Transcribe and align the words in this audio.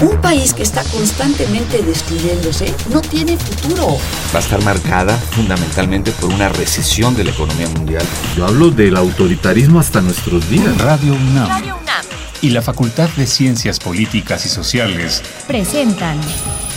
Un 0.00 0.20
país 0.20 0.52
que 0.52 0.62
está 0.62 0.82
constantemente 0.84 1.82
destruyéndose 1.82 2.66
no 2.90 3.00
tiene 3.00 3.38
futuro. 3.38 3.96
Va 4.34 4.38
a 4.38 4.42
estar 4.42 4.62
marcada 4.62 5.16
fundamentalmente 5.16 6.12
por 6.12 6.30
una 6.30 6.50
recesión 6.50 7.16
de 7.16 7.24
la 7.24 7.30
economía 7.30 7.66
mundial. 7.68 8.04
Yo 8.36 8.44
hablo 8.44 8.70
del 8.70 8.94
autoritarismo 8.94 9.80
hasta 9.80 10.02
nuestros 10.02 10.50
días. 10.50 10.76
Radio 10.76 11.14
UNAM. 11.14 11.48
Radio 11.48 11.76
UNAM. 11.80 12.04
Y 12.42 12.50
la 12.50 12.60
Facultad 12.60 13.08
de 13.16 13.26
Ciencias 13.26 13.78
Políticas 13.78 14.44
y 14.44 14.50
Sociales 14.50 15.22
presentan 15.46 16.20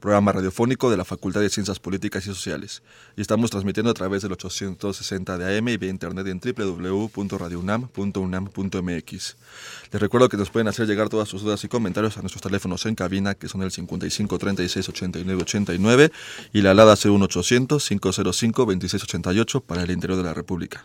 programa 0.00 0.32
radiofónico 0.32 0.90
de 0.90 0.96
la 0.96 1.04
Facultad 1.04 1.40
de 1.40 1.50
Ciencias 1.50 1.78
Políticas 1.78 2.26
y 2.26 2.28
Sociales. 2.28 2.82
Y 3.16 3.20
estamos 3.20 3.50
transmitiendo 3.50 3.90
a 3.90 3.94
través 3.94 4.22
del 4.22 4.32
860 4.32 5.38
de 5.38 5.58
AM 5.58 5.68
y 5.68 5.76
vía 5.76 5.90
internet 5.90 6.26
en 6.26 6.40
www.radiounam.unam.mx. 6.40 9.36
Les 9.92 10.00
recuerdo 10.00 10.28
que 10.28 10.36
nos 10.36 10.50
pueden 10.50 10.68
hacer 10.68 10.86
llegar 10.86 11.08
todas 11.08 11.28
sus 11.28 11.42
dudas 11.42 11.62
y 11.64 11.68
comentarios 11.68 12.16
a 12.16 12.22
nuestros 12.22 12.42
teléfonos 12.42 12.86
en 12.86 12.94
cabina, 12.94 13.34
que 13.34 13.48
son 13.48 13.62
el 13.62 13.70
55 13.70 14.38
36 14.38 14.88
89 14.88 15.42
89 15.42 16.12
y 16.52 16.62
la 16.62 16.70
alada 16.72 16.96
01800 16.96 17.88
505 17.88 18.66
26 18.66 19.02
88 19.04 19.60
para 19.60 19.82
el 19.82 19.90
interior 19.90 20.16
de 20.16 20.24
la 20.24 20.34
República. 20.34 20.84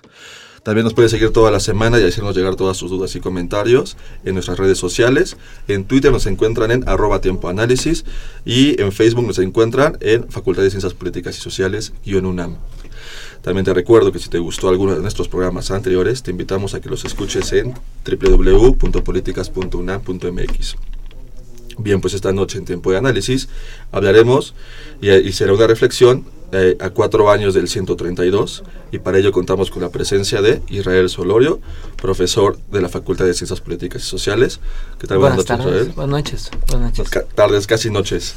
También 0.66 0.84
nos 0.84 0.94
puede 0.96 1.10
seguir 1.10 1.30
toda 1.30 1.52
la 1.52 1.60
semana 1.60 2.00
y 2.00 2.04
hacernos 2.04 2.36
llegar 2.36 2.56
todas 2.56 2.76
sus 2.76 2.90
dudas 2.90 3.16
y 3.16 3.20
comentarios 3.20 3.98
en 4.24 4.34
nuestras 4.34 4.58
redes 4.58 4.80
sociales. 4.80 5.38
En 5.68 5.86
Twitter 5.86 6.12
nos 6.12 6.26
encuentran 6.26 6.72
en 6.72 6.90
arroba 6.90 7.22
tiempo 7.22 7.50
análisis 7.50 8.04
y 8.46 8.82
en 8.82 8.92
Facebook 8.92 9.28
nos 9.28 9.38
encuentran 9.38 10.00
en 10.02 10.28
Facultad 10.28 10.64
de 10.64 10.72
Ciencias 10.72 10.96
Políticas 10.96 11.38
y 11.38 11.42
Sociales 11.42 11.94
en 12.04 12.26
UNAM. 12.26 12.56
También 13.44 13.64
te 13.64 13.76
recuerdo 13.76 14.12
que 14.12 14.18
si 14.18 14.28
te 14.28 14.40
gustó 14.40 14.68
alguno 14.68 14.96
de 14.96 15.04
nuestros 15.04 15.28
programas 15.28 15.70
anteriores, 15.70 16.24
te 16.24 16.32
invitamos 16.32 16.74
a 16.74 16.82
que 16.82 16.90
los 16.90 17.06
escuches 17.06 17.54
en 17.54 17.76
www.políticas.unam.mx. 18.04 20.76
Bien, 21.78 22.02
pues 22.02 22.14
esta 22.14 22.32
noche 22.32 22.58
en 22.58 22.66
tiempo 22.66 22.92
de 22.92 22.98
análisis 22.98 23.50
hablaremos 23.92 24.54
y, 25.02 25.12
y 25.12 25.32
será 25.34 25.54
una 25.54 25.68
reflexión 25.68 26.26
eh, 26.52 26.78
a 26.80 26.92
cuatro 26.92 27.32
años 27.32 27.54
del 27.54 27.68
132 27.68 28.64
y 28.92 29.00
para 29.00 29.18
ello 29.18 29.32
contamos 29.32 29.72
con 29.72 29.82
la 29.82 29.90
presencia 29.90 30.42
de 30.42 30.62
Israel 30.70 31.10
Solorio, 31.10 31.60
profesor 32.02 32.58
de 32.72 32.82
la 32.82 32.88
Facultad 32.88 33.26
de 33.26 33.34
Ciencias 33.34 33.60
Políticas 33.62 34.04
y 34.04 34.06
Sociales. 34.06 34.60
¿Qué 35.00 35.08
tal? 35.08 35.18
Buenas, 35.18 35.40
noches, 35.40 35.60
Israel. 35.60 35.94
Buenas 35.96 36.12
noches. 36.12 36.52
Buenas 36.70 36.98
noches. 36.98 37.26
tardes, 37.34 37.68
casi 37.68 37.90
noches. 37.90 38.36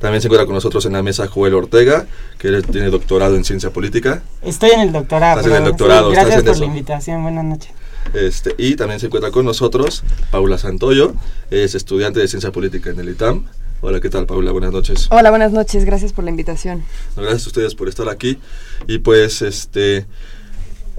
También 0.00 0.20
se 0.20 0.28
encuentra 0.28 0.44
con 0.44 0.54
nosotros 0.54 0.84
en 0.84 0.92
la 0.92 1.02
mesa 1.02 1.26
Joel 1.28 1.54
Ortega, 1.54 2.06
que 2.38 2.62
tiene 2.62 2.90
doctorado 2.90 3.36
en 3.36 3.44
Ciencia 3.44 3.70
Política. 3.70 4.22
Estoy 4.42 4.70
en 4.70 4.80
el 4.80 4.92
doctorado. 4.92 5.40
Estás 5.40 5.52
en 5.52 5.64
el 5.64 5.68
doctorado. 5.70 6.10
gracias 6.10 6.44
por 6.44 6.58
la 6.58 6.66
invitación. 6.66 7.22
Buenas 7.22 7.44
noches. 7.44 7.70
Este, 8.14 8.54
y 8.58 8.76
también 8.76 9.00
se 9.00 9.06
encuentra 9.06 9.30
con 9.30 9.44
nosotros 9.44 10.02
Paula 10.30 10.58
Santoyo, 10.58 11.14
es 11.50 11.74
estudiante 11.74 12.20
de 12.20 12.28
Ciencia 12.28 12.52
Política 12.52 12.90
en 12.90 13.00
el 13.00 13.10
ITAM. 13.10 13.46
Hola, 13.82 14.00
¿qué 14.00 14.08
tal, 14.08 14.26
Paula? 14.26 14.52
Buenas 14.52 14.72
noches. 14.72 15.06
Hola, 15.10 15.30
buenas 15.30 15.52
noches. 15.52 15.84
Gracias 15.84 16.12
por 16.12 16.24
la 16.24 16.30
invitación. 16.30 16.82
gracias 17.14 17.44
a 17.44 17.48
ustedes 17.48 17.74
por 17.74 17.88
estar 17.88 18.08
aquí. 18.08 18.38
Y 18.86 18.98
pues, 18.98 19.42
este, 19.42 20.06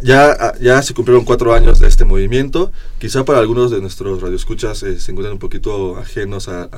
ya, 0.01 0.53
ya 0.61 0.81
se 0.83 0.93
cumplieron 0.93 1.25
cuatro 1.25 1.55
años 1.55 1.79
de 1.79 1.87
este 1.87 2.05
movimiento. 2.05 2.71
Quizá 2.99 3.25
para 3.25 3.39
algunos 3.39 3.71
de 3.71 3.81
nuestros 3.81 4.21
radioescuchas 4.21 4.83
eh, 4.83 4.99
se 4.99 5.11
encuentran 5.11 5.33
un 5.33 5.39
poquito 5.39 5.97
ajenos 5.97 6.49
a, 6.49 6.69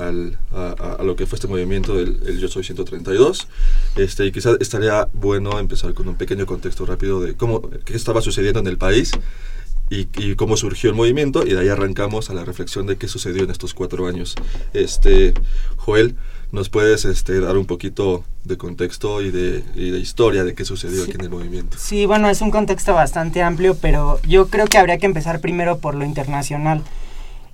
lo 1.04 1.16
que 1.16 1.26
fue 1.26 1.36
este 1.36 1.46
movimiento 1.46 1.94
del 1.94 2.38
Yo 2.38 2.48
Soy 2.48 2.64
132. 2.64 3.46
Este, 3.96 4.24
y 4.24 4.32
quizá 4.32 4.52
estaría 4.58 5.06
bueno 5.12 5.58
empezar 5.58 5.92
con 5.92 6.08
un 6.08 6.16
pequeño 6.16 6.46
contexto 6.46 6.86
rápido 6.86 7.20
de 7.20 7.34
cómo, 7.34 7.60
qué 7.84 7.94
estaba 7.94 8.22
sucediendo 8.22 8.60
en 8.60 8.68
el 8.68 8.78
país 8.78 9.12
y, 9.90 10.36
cómo 10.36 10.56
surgió 10.56 10.88
el 10.90 10.96
movimiento 10.96 11.44
y 11.44 11.50
de 11.50 11.60
ahí 11.60 11.68
arrancamos 11.68 12.30
a 12.30 12.34
la 12.34 12.44
reflexión 12.44 12.86
de 12.86 12.96
qué 12.96 13.08
sucedió 13.08 13.42
en 13.42 13.50
estos 13.50 13.74
cuatro 13.74 14.06
años. 14.06 14.36
Este, 14.72 15.34
Joel, 15.76 16.14
¿nos 16.52 16.68
puedes 16.68 17.04
este, 17.04 17.40
dar 17.40 17.56
un 17.56 17.66
poquito 17.66 18.24
de 18.44 18.56
contexto 18.56 19.20
y 19.20 19.32
de, 19.32 19.64
y 19.74 19.90
de 19.90 19.98
historia 19.98 20.44
de 20.44 20.54
qué 20.54 20.64
sucedió 20.64 21.02
aquí 21.02 21.12
en 21.12 21.22
el 21.22 21.30
movimiento? 21.30 21.76
Sí, 21.78 22.06
bueno, 22.06 22.30
es 22.30 22.40
un 22.40 22.52
contexto 22.52 22.94
bastante 22.94 23.42
amplio, 23.42 23.76
pero 23.76 24.20
yo 24.22 24.48
creo 24.48 24.66
que 24.66 24.78
habría 24.78 24.98
que 24.98 25.06
empezar 25.06 25.40
primero 25.40 25.78
por 25.78 25.96
lo 25.96 26.04
internacional. 26.04 26.84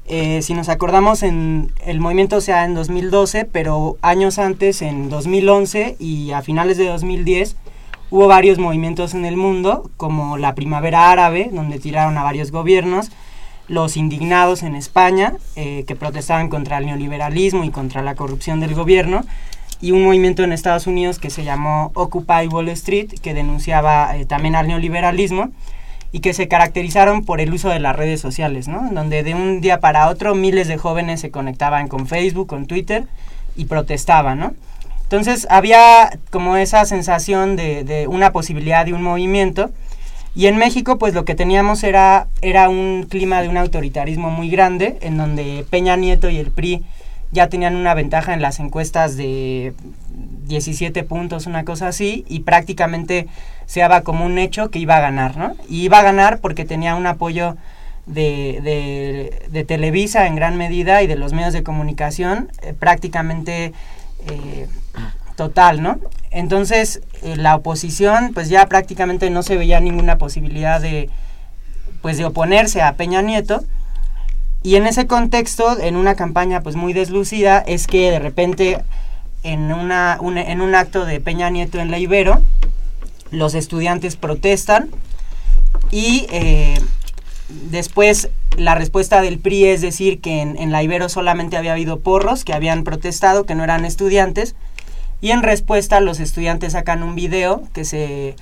Eh, 0.09 0.41
si 0.43 0.55
nos 0.55 0.69
acordamos, 0.69 1.23
en 1.23 1.73
el 1.85 2.01
movimiento 2.01 2.41
se 2.41 2.53
da 2.53 2.65
en 2.65 2.75
2012, 2.75 3.47
pero 3.47 3.97
años 4.03 4.39
antes, 4.39 4.83
en 4.83 5.09
2011 5.09 5.97
y 5.99 6.33
a 6.33 6.43
finales 6.43 6.77
de 6.77 6.87
2010, 6.87 7.57
Hubo 8.09 8.29
varios 8.29 8.59
movimientos 8.59 9.15
en 9.15 9.25
el 9.25 9.37
mundo, 9.37 9.91
como 9.97 10.39
la 10.39 10.55
primavera 10.55 11.11
árabe, 11.11 11.51
donde 11.53 11.81
tiraron 11.81 12.17
a 12.19 12.23
varios 12.23 12.53
gobiernos, 12.53 13.11
los 13.67 13.97
indignados 13.97 14.63
en 14.63 14.77
España, 14.77 15.35
eh, 15.57 15.85
que 15.89 15.97
protestaban 15.97 16.49
contra 16.49 16.79
el 16.79 16.87
neoliberalismo 16.87 17.65
y 17.65 17.71
contra 17.71 18.03
la 18.03 18.15
corrupción 18.15 18.61
del 18.61 18.75
gobierno, 18.75 19.25
y 19.81 19.91
un 19.91 20.05
movimiento 20.05 20.45
en 20.45 20.53
Estados 20.53 20.87
Unidos 20.87 21.19
que 21.19 21.31
se 21.31 21.43
llamó 21.43 21.91
Occupy 21.95 22.47
Wall 22.47 22.69
Street, 22.69 23.11
que 23.21 23.35
denunciaba 23.35 24.17
eh, 24.17 24.25
también 24.25 24.55
al 24.55 24.69
neoliberalismo, 24.69 25.51
y 26.13 26.21
que 26.21 26.33
se 26.33 26.47
caracterizaron 26.47 27.25
por 27.25 27.41
el 27.41 27.53
uso 27.53 27.71
de 27.71 27.81
las 27.81 27.97
redes 27.97 28.21
sociales, 28.21 28.69
¿no? 28.69 28.89
Donde 28.93 29.25
de 29.25 29.35
un 29.35 29.61
día 29.61 29.81
para 29.81 30.09
otro 30.09 30.37
miles 30.37 30.69
de 30.69 30.79
jóvenes 30.79 31.21
se 31.21 31.33
conectaban 31.33 31.89
con 31.89 32.07
Facebook, 32.07 32.47
con 32.47 32.67
Twitter, 32.67 33.09
y 33.57 33.65
protestaban, 33.65 34.39
¿no? 34.39 34.55
Entonces 35.07 35.47
había 35.51 36.19
como 36.31 36.57
esa 36.57 36.85
sensación 36.85 37.55
de, 37.55 38.07
una 38.09 38.33
posibilidad 38.33 38.85
de 38.85 38.93
un 38.93 39.03
movimiento. 39.03 39.71
Y 40.35 40.49
en 40.49 40.57
México, 40.57 40.99
pues 40.99 41.15
lo 41.15 41.25
que 41.25 41.37
teníamos 41.37 41.85
era, 41.85 42.27
era 42.43 42.69
un 42.69 43.07
clima 43.09 43.41
de 43.41 43.49
un 43.49 43.57
autoritarismo 43.57 44.31
muy 44.31 44.51
grande, 44.51 44.99
en 45.01 45.17
donde 45.17 45.65
Peña 45.71 45.97
Nieto 45.97 46.29
y 46.29 46.39
el 46.39 46.51
PRI 46.51 46.85
ya 47.31 47.49
tenían 47.49 47.77
una 47.77 47.95
ventaja 47.95 48.35
en 48.35 48.43
las 48.43 48.59
encuestas 48.59 49.17
de 49.17 49.75
17 50.47 51.05
puntos, 51.05 51.47
una 51.47 51.65
cosa 51.65 51.89
así, 51.89 52.25
y 52.29 52.41
prácticamente 52.41 53.29
se 53.67 53.81
daba 53.81 54.03
como 54.03 54.27
un 54.27 54.39
hecho 54.39 54.71
que 54.71 54.81
iba 54.81 54.97
a 54.97 55.01
ganar, 55.01 55.37
¿no? 55.37 55.55
Y 55.69 55.85
iba 55.85 56.01
a 56.01 56.03
ganar 56.03 56.41
porque 56.41 56.65
tenía 56.65 56.97
un 56.97 57.07
apoyo 57.07 57.57
de, 58.07 59.41
de, 59.51 59.65
Televisa 59.65 60.27
en 60.27 60.37
gran 60.37 60.57
medida 60.57 61.03
y 61.03 61.07
de 61.07 61.17
los 61.17 61.33
medios 61.33 61.53
de 61.53 61.63
comunicación, 61.63 62.51
eh, 62.63 62.73
prácticamente 62.79 63.73
eh, 64.27 64.69
total, 65.37 65.83
¿no? 65.83 65.99
Entonces, 66.31 67.01
eh, 67.23 67.37
la 67.37 67.57
oposición, 67.57 68.33
pues 68.35 68.49
ya 68.49 68.67
prácticamente 68.67 69.31
no 69.31 69.43
se 69.43 69.57
veía 69.57 69.81
ninguna 69.81 70.19
posibilidad 70.19 70.81
de, 70.81 71.11
pues 72.03 72.19
de 72.19 72.25
oponerse 72.25 72.83
a 72.83 72.95
Peña 72.95 73.23
Nieto. 73.23 73.65
Y 74.63 74.77
en 74.77 74.87
ese 74.87 75.07
contexto, 75.07 75.79
en 75.79 75.97
una 75.97 76.15
campaña 76.15 76.63
pues 76.63 76.77
muy 76.77 76.93
deslucida, 76.93 77.59
es 77.61 77.87
que 77.87 78.11
de 78.11 78.19
repente 78.19 78.83
en, 79.45 79.73
una, 79.73 80.19
en 80.21 80.61
un 80.61 80.75
acto 80.75 81.05
de 81.05 81.21
Peña 81.21 81.51
Nieto 81.51 81.79
en 81.79 81.91
la 81.91 81.99
Ibero, 81.99 82.43
los 83.31 83.55
estudiantes 83.55 84.17
protestan 84.17 84.89
y 85.91 86.27
eh, 86.31 86.81
después 87.49 88.31
la 88.57 88.75
respuesta 88.75 89.21
del 89.21 89.39
PRI 89.39 89.67
es 89.67 89.81
decir 89.81 90.21
que 90.21 90.41
en, 90.41 90.57
en, 90.57 90.73
la 90.73 90.83
Ibero 90.83 91.09
solamente 91.09 91.57
había 91.57 91.73
habido 91.73 92.01
porros 92.01 92.45
que 92.45 92.55
habían 92.55 92.85
protestado, 92.85 93.45
que 93.45 93.55
no 93.55 93.65
eran 93.65 93.85
estudiantes, 93.85 94.55
y 95.21 95.31
en 95.31 95.43
respuesta 95.43 96.01
los 96.01 96.21
estudiantes 96.21 96.73
sacan 96.73 97.03
un 97.03 97.15
video 97.15 97.63
que 97.73 97.85
se 97.85 98.37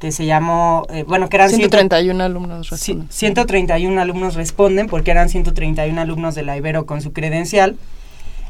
que 0.00 0.12
se 0.12 0.24
llamó, 0.24 0.86
eh, 0.88 1.04
bueno, 1.06 1.28
que 1.28 1.36
eran 1.36 1.50
131 1.50 2.24
alumnos 2.24 2.70
responden. 2.70 3.08
131 3.10 4.00
alumnos 4.00 4.34
responden 4.34 4.86
porque 4.88 5.10
eran 5.10 5.28
131 5.28 6.00
alumnos 6.00 6.34
de 6.34 6.42
la 6.42 6.56
Ibero 6.56 6.86
con 6.86 7.02
su 7.02 7.12
credencial. 7.12 7.76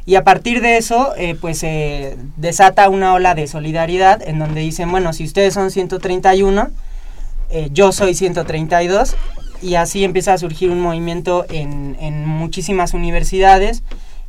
Y 0.06 0.14
a 0.14 0.22
partir 0.22 0.62
de 0.62 0.76
eso, 0.76 1.12
eh, 1.16 1.36
pues 1.38 1.58
se 1.58 2.16
desata 2.36 2.88
una 2.88 3.12
ola 3.12 3.34
de 3.34 3.48
solidaridad 3.48 4.22
en 4.26 4.38
donde 4.38 4.60
dicen, 4.60 4.90
bueno, 4.90 5.12
si 5.12 5.24
ustedes 5.24 5.52
son 5.52 5.72
131, 5.72 6.70
eh, 7.50 7.68
yo 7.72 7.90
soy 7.90 8.14
132. 8.14 9.16
Y 9.62 9.74
así 9.74 10.04
empieza 10.04 10.32
a 10.32 10.38
surgir 10.38 10.70
un 10.70 10.80
movimiento 10.80 11.44
en, 11.50 11.96
en 12.00 12.26
muchísimas 12.26 12.94
universidades, 12.94 13.82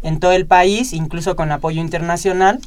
en 0.04 0.20
todo 0.20 0.32
el 0.34 0.46
país, 0.46 0.94
incluso 0.94 1.36
con 1.36 1.52
apoyo 1.52 1.82
internacional 1.82 2.60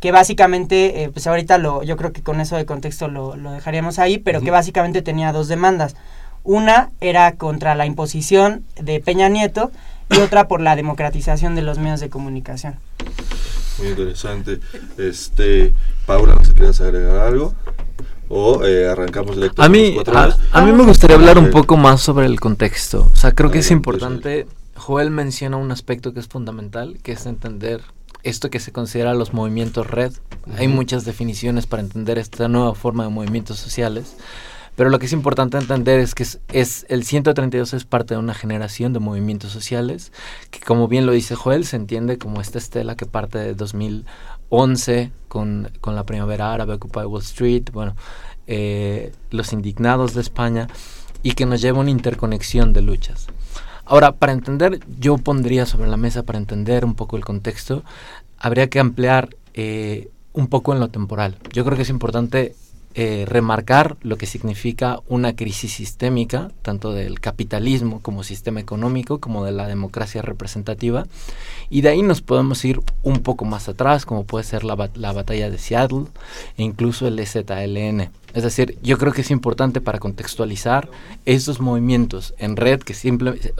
que 0.00 0.12
básicamente, 0.12 1.04
eh, 1.04 1.10
pues 1.10 1.26
ahorita 1.26 1.58
lo, 1.58 1.82
yo 1.82 1.96
creo 1.96 2.12
que 2.12 2.22
con 2.22 2.40
eso 2.40 2.56
de 2.56 2.64
contexto 2.64 3.08
lo, 3.08 3.36
dejaríamos 3.36 3.98
ahí, 3.98 4.18
pero 4.18 4.40
que 4.40 4.50
básicamente 4.50 5.02
tenía 5.02 5.32
dos 5.32 5.46
demandas. 5.46 5.94
Una 6.42 6.90
era 7.02 7.36
contra 7.36 7.74
la 7.74 7.84
imposición 7.84 8.64
de 8.80 9.00
Peña 9.00 9.28
Nieto 9.28 9.70
y 10.10 10.18
otra 10.20 10.48
por 10.48 10.62
la 10.62 10.74
democratización 10.74 11.54
de 11.54 11.62
los 11.62 11.78
medios 11.78 12.00
de 12.00 12.08
comunicación. 12.08 12.76
Muy 13.78 13.88
interesante. 13.88 14.60
Este, 14.96 15.74
Paula, 16.06 16.34
¿no 16.34 16.44
se 16.44 16.54
quieres 16.54 16.80
agregar 16.80 17.18
algo? 17.18 17.54
O 18.30 18.64
eh, 18.64 18.88
arrancamos 18.88 19.36
a 19.56 19.68
mí 19.68 19.96
a, 20.52 20.62
mí 20.62 20.72
me 20.72 20.84
gustaría 20.84 21.16
hablar 21.16 21.36
un 21.36 21.50
poco 21.50 21.76
más 21.76 22.00
sobre 22.00 22.26
el 22.26 22.38
contexto. 22.38 23.10
O 23.12 23.16
sea 23.16 23.32
creo 23.32 23.50
que 23.50 23.58
es 23.58 23.70
importante 23.72 24.46
Joel 24.76 25.10
menciona 25.10 25.56
un 25.56 25.72
aspecto 25.72 26.14
que 26.14 26.20
es 26.20 26.28
fundamental 26.28 26.98
que 27.02 27.12
es 27.12 27.26
entender 27.26 27.82
esto 28.22 28.48
que 28.48 28.60
se 28.60 28.70
considera 28.70 29.14
los 29.14 29.34
movimientos 29.34 29.88
red. 29.88 30.12
Hay 30.56 30.68
muchas 30.68 31.04
definiciones 31.04 31.66
para 31.66 31.82
entender 31.82 32.18
esta 32.18 32.46
nueva 32.48 32.74
forma 32.74 33.02
de 33.02 33.10
movimientos 33.10 33.58
sociales 33.58 34.16
pero 34.76 34.90
lo 34.90 34.98
que 34.98 35.06
es 35.06 35.12
importante 35.12 35.58
entender 35.58 36.00
es 36.00 36.14
que 36.14 36.22
es, 36.22 36.86
el 36.88 37.04
132 37.04 37.74
es 37.74 37.84
parte 37.84 38.14
de 38.14 38.20
una 38.20 38.34
generación 38.34 38.92
de 38.92 38.98
movimientos 38.98 39.52
sociales 39.52 40.12
que 40.50 40.60
como 40.60 40.88
bien 40.88 41.06
lo 41.06 41.12
dice 41.12 41.34
Joel 41.34 41.66
se 41.66 41.76
entiende 41.76 42.18
como 42.18 42.40
esta 42.40 42.58
estela 42.58 42.96
que 42.96 43.06
parte 43.06 43.38
de 43.38 43.54
2011 43.54 45.12
con, 45.28 45.70
con 45.80 45.94
la 45.94 46.04
primavera 46.04 46.52
árabe, 46.52 46.74
Occupy 46.74 47.00
Wall 47.00 47.22
Street, 47.22 47.70
bueno, 47.72 47.94
eh, 48.46 49.12
los 49.30 49.52
indignados 49.52 50.14
de 50.14 50.22
España 50.22 50.66
y 51.22 51.32
que 51.32 51.46
nos 51.46 51.60
lleva 51.60 51.78
a 51.78 51.82
una 51.82 51.90
interconexión 51.90 52.72
de 52.72 52.82
luchas. 52.82 53.26
Ahora, 53.84 54.12
para 54.12 54.32
entender, 54.32 54.80
yo 54.98 55.18
pondría 55.18 55.66
sobre 55.66 55.88
la 55.88 55.96
mesa, 55.96 56.22
para 56.22 56.38
entender 56.38 56.84
un 56.84 56.94
poco 56.94 57.16
el 57.16 57.24
contexto, 57.24 57.82
habría 58.38 58.70
que 58.70 58.80
ampliar 58.80 59.36
eh, 59.54 60.10
un 60.32 60.48
poco 60.48 60.72
en 60.72 60.80
lo 60.80 60.88
temporal. 60.88 61.36
Yo 61.52 61.64
creo 61.64 61.76
que 61.76 61.82
es 61.82 61.90
importante 61.90 62.54
eh, 62.94 63.24
remarcar 63.24 63.96
lo 64.02 64.18
que 64.18 64.26
significa 64.26 64.98
una 65.06 65.36
crisis 65.36 65.72
sistémica, 65.72 66.50
tanto 66.62 66.92
del 66.92 67.20
capitalismo 67.20 68.00
como 68.02 68.24
sistema 68.24 68.58
económico, 68.58 69.20
como 69.20 69.44
de 69.44 69.52
la 69.52 69.68
democracia 69.68 70.22
representativa. 70.22 71.06
Y 71.68 71.82
de 71.82 71.90
ahí 71.90 72.02
nos 72.02 72.20
podemos 72.20 72.64
ir 72.64 72.80
un 73.04 73.20
poco 73.20 73.44
más 73.44 73.68
atrás, 73.68 74.04
como 74.04 74.24
puede 74.24 74.44
ser 74.44 74.64
la, 74.64 74.90
la 74.94 75.12
batalla 75.12 75.50
de 75.50 75.58
Seattle 75.58 76.06
e 76.56 76.64
incluso 76.64 77.06
el 77.06 77.18
EZLN. 77.18 78.10
Es 78.34 78.42
decir, 78.42 78.78
yo 78.82 78.98
creo 78.98 79.12
que 79.12 79.22
es 79.22 79.30
importante 79.30 79.80
para 79.80 79.98
contextualizar 79.98 80.88
estos 81.26 81.60
movimientos 81.60 82.34
en 82.38 82.56
red, 82.56 82.80
que 82.80 82.94
simplemente 82.94 83.52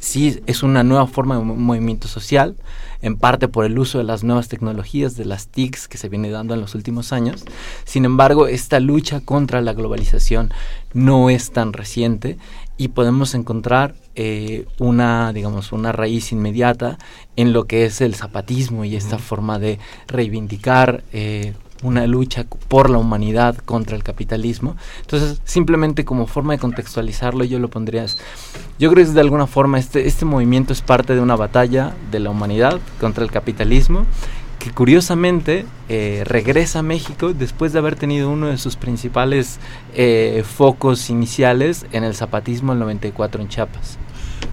sí 0.00 0.40
es 0.46 0.62
una 0.62 0.82
nueva 0.82 1.06
forma 1.06 1.36
de 1.36 1.44
movimiento 1.44 2.08
social, 2.08 2.56
en 3.06 3.16
parte 3.16 3.46
por 3.46 3.64
el 3.64 3.78
uso 3.78 3.98
de 3.98 4.04
las 4.04 4.24
nuevas 4.24 4.48
tecnologías, 4.48 5.16
de 5.16 5.24
las 5.24 5.46
TICs 5.46 5.86
que 5.86 5.96
se 5.96 6.08
viene 6.08 6.28
dando 6.28 6.54
en 6.54 6.60
los 6.60 6.74
últimos 6.74 7.12
años. 7.12 7.44
Sin 7.84 8.04
embargo, 8.04 8.48
esta 8.48 8.80
lucha 8.80 9.20
contra 9.20 9.60
la 9.60 9.74
globalización 9.74 10.52
no 10.92 11.30
es 11.30 11.52
tan 11.52 11.72
reciente 11.72 12.36
y 12.76 12.88
podemos 12.88 13.34
encontrar 13.34 13.94
eh, 14.16 14.66
una, 14.78 15.32
digamos, 15.32 15.70
una 15.70 15.92
raíz 15.92 16.32
inmediata 16.32 16.98
en 17.36 17.52
lo 17.52 17.66
que 17.66 17.84
es 17.84 18.00
el 18.00 18.16
zapatismo 18.16 18.84
y 18.84 18.96
esta 18.96 19.18
forma 19.18 19.60
de 19.60 19.78
reivindicar 20.08 21.04
eh, 21.12 21.54
una 21.82 22.06
lucha 22.06 22.46
por 22.68 22.90
la 22.90 22.98
humanidad 22.98 23.56
contra 23.58 23.96
el 23.96 24.02
capitalismo. 24.02 24.76
Entonces, 25.00 25.40
simplemente 25.44 26.04
como 26.04 26.26
forma 26.26 26.54
de 26.54 26.58
contextualizarlo, 26.58 27.44
yo 27.44 27.58
lo 27.58 27.68
pondría, 27.68 28.06
yo 28.78 28.90
creo 28.90 29.06
que 29.06 29.12
de 29.12 29.20
alguna 29.20 29.46
forma 29.46 29.78
este, 29.78 30.06
este 30.06 30.24
movimiento 30.24 30.72
es 30.72 30.82
parte 30.82 31.14
de 31.14 31.20
una 31.20 31.36
batalla 31.36 31.94
de 32.10 32.20
la 32.20 32.30
humanidad 32.30 32.80
contra 33.00 33.24
el 33.24 33.30
capitalismo, 33.30 34.06
que 34.58 34.70
curiosamente 34.72 35.66
eh, 35.88 36.22
regresa 36.24 36.80
a 36.80 36.82
México 36.82 37.32
después 37.32 37.72
de 37.72 37.78
haber 37.78 37.96
tenido 37.96 38.30
uno 38.30 38.48
de 38.48 38.58
sus 38.58 38.76
principales 38.76 39.58
eh, 39.94 40.42
focos 40.44 41.10
iniciales 41.10 41.86
en 41.92 42.04
el 42.04 42.14
zapatismo 42.14 42.72
del 42.72 42.80
94 42.80 43.42
en 43.42 43.48
Chiapas. 43.48 43.98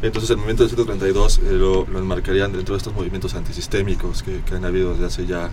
Entonces 0.02 0.30
el 0.32 0.38
movimiento 0.38 0.64
del 0.64 0.72
132 0.72 1.38
eh, 1.40 1.52
lo, 1.54 1.88
lo, 1.88 2.00
enmarcarían 2.00 2.52
dentro 2.52 2.76
de 2.76 2.78
estos 2.78 2.94
movimientos 2.94 3.36
antisistémicos 3.36 4.22
que, 4.22 4.42
que 4.42 4.56
han 4.56 4.66
habido 4.66 4.92
desde 4.92 5.06
hace 5.06 5.26
ya 5.26 5.50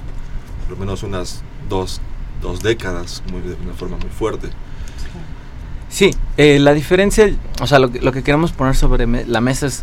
por 0.71 0.79
lo 0.79 0.85
menos 0.85 1.03
unas 1.03 1.43
dos, 1.69 2.01
dos 2.41 2.63
décadas 2.63 3.25
muy, 3.33 3.41
de 3.41 3.57
una 3.61 3.75
forma 3.75 3.97
muy 3.97 4.09
fuerte. 4.09 4.49
Sí, 5.89 6.15
eh, 6.37 6.61
la 6.61 6.75
diferencia, 6.75 7.35
o 7.61 7.67
sea, 7.67 7.81
lo, 7.81 7.89
lo 7.89 8.13
que 8.13 8.23
queremos 8.23 8.53
poner 8.53 8.77
sobre 8.77 9.05
la 9.27 9.41
mesa 9.41 9.67
es 9.67 9.83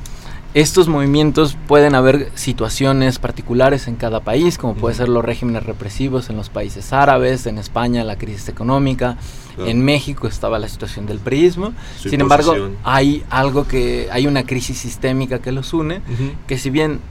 estos 0.54 0.88
movimientos 0.88 1.58
pueden 1.68 1.94
haber 1.94 2.32
situaciones 2.36 3.20
particulares 3.20 3.90
en 3.90 3.98
cada 3.98 4.22
país, 4.22 4.58
como 4.58 4.76
puede 4.76 4.96
ser 4.96 5.10
los 5.10 5.26
regímenes 5.26 5.64
represivos 5.64 6.30
en 6.30 6.38
los 6.38 6.48
países 6.48 6.94
árabes, 6.94 7.48
en 7.48 7.58
España 7.58 8.06
la 8.06 8.18
crisis 8.18 8.48
económica, 8.48 9.18
en 9.58 9.84
México 9.84 10.26
estaba 10.26 10.58
la 10.58 10.70
situación 10.70 11.06
del 11.06 11.20
priismo. 11.20 11.74
Sin 12.00 12.22
embargo, 12.22 12.56
hay 12.86 13.26
algo 13.30 13.68
que 13.68 14.08
hay 14.10 14.26
una 14.26 14.46
crisis 14.46 14.78
sistémica 14.78 15.40
que 15.40 15.52
los 15.52 15.74
une, 15.74 16.00
que 16.48 16.58
si 16.58 16.70
bien 16.70 17.02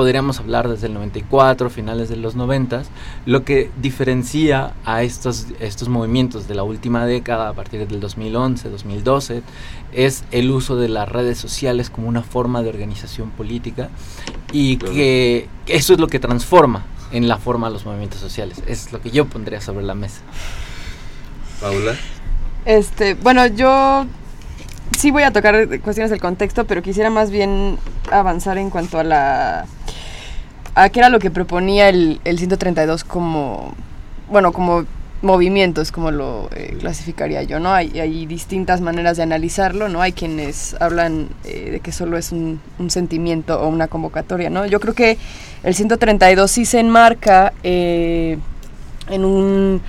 podríamos 0.00 0.40
hablar 0.40 0.66
desde 0.66 0.86
el 0.86 0.94
94, 0.94 1.68
finales 1.68 2.08
de 2.08 2.16
los 2.16 2.34
90, 2.34 2.84
lo 3.26 3.44
que 3.44 3.70
diferencia 3.82 4.72
a 4.86 5.02
estos, 5.02 5.48
estos 5.60 5.90
movimientos 5.90 6.48
de 6.48 6.54
la 6.54 6.62
última 6.62 7.04
década, 7.04 7.50
a 7.50 7.52
partir 7.52 7.86
del 7.86 8.00
2011, 8.00 8.70
2012, 8.70 9.42
es 9.92 10.24
el 10.30 10.50
uso 10.52 10.76
de 10.76 10.88
las 10.88 11.06
redes 11.06 11.36
sociales 11.36 11.90
como 11.90 12.08
una 12.08 12.22
forma 12.22 12.62
de 12.62 12.70
organización 12.70 13.28
política 13.28 13.90
y 14.52 14.78
que 14.78 15.48
eso 15.66 15.92
es 15.92 16.00
lo 16.00 16.06
que 16.06 16.18
transforma 16.18 16.86
en 17.12 17.28
la 17.28 17.36
forma 17.36 17.66
de 17.66 17.74
los 17.74 17.84
movimientos 17.84 18.20
sociales. 18.20 18.62
Es 18.66 18.94
lo 18.94 19.02
que 19.02 19.10
yo 19.10 19.26
pondría 19.26 19.60
sobre 19.60 19.84
la 19.84 19.94
mesa. 19.94 20.22
Paula. 21.60 21.94
Este, 22.64 23.12
bueno, 23.16 23.46
yo 23.48 24.06
sí 24.98 25.10
voy 25.10 25.24
a 25.24 25.30
tocar 25.30 25.68
cuestiones 25.80 26.10
del 26.10 26.22
contexto, 26.22 26.64
pero 26.64 26.80
quisiera 26.80 27.10
más 27.10 27.30
bien 27.30 27.76
avanzar 28.10 28.56
en 28.56 28.70
cuanto 28.70 28.98
a 28.98 29.04
la 29.04 29.66
a 30.74 30.88
qué 30.88 31.00
era 31.00 31.08
lo 31.08 31.18
que 31.18 31.30
proponía 31.30 31.88
el, 31.88 32.20
el 32.24 32.38
132 32.38 33.04
como 33.04 33.74
bueno, 34.30 34.52
como 34.52 34.84
movimientos, 35.22 35.92
como 35.92 36.10
lo 36.10 36.48
eh, 36.54 36.76
clasificaría 36.78 37.42
yo, 37.42 37.60
¿no? 37.60 37.72
Hay, 37.72 37.98
hay, 38.00 38.24
distintas 38.24 38.80
maneras 38.80 39.18
de 39.18 39.22
analizarlo, 39.22 39.88
¿no? 39.88 40.00
Hay 40.00 40.12
quienes 40.12 40.74
hablan 40.80 41.28
eh, 41.44 41.70
de 41.72 41.80
que 41.80 41.92
solo 41.92 42.16
es 42.16 42.32
un, 42.32 42.60
un, 42.78 42.90
sentimiento 42.90 43.60
o 43.60 43.68
una 43.68 43.88
convocatoria, 43.88 44.48
¿no? 44.48 44.64
Yo 44.64 44.80
creo 44.80 44.94
que 44.94 45.18
el 45.62 45.74
132 45.74 46.50
sí 46.50 46.64
se 46.64 46.80
enmarca 46.80 47.52
eh, 47.62 48.38
en 49.10 49.24
un 49.24 49.82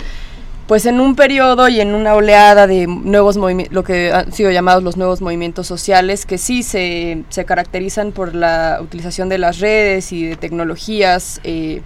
pues 0.72 0.86
en 0.86 1.02
un 1.02 1.18
periodo 1.18 1.68
y 1.68 1.82
en 1.82 1.94
una 1.94 2.16
oleada 2.16 2.66
de 2.66 2.88
nuevos 2.88 3.36
movimientos, 3.36 3.76
lo 3.76 3.84
que 3.84 4.14
han 4.14 4.32
sido 4.32 4.52
llamados 4.52 4.84
los 4.84 4.96
nuevos 4.96 5.20
movimientos 5.20 5.68
sociales, 5.68 6.26
que 6.26 6.38
sí 6.38 6.64
se, 6.64 7.26
se 7.28 7.44
caracterizan 7.44 8.14
por 8.14 8.34
la 8.34 8.80
utilización 8.82 9.28
de 9.28 9.38
las 9.38 9.60
redes 9.60 10.14
y 10.14 10.28
de 10.28 10.38
tecnologías, 10.38 11.42
eh, 11.44 11.82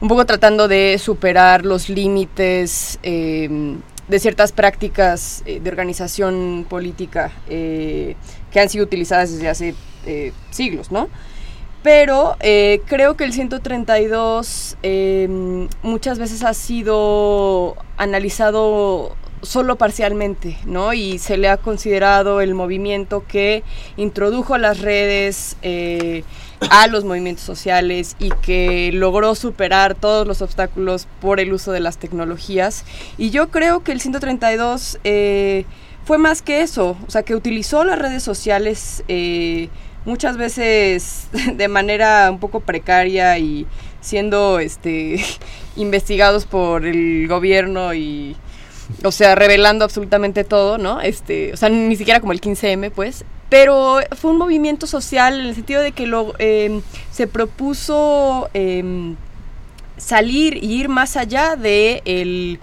un 0.00 0.06
poco 0.06 0.24
tratando 0.24 0.68
de 0.68 1.00
superar 1.02 1.66
los 1.66 1.88
límites 1.88 3.00
eh, 3.02 3.74
de 4.06 4.18
ciertas 4.20 4.52
prácticas 4.52 5.42
eh, 5.44 5.58
de 5.58 5.68
organización 5.68 6.64
política 6.70 7.32
que 7.48 8.14
han 8.54 8.68
sido 8.68 8.84
utilizadas 8.84 9.32
desde 9.32 9.48
hace 9.48 9.74
siglos, 10.52 10.92
¿no? 10.92 11.08
Pero 11.82 12.36
eh, 12.40 12.80
creo 12.86 13.16
que 13.16 13.24
el 13.24 13.32
132 13.32 14.76
em, 14.82 15.68
muchas 15.82 16.18
veces 16.18 16.44
ha 16.44 16.54
sido 16.54 17.76
analizado 17.96 19.16
solo 19.42 19.76
parcialmente, 19.76 20.56
¿no? 20.64 20.92
Y 20.92 21.18
se 21.18 21.36
le 21.36 21.48
ha 21.48 21.56
considerado 21.56 22.40
el 22.40 22.54
movimiento 22.54 23.24
que 23.26 23.64
introdujo 23.96 24.56
las 24.56 24.80
redes 24.80 25.56
eh, 25.62 26.22
a 26.70 26.86
los 26.86 27.04
movimientos 27.04 27.44
sociales 27.44 28.14
y 28.20 28.30
que 28.30 28.90
logró 28.92 29.34
superar 29.34 29.96
todos 29.96 30.28
los 30.28 30.42
obstáculos 30.42 31.08
por 31.20 31.40
el 31.40 31.52
uso 31.52 31.72
de 31.72 31.80
las 31.80 31.98
tecnologías. 31.98 32.84
Y 33.18 33.30
yo 33.30 33.50
creo 33.50 33.82
que 33.82 33.90
el 33.90 34.00
132 34.00 35.00
eh, 35.02 35.64
fue 36.04 36.18
más 36.18 36.42
que 36.42 36.62
eso, 36.62 36.96
o 37.06 37.10
sea, 37.10 37.24
que 37.24 37.34
utilizó 37.34 37.82
las 37.82 37.98
redes 37.98 38.22
sociales 38.22 39.02
muchas 40.04 40.36
veces 40.36 41.28
de 41.54 41.68
manera 41.68 42.30
un 42.30 42.38
poco 42.38 42.60
precaria 42.60 43.38
y 43.38 43.66
siendo 44.00 44.58
este 44.58 45.22
investigados 45.76 46.46
por 46.46 46.86
el 46.86 47.26
gobierno 47.28 47.94
y 47.94 48.36
o 49.04 49.12
sea, 49.12 49.34
revelando 49.34 49.84
absolutamente 49.84 50.44
todo, 50.44 50.76
¿no? 50.76 51.00
Este, 51.00 51.52
o 51.52 51.56
sea, 51.56 51.68
ni 51.68 51.96
siquiera 51.96 52.20
como 52.20 52.32
el 52.32 52.40
15M, 52.40 52.90
pues. 52.90 53.24
Pero 53.48 53.98
fue 54.16 54.30
un 54.30 54.38
movimiento 54.38 54.86
social 54.86 55.40
en 55.40 55.46
el 55.46 55.54
sentido 55.54 55.82
de 55.82 55.92
que 55.92 56.06
lo, 56.06 56.34
em, 56.38 56.82
se 57.10 57.26
propuso 57.26 58.50
eh, 58.54 59.14
salir 59.96 60.62
y 60.62 60.74
ir 60.74 60.88
más 60.88 61.16
allá 61.16 61.56
de 61.56 62.02
el 62.04 62.58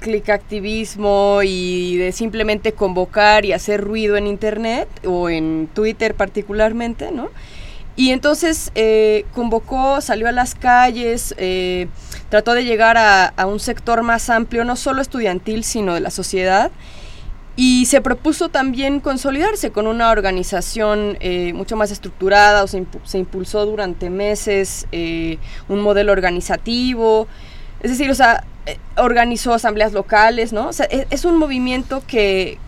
clic 0.00 0.30
activismo 0.30 1.40
y 1.44 1.96
de 1.96 2.12
simplemente 2.12 2.72
convocar 2.72 3.44
y 3.44 3.52
hacer 3.52 3.82
ruido 3.82 4.16
en 4.16 4.26
internet 4.26 4.88
o 5.06 5.28
en 5.28 5.68
Twitter 5.74 6.14
particularmente, 6.14 7.10
¿no? 7.12 7.28
Y 7.96 8.10
entonces 8.10 8.72
eh, 8.74 9.24
convocó, 9.32 10.02
salió 10.02 10.28
a 10.28 10.32
las 10.32 10.54
calles, 10.54 11.34
eh, 11.38 11.88
trató 12.28 12.52
de 12.52 12.64
llegar 12.64 12.98
a, 12.98 13.46
un 13.46 13.58
sector 13.58 14.02
más 14.02 14.28
amplio, 14.28 14.64
no 14.64 14.76
solo 14.76 15.00
estudiantil, 15.00 15.64
sino 15.64 15.94
de 15.94 16.00
la 16.00 16.10
sociedad. 16.10 16.70
Y 17.58 17.86
se 17.86 18.02
propuso 18.02 18.50
también 18.50 19.00
consolidarse 19.00 19.70
con 19.72 19.86
una 19.86 20.10
organización 20.10 21.16
eh, 21.20 21.54
mucho 21.54 21.74
más 21.76 21.90
estructurada, 21.90 22.64
o 22.64 22.66
se, 22.66 22.84
se 23.04 23.16
impulsó 23.16 23.64
durante 23.64 24.10
meses 24.10 24.86
un 24.92 25.80
modelo 25.80 26.12
organizativo. 26.12 27.28
Es 27.80 27.90
decir, 27.92 28.10
o 28.10 28.14
sea, 28.14 28.44
organizó 28.96 29.54
asambleas 29.54 29.92
locales, 29.92 30.52
¿no? 30.52 30.68
O 30.68 30.72
sea, 30.72 30.86
es, 30.86 31.06
es, 31.10 31.24
un 31.24 31.36
movimiento 31.36 32.02
que, 32.06 32.58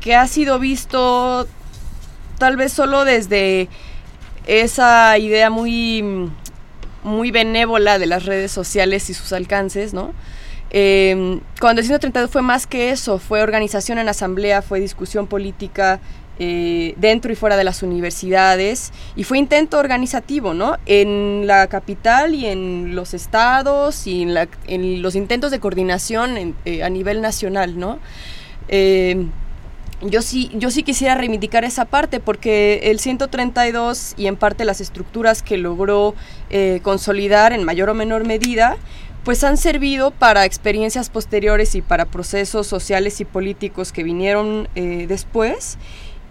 que 0.00 0.14
ha 0.14 0.26
sido 0.26 0.58
visto 0.58 1.46
tal 2.38 2.56
vez 2.56 2.72
solo 2.72 3.04
desde 3.04 3.68
esa 4.46 5.16
idea 5.18 5.50
muy, 5.50 6.30
muy 7.02 7.30
benévola 7.30 7.98
de 7.98 8.06
las 8.06 8.24
redes 8.24 8.52
sociales 8.52 9.08
y 9.10 9.14
sus 9.14 9.32
alcances, 9.32 9.94
¿no? 9.94 10.12
Eh, 10.76 11.40
cuando 11.60 11.80
el 11.80 11.86
132 11.86 12.30
fue 12.30 12.42
más 12.42 12.66
que 12.66 12.90
eso, 12.90 13.18
fue 13.18 13.42
organización 13.42 13.98
en 13.98 14.08
asamblea, 14.08 14.60
fue 14.60 14.80
discusión 14.80 15.28
política, 15.28 16.00
eh, 16.38 16.94
dentro 16.96 17.32
y 17.32 17.36
fuera 17.36 17.56
de 17.56 17.64
las 17.64 17.82
universidades 17.82 18.92
y 19.16 19.24
fue 19.24 19.38
intento 19.38 19.78
organizativo, 19.78 20.54
¿no? 20.54 20.76
En 20.86 21.46
la 21.46 21.66
capital 21.68 22.34
y 22.34 22.46
en 22.46 22.94
los 22.94 23.14
estados 23.14 24.06
y 24.06 24.22
en, 24.22 24.34
la, 24.34 24.48
en 24.66 25.02
los 25.02 25.14
intentos 25.14 25.50
de 25.50 25.60
coordinación 25.60 26.36
en, 26.36 26.54
eh, 26.64 26.82
a 26.82 26.90
nivel 26.90 27.20
nacional, 27.20 27.78
¿no? 27.78 27.98
Eh, 28.68 29.26
yo 30.02 30.22
sí, 30.22 30.50
yo 30.54 30.70
sí 30.70 30.82
quisiera 30.82 31.14
reivindicar 31.14 31.64
esa 31.64 31.84
parte 31.84 32.20
porque 32.20 32.80
el 32.84 32.98
132 33.00 34.14
y 34.16 34.26
en 34.26 34.36
parte 34.36 34.64
las 34.64 34.80
estructuras 34.80 35.42
que 35.42 35.56
logró 35.56 36.14
eh, 36.50 36.80
consolidar 36.82 37.52
en 37.52 37.64
mayor 37.64 37.88
o 37.90 37.94
menor 37.94 38.26
medida, 38.26 38.76
pues 39.24 39.42
han 39.44 39.56
servido 39.56 40.10
para 40.10 40.44
experiencias 40.44 41.08
posteriores 41.08 41.74
y 41.74 41.80
para 41.80 42.04
procesos 42.04 42.66
sociales 42.66 43.20
y 43.20 43.24
políticos 43.24 43.92
que 43.92 44.02
vinieron 44.02 44.68
eh, 44.74 45.06
después 45.08 45.78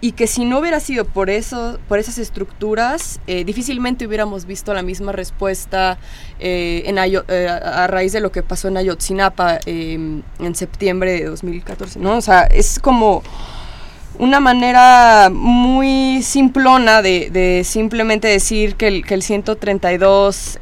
y 0.04 0.12
que 0.12 0.26
si 0.26 0.44
no 0.44 0.58
hubiera 0.58 0.80
sido 0.80 1.06
por 1.06 1.30
eso, 1.30 1.78
por 1.88 1.98
esas 1.98 2.18
estructuras, 2.18 3.20
eh, 3.26 3.42
difícilmente 3.42 4.06
hubiéramos 4.06 4.44
visto 4.44 4.74
la 4.74 4.82
misma 4.82 5.12
respuesta 5.12 5.96
eh, 6.40 6.82
en 6.84 6.98
Ayo, 6.98 7.24
eh, 7.26 7.48
a 7.48 7.86
raíz 7.86 8.12
de 8.12 8.20
lo 8.20 8.30
que 8.30 8.42
pasó 8.42 8.68
en 8.68 8.76
Ayotzinapa 8.76 9.60
en 9.64 10.22
septiembre 10.52 11.12
de 11.12 11.24
2014, 11.24 12.00
¿no? 12.00 12.18
O 12.18 12.20
sea, 12.20 12.42
es 12.42 12.78
como 12.78 13.22
una 14.18 14.40
manera 14.40 15.30
muy 15.32 16.22
simplona 16.22 17.00
de, 17.00 17.30
de 17.30 17.64
simplemente 17.64 18.28
decir 18.28 18.76
que 18.76 18.88
el, 18.88 19.06
que 19.06 19.14
el 19.14 19.22
132 19.22 20.58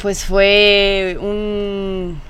pues 0.00 0.24
fue 0.24 1.16
un 1.20 2.20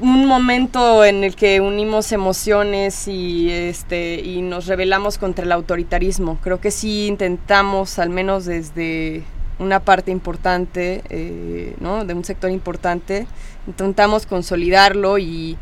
un 0.00 0.26
momento 0.26 1.04
en 1.04 1.24
el 1.24 1.34
que 1.34 1.60
unimos 1.60 2.12
emociones 2.12 3.08
y 3.08 3.50
este 3.50 4.20
y 4.20 4.42
nos 4.42 4.66
rebelamos 4.66 5.18
contra 5.18 5.44
el 5.44 5.52
autoritarismo. 5.52 6.38
Creo 6.42 6.60
que 6.60 6.70
sí 6.70 7.06
intentamos, 7.06 7.98
al 7.98 8.10
menos 8.10 8.44
desde 8.44 9.24
una 9.58 9.80
parte 9.80 10.10
importante, 10.10 11.02
eh, 11.08 11.74
¿no? 11.80 12.04
de 12.04 12.14
un 12.14 12.24
sector 12.24 12.50
importante, 12.50 13.26
intentamos 13.66 14.26
consolidarlo 14.26 15.18
y, 15.18 15.58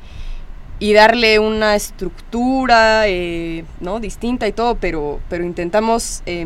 y 0.79 0.93
darle 0.93 1.39
una 1.39 1.75
estructura 1.75 3.09
eh, 3.09 3.65
¿no? 3.81 4.01
distinta 4.01 4.47
y 4.47 4.53
todo, 4.53 4.75
pero, 4.75 5.21
pero 5.31 5.45
intentamos 5.45 6.23
eh, 6.27 6.45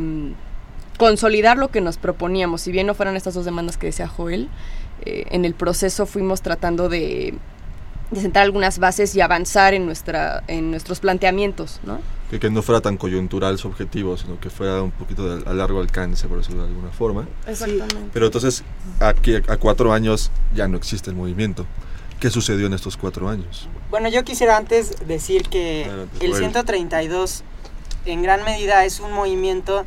consolidar 0.97 1.57
lo 1.57 1.69
que 1.69 1.81
nos 1.81 1.97
proponíamos. 1.97 2.61
Si 2.61 2.71
bien 2.71 2.87
no 2.87 2.95
fueran 2.95 3.17
estas 3.17 3.35
dos 3.35 3.45
demandas 3.45 3.77
que 3.79 3.87
decía 3.87 4.07
Joel, 4.07 4.49
eh, 5.07 5.25
en 5.31 5.45
el 5.45 5.55
proceso 5.55 6.05
fuimos 6.07 6.43
tratando 6.43 6.89
de 6.89 7.35
de 8.11 8.21
sentar 8.21 8.43
algunas 8.43 8.79
bases 8.79 9.15
y 9.15 9.21
avanzar 9.21 9.75
en 9.75 9.87
nuestra 9.87 10.43
en 10.49 10.71
nuestros 10.71 11.01
planteamientos, 11.01 11.81
¿no? 11.85 12.01
Que, 12.31 12.39
que 12.39 12.51
no 12.51 12.63
fuera 12.63 12.81
tan 12.81 12.97
coyuntural 12.97 13.59
su 13.59 13.69
objetivo, 13.69 14.17
sino 14.17 14.39
que 14.39 14.51
fuera 14.51 14.83
un 14.83 14.91
poquito 14.91 15.37
de, 15.37 15.49
a 15.49 15.53
largo 15.53 15.81
alcance, 15.81 16.29
por 16.29 16.39
decirlo 16.39 16.63
de 16.63 16.69
alguna 16.69 16.91
forma. 16.91 17.27
Exactamente. 17.47 18.11
Pero 18.13 18.27
entonces, 18.27 18.63
aquí 19.01 19.35
a 19.35 19.57
cuatro 19.57 19.93
años 19.93 20.31
ya 20.55 20.69
no 20.69 20.77
existe 20.77 21.11
el 21.11 21.17
movimiento. 21.17 21.67
¿Qué 22.21 22.31
sucedió 22.31 22.67
en 22.67 22.75
estos 22.75 22.97
cuatro 22.97 23.29
años? 23.29 23.69
Bueno, 23.91 24.09
yo 24.09 24.25
quisiera 24.25 24.57
antes 24.57 24.95
decir 25.09 25.49
que 25.49 25.87
Adelante, 25.87 26.27
el 26.27 26.35
132 26.35 27.43
en 28.05 28.23
gran 28.23 28.45
medida 28.45 28.85
es 28.85 29.01
un 29.01 29.13
movimiento 29.13 29.87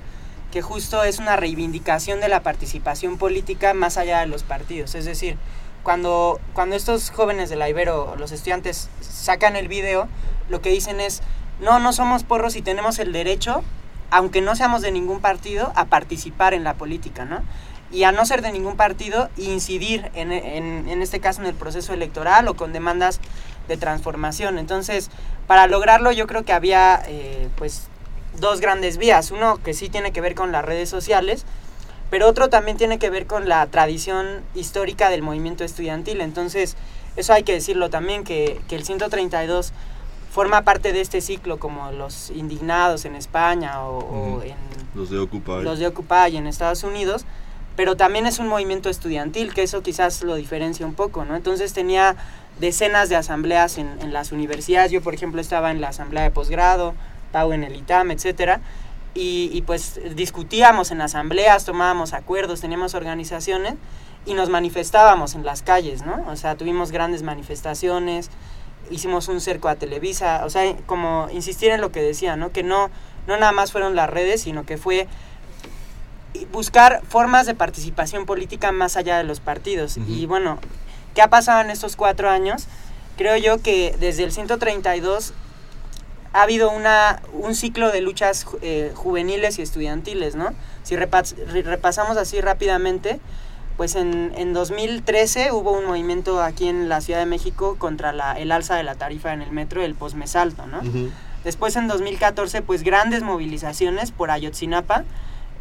que 0.52 0.62
justo 0.62 1.04
es 1.04 1.20
una 1.20 1.36
reivindicación 1.36 2.20
de 2.20 2.30
la 2.30 2.44
participación 2.44 3.18
política 3.18 3.74
más 3.74 3.98
allá 3.98 4.20
de 4.20 4.28
los 4.28 4.44
partidos. 4.44 4.96
Es 4.96 5.06
decir, 5.06 5.38
cuando, 5.84 6.40
cuando 6.54 6.76
estos 6.76 7.12
jóvenes 7.12 7.50
de 7.50 7.58
la 7.58 7.70
Ibero, 7.70 8.16
los 8.18 8.32
estudiantes, 8.32 8.90
sacan 9.02 9.56
el 9.56 9.68
video, 9.68 10.08
lo 10.50 10.62
que 10.62 10.70
dicen 10.70 11.00
es, 11.00 11.22
no, 11.60 11.80
no 11.80 11.94
somos 11.94 12.24
porros 12.24 12.56
y 12.56 12.62
tenemos 12.62 13.00
el 13.00 13.14
derecho, 13.14 13.64
aunque 14.10 14.42
no 14.42 14.56
seamos 14.56 14.82
de 14.82 14.92
ningún 14.92 15.20
partido, 15.20 15.72
a 15.76 15.86
participar 15.86 16.54
en 16.54 16.64
la 16.64 16.76
política, 16.76 17.26
¿no? 17.26 17.42
Y 17.92 18.04
a 18.04 18.12
no 18.12 18.26
ser 18.26 18.42
de 18.42 18.52
ningún 18.52 18.76
partido, 18.76 19.30
incidir 19.38 20.10
en, 20.16 20.32
en, 20.32 21.02
este 21.02 21.20
caso 21.20 21.42
en 21.42 21.48
el 21.48 21.54
proceso 21.54 21.94
electoral 21.94 22.48
o 22.48 22.56
con 22.56 22.74
demandas 22.74 23.20
de 23.68 23.78
transformación. 23.78 24.58
Entonces, 24.58 25.12
para 25.46 25.68
lograrlo 25.68 26.12
yo 26.12 26.26
creo 26.26 26.44
que 26.44 26.54
había 26.54 27.04
eh, 27.08 27.50
pues 27.56 27.88
dos 28.40 28.62
grandes 28.62 28.98
vías. 28.98 29.30
Uno 29.30 29.58
que 29.62 29.76
sí 29.76 29.90
tiene 29.90 30.12
que 30.12 30.22
ver 30.22 30.34
con 30.34 30.52
las 30.52 30.66
redes 30.66 30.90
sociales, 30.90 31.46
pero 32.14 32.30
otro 32.30 32.48
también 32.48 32.78
tiene 32.78 33.00
que 33.00 33.10
ver 33.10 33.26
con 33.26 33.50
la 33.50 33.66
tradición 33.66 34.42
histórica 34.54 35.10
del 35.10 35.24
movimiento 35.24 35.64
estudiantil. 35.64 36.22
Entonces, 36.22 36.78
eso 37.16 37.34
hay 37.34 37.42
que 37.42 37.54
decirlo 37.54 37.90
también, 37.90 38.24
que, 38.24 38.62
que 38.68 38.76
el 38.76 38.84
132 38.84 39.74
forma 40.32 40.62
parte 40.62 40.94
de 40.94 41.02
este 41.02 41.22
ciclo, 41.22 41.58
como 41.58 41.92
los 41.92 42.30
indignados 42.30 43.06
en 43.06 43.16
España 43.16 43.82
o, 43.82 43.98
uh 43.98 44.02
-huh. 44.02 44.38
o 44.38 44.44
en 44.44 44.56
los 44.94 45.10
de 45.10 45.18
Occupy. 45.18 45.64
los 45.64 45.80
de 45.80 45.88
Occupy 45.88 46.38
en 46.38 46.46
Estados 46.46 46.84
Unidos, 46.84 47.26
pero 47.76 47.98
también 47.98 48.28
es 48.28 48.38
un 48.38 48.48
movimiento 48.48 48.92
estudiantil, 48.92 49.52
que 49.52 49.64
eso 49.64 49.82
quizás 49.82 50.22
lo 50.22 50.36
diferencia 50.36 50.86
un 50.86 50.94
poco, 50.94 51.26
¿no? 51.26 51.36
Entonces 51.36 51.74
tenía 51.74 52.16
decenas 52.60 53.10
de 53.10 53.16
asambleas 53.16 53.80
en, 53.80 53.90
en 54.02 54.14
las 54.14 54.32
universidades, 54.32 54.92
yo 54.92 55.02
por 55.02 55.16
ejemplo 55.16 55.42
estaba 55.42 55.72
en 55.72 55.82
la 55.82 55.88
asamblea 55.88 56.22
de 56.22 56.30
posgrado, 56.30 56.94
Pau 57.32 57.52
en 57.54 57.64
el 57.64 57.76
ITAM, 57.76 58.12
etcétera, 58.12 58.62
y, 59.14 59.50
y, 59.54 59.62
pues 59.62 60.00
discutíamos 60.16 60.92
en 60.92 61.02
asambleas, 61.02 61.66
tomábamos 61.66 62.14
acuerdos, 62.14 62.62
teníamos 62.62 62.96
organizaciones 62.96 63.76
y 64.26 64.34
nos 64.34 64.50
manifestábamos 64.50 65.36
en 65.36 65.46
las 65.46 65.62
calles, 65.62 66.04
¿no? 66.06 66.24
O 66.28 66.36
sea, 66.36 66.56
tuvimos 66.56 66.92
grandes 66.92 67.24
manifestaciones, 67.24 68.30
hicimos 68.90 69.28
un 69.28 69.42
cerco 69.42 69.68
a 69.68 69.76
Televisa, 69.76 70.44
o 70.46 70.50
sea, 70.50 70.76
como 70.86 71.28
insistir 71.32 71.72
en 71.72 71.82
lo 71.82 71.92
que 71.92 72.02
decía, 72.02 72.36
¿no? 72.36 72.52
Que 72.52 72.64
no, 72.64 72.90
no 73.28 73.38
nada 73.38 73.52
más 73.52 73.72
fueron 73.72 73.96
las 73.96 74.10
redes, 74.10 74.42
sino 74.42 74.66
que 74.66 74.78
fue 74.78 75.08
buscar 76.52 77.02
formas 77.08 77.46
de 77.46 77.54
participación 77.54 78.26
política 78.26 78.72
más 78.72 78.98
allá 78.98 79.18
de 79.18 79.24
los 79.24 79.40
partidos. 79.40 79.98
Uh 79.98 80.02
-huh. 80.02 80.10
Y 80.10 80.26
bueno, 80.26 80.60
¿qué 81.14 81.22
ha 81.22 81.30
pasado 81.30 81.62
en 81.62 81.70
estos 81.70 81.96
cuatro 81.96 82.30
años? 82.30 82.68
Creo 83.18 83.38
yo 83.38 83.62
que 83.62 83.96
desde 84.00 84.24
el 84.24 84.32
132 84.32 85.34
ha 86.34 86.42
habido 86.42 86.72
una, 86.72 87.22
un 87.34 87.56
ciclo 87.56 87.92
de 87.92 88.02
luchas 88.02 88.46
eh, 88.62 88.92
juveniles 88.96 89.60
y 89.60 89.62
estudiantiles, 89.62 90.36
¿no? 90.36 90.50
Si 90.82 90.96
repas, 90.96 91.36
repasamos 91.48 92.18
así 92.18 92.42
rápidamente, 92.42 93.20
pues 93.78 93.96
en, 93.96 94.34
en, 94.36 94.54
2013 94.54 95.52
hubo 95.52 95.72
un 95.72 95.86
movimiento 95.86 96.42
aquí 96.42 96.68
en 96.68 96.90
la 96.90 97.02
Ciudad 97.02 97.20
de 97.20 97.26
México 97.26 97.76
contra 97.78 98.14
la, 98.14 98.34
el 98.34 98.52
alza 98.52 98.76
de 98.76 98.84
la 98.84 98.96
tarifa 98.96 99.34
en 99.34 99.42
el 99.42 99.52
metro, 99.52 99.84
el 99.84 99.96
posmesalto, 99.96 100.66
¿no? 100.68 100.80
Uh 100.80 100.84
-huh. 100.84 101.12
Después 101.44 101.76
en 101.76 101.88
2014, 101.88 102.62
pues 102.62 102.84
grandes 102.84 103.22
movilizaciones 103.22 104.12
por 104.12 104.32
Ayotzinapa, 104.32 105.04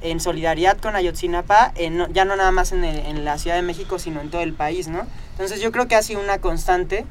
en 0.00 0.20
solidaridad 0.20 0.78
con 0.78 0.96
Ayotzinapa, 0.96 1.72
en, 1.74 2.12
ya 2.12 2.24
no 2.24 2.36
nada 2.36 2.50
más 2.50 2.72
en, 2.72 2.84
el, 2.84 2.98
en 2.98 3.24
la 3.24 3.38
Ciudad 3.38 3.56
de 3.56 3.62
México, 3.62 3.98
sino 3.98 4.20
en 4.20 4.30
todo 4.30 4.42
el 4.42 4.52
país, 4.52 4.88
¿no? 4.88 5.06
Entonces 5.32 5.60
yo 5.60 5.70
creo 5.72 5.88
que 5.88 5.96
ha 5.96 6.02
sido 6.02 6.20
una 6.20 6.38
constante 6.38 7.04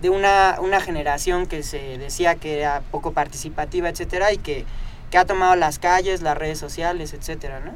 de 0.00 0.10
una, 0.10 0.56
una 0.60 0.80
generación 0.80 1.46
que 1.46 1.62
se 1.62 1.98
decía 1.98 2.36
que 2.36 2.58
era 2.58 2.82
poco 2.90 3.12
participativa, 3.12 3.88
etcétera, 3.88 4.32
y 4.32 4.38
que, 4.38 4.64
que 5.10 5.18
ha 5.18 5.24
tomado 5.24 5.56
las 5.56 5.78
calles, 5.78 6.22
las 6.22 6.36
redes 6.36 6.58
sociales, 6.58 7.14
etcétera, 7.14 7.60
¿no? 7.60 7.72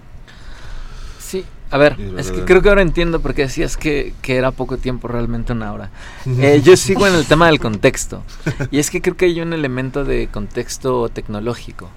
Sí, 1.19 1.45
a 1.71 1.79
ver, 1.79 1.97
es 2.19 2.33
que 2.33 2.45
creo 2.45 2.61
que 2.63 2.69
ahora 2.69 2.83
entiendo 2.83 3.21
porque 3.21 3.43
decías 3.43 3.77
que, 3.77 4.15
que 4.23 4.37
era 4.37 4.51
poco 4.51 4.77
tiempo, 4.77 5.07
realmente 5.07 5.53
una 5.53 5.73
hora. 5.73 5.91
Eh, 6.41 6.61
yo 6.65 6.77
sigo 6.77 7.07
en 7.07 7.15
el 7.15 7.27
tema 7.27 7.47
del 7.47 7.61
contexto. 7.61 8.23
Y 8.71 8.79
es 8.79 8.91
que 8.91 9.01
creo 9.01 9.17
que 9.17 9.27
hay 9.27 9.41
un 9.41 9.53
elemento 9.53 10.05
de 10.05 10.29
contexto 10.29 11.09
tecnológico 11.09 11.91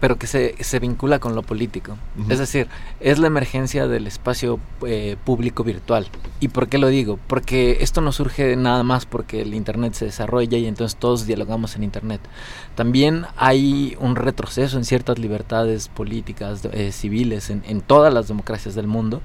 pero 0.00 0.16
que 0.16 0.26
se, 0.26 0.54
se 0.60 0.78
vincula 0.78 1.18
con 1.18 1.34
lo 1.34 1.42
político. 1.42 1.96
Uh 2.16 2.22
-huh. 2.22 2.32
Es 2.32 2.38
decir, 2.38 2.68
es 3.00 3.18
la 3.18 3.26
emergencia 3.26 3.86
del 3.86 4.06
espacio 4.06 4.58
eh, 4.86 5.16
público 5.24 5.62
virtual. 5.62 6.06
¿Y 6.40 6.48
por 6.48 6.68
qué 6.68 6.78
lo 6.78 6.88
digo? 6.88 7.18
Porque 7.26 7.78
esto 7.80 8.00
no 8.00 8.10
surge 8.10 8.56
nada 8.56 8.82
más 8.82 9.04
porque 9.04 9.42
el 9.42 9.54
Internet 9.54 9.92
se 9.94 10.06
desarrolla 10.06 10.56
y 10.56 10.66
entonces 10.66 10.98
todos 10.98 11.26
dialogamos 11.26 11.76
en 11.76 11.84
Internet. 11.84 12.20
También 12.74 13.26
hay 13.36 13.96
un 14.00 14.16
retroceso 14.16 14.78
en 14.78 14.84
ciertas 14.84 15.18
libertades 15.18 15.88
políticas, 15.88 16.62
eh, 16.72 16.92
civiles, 16.92 17.50
en, 17.50 17.62
en, 17.66 17.82
todas 17.82 18.12
las 18.12 18.28
democracias 18.28 18.74
del 18.74 18.86
mundo. 18.86 19.20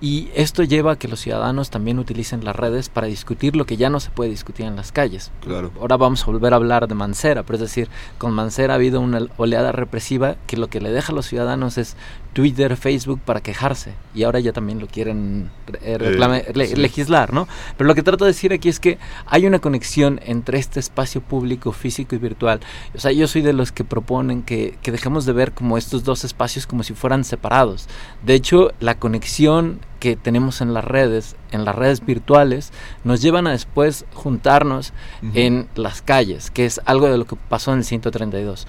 Y 0.00 0.28
esto 0.34 0.62
lleva 0.62 0.92
a 0.92 0.98
que 0.98 1.08
los 1.08 1.20
ciudadanos 1.20 1.70
también 1.70 1.98
utilicen 1.98 2.44
las 2.44 2.54
redes 2.54 2.90
para 2.90 3.06
discutir 3.06 3.56
lo 3.56 3.64
que 3.64 3.78
ya 3.78 3.88
no 3.88 3.98
se 3.98 4.10
puede 4.10 4.30
discutir 4.30 4.66
en 4.66 4.76
las 4.76 4.92
calles. 4.92 5.30
Claro. 5.40 5.72
Ahora 5.80 5.96
vamos 5.96 6.22
a 6.22 6.26
volver 6.26 6.52
a 6.52 6.56
hablar 6.56 6.86
de 6.86 6.94
Mancera, 6.94 7.44
pero 7.44 7.54
es 7.54 7.62
decir, 7.62 7.88
con 8.18 8.32
Mancera 8.32 8.74
ha 8.74 8.76
habido 8.76 9.00
una 9.00 9.26
oleada 9.38 9.72
represiva 9.72 10.36
que 10.46 10.58
lo 10.58 10.68
que 10.68 10.80
le 10.80 10.90
deja 10.90 11.12
a 11.12 11.14
los 11.14 11.26
ciudadanos 11.26 11.78
es 11.78 11.96
Twitter, 12.36 12.76
Facebook 12.76 13.18
para 13.24 13.40
quejarse. 13.40 13.94
Y 14.14 14.24
ahora 14.24 14.40
ya 14.40 14.52
también 14.52 14.78
lo 14.78 14.86
quieren 14.88 15.48
eh, 15.80 15.96
reclame- 15.98 16.44
Eh, 16.46 16.52
le- 16.54 16.66
sí. 16.66 16.76
legislar, 16.76 17.32
¿no? 17.32 17.48
Pero 17.78 17.88
lo 17.88 17.94
que 17.94 18.02
trato 18.02 18.26
de 18.26 18.32
decir 18.32 18.52
aquí 18.52 18.68
es 18.68 18.78
que 18.78 18.98
hay 19.24 19.46
una 19.46 19.58
conexión 19.58 20.20
entre 20.22 20.58
este 20.58 20.78
espacio 20.78 21.22
público, 21.22 21.72
físico 21.72 22.14
y 22.14 22.18
virtual. 22.18 22.60
O 22.94 22.98
sea, 23.00 23.10
yo 23.10 23.26
soy 23.26 23.40
de 23.40 23.54
los 23.54 23.72
que 23.72 23.84
proponen 23.84 24.42
que, 24.42 24.76
que 24.82 24.92
dejemos 24.92 25.24
de 25.24 25.32
ver 25.32 25.52
como 25.52 25.78
estos 25.78 26.04
dos 26.04 26.24
espacios 26.24 26.66
como 26.66 26.82
si 26.82 26.92
fueran 26.92 27.24
separados. 27.24 27.88
De 28.22 28.34
hecho, 28.34 28.70
la 28.80 28.96
conexión 28.98 29.80
que 29.98 30.14
tenemos 30.14 30.60
en 30.60 30.74
las 30.74 30.84
redes, 30.84 31.36
en 31.52 31.64
las 31.64 31.74
redes 31.74 32.04
virtuales, 32.04 32.70
nos 33.02 33.22
llevan 33.22 33.46
a 33.46 33.52
después 33.52 34.04
juntarnos 34.12 34.92
Ujú. 35.22 35.32
en 35.34 35.68
las 35.74 36.02
calles, 36.02 36.50
que 36.50 36.66
es 36.66 36.82
algo 36.84 37.08
de 37.08 37.16
lo 37.16 37.24
que 37.24 37.36
pasó 37.48 37.72
en 37.72 37.78
el 37.78 37.84
132. 37.84 38.66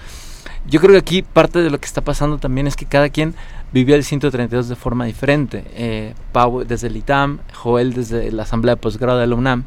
Yo 0.66 0.80
creo 0.80 0.92
que 0.92 0.98
aquí 0.98 1.22
parte 1.22 1.60
de 1.62 1.70
lo 1.70 1.78
que 1.80 1.86
está 1.86 2.02
pasando 2.02 2.38
también 2.38 2.66
es 2.66 2.76
que 2.76 2.84
cada 2.84 3.08
quien 3.08 3.34
vivió 3.72 3.94
el 3.94 4.04
132 4.04 4.68
de 4.68 4.76
forma 4.76 5.04
diferente. 5.04 5.64
Eh, 5.74 6.14
Pau 6.32 6.64
desde 6.64 6.88
el 6.88 6.96
ITAM, 6.96 7.40
Joel 7.54 7.92
desde 7.92 8.30
la 8.32 8.44
Asamblea 8.44 8.74
de 8.74 8.80
Posgrado 8.80 9.18
de 9.18 9.26
la 9.26 9.34
UNAM. 9.34 9.64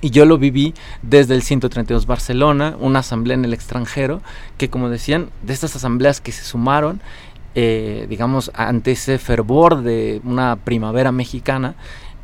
Y 0.00 0.10
yo 0.10 0.26
lo 0.26 0.38
viví 0.38 0.74
desde 1.02 1.34
el 1.34 1.42
132 1.42 2.06
Barcelona, 2.06 2.76
una 2.78 2.98
asamblea 2.98 3.34
en 3.34 3.44
el 3.44 3.54
extranjero, 3.54 4.20
que 4.58 4.68
como 4.68 4.90
decían, 4.90 5.30
de 5.42 5.54
estas 5.54 5.74
asambleas 5.74 6.20
que 6.20 6.32
se 6.32 6.44
sumaron, 6.44 7.00
eh, 7.54 8.06
digamos, 8.10 8.50
ante 8.54 8.92
ese 8.92 9.18
fervor 9.18 9.82
de 9.82 10.20
una 10.24 10.56
primavera 10.56 11.12
mexicana, 11.12 11.74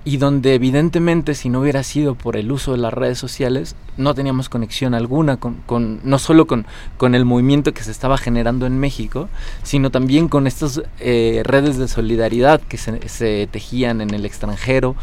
y 0.04 0.16
donde 0.16 0.54
evidentemente 0.54 1.35
si 1.35 1.49
no 1.49 1.61
hubiera 1.61 1.82
sido 1.82 2.14
por 2.14 2.37
el 2.37 2.50
uso 2.50 2.73
de 2.73 2.78
las 2.78 2.92
redes 2.92 3.18
sociales, 3.18 3.76
no 3.97 4.14
teníamos 4.14 4.49
conexión 4.49 4.94
alguna 4.94 5.37
con, 5.37 5.56
con 5.66 6.00
no 6.02 6.18
solo 6.18 6.47
con, 6.47 6.66
con 6.97 7.14
el 7.14 7.25
movimiento 7.25 7.73
que 7.73 7.85
se 7.85 7.92
estaba 7.92 8.18
generando 8.18 8.66
en 8.66 8.78
México, 8.78 9.28
sino 9.62 9.90
también 9.90 10.28
con 10.28 10.47
estas 10.47 10.82
eh, 10.99 11.42
redes 11.44 11.78
de 11.78 11.87
solidaridad 11.87 12.61
que 12.61 12.78
se, 12.78 13.09
se 13.09 13.49
tejían 13.50 14.00
en 14.00 14.12
el 14.14 14.25
extranjero. 14.25 14.97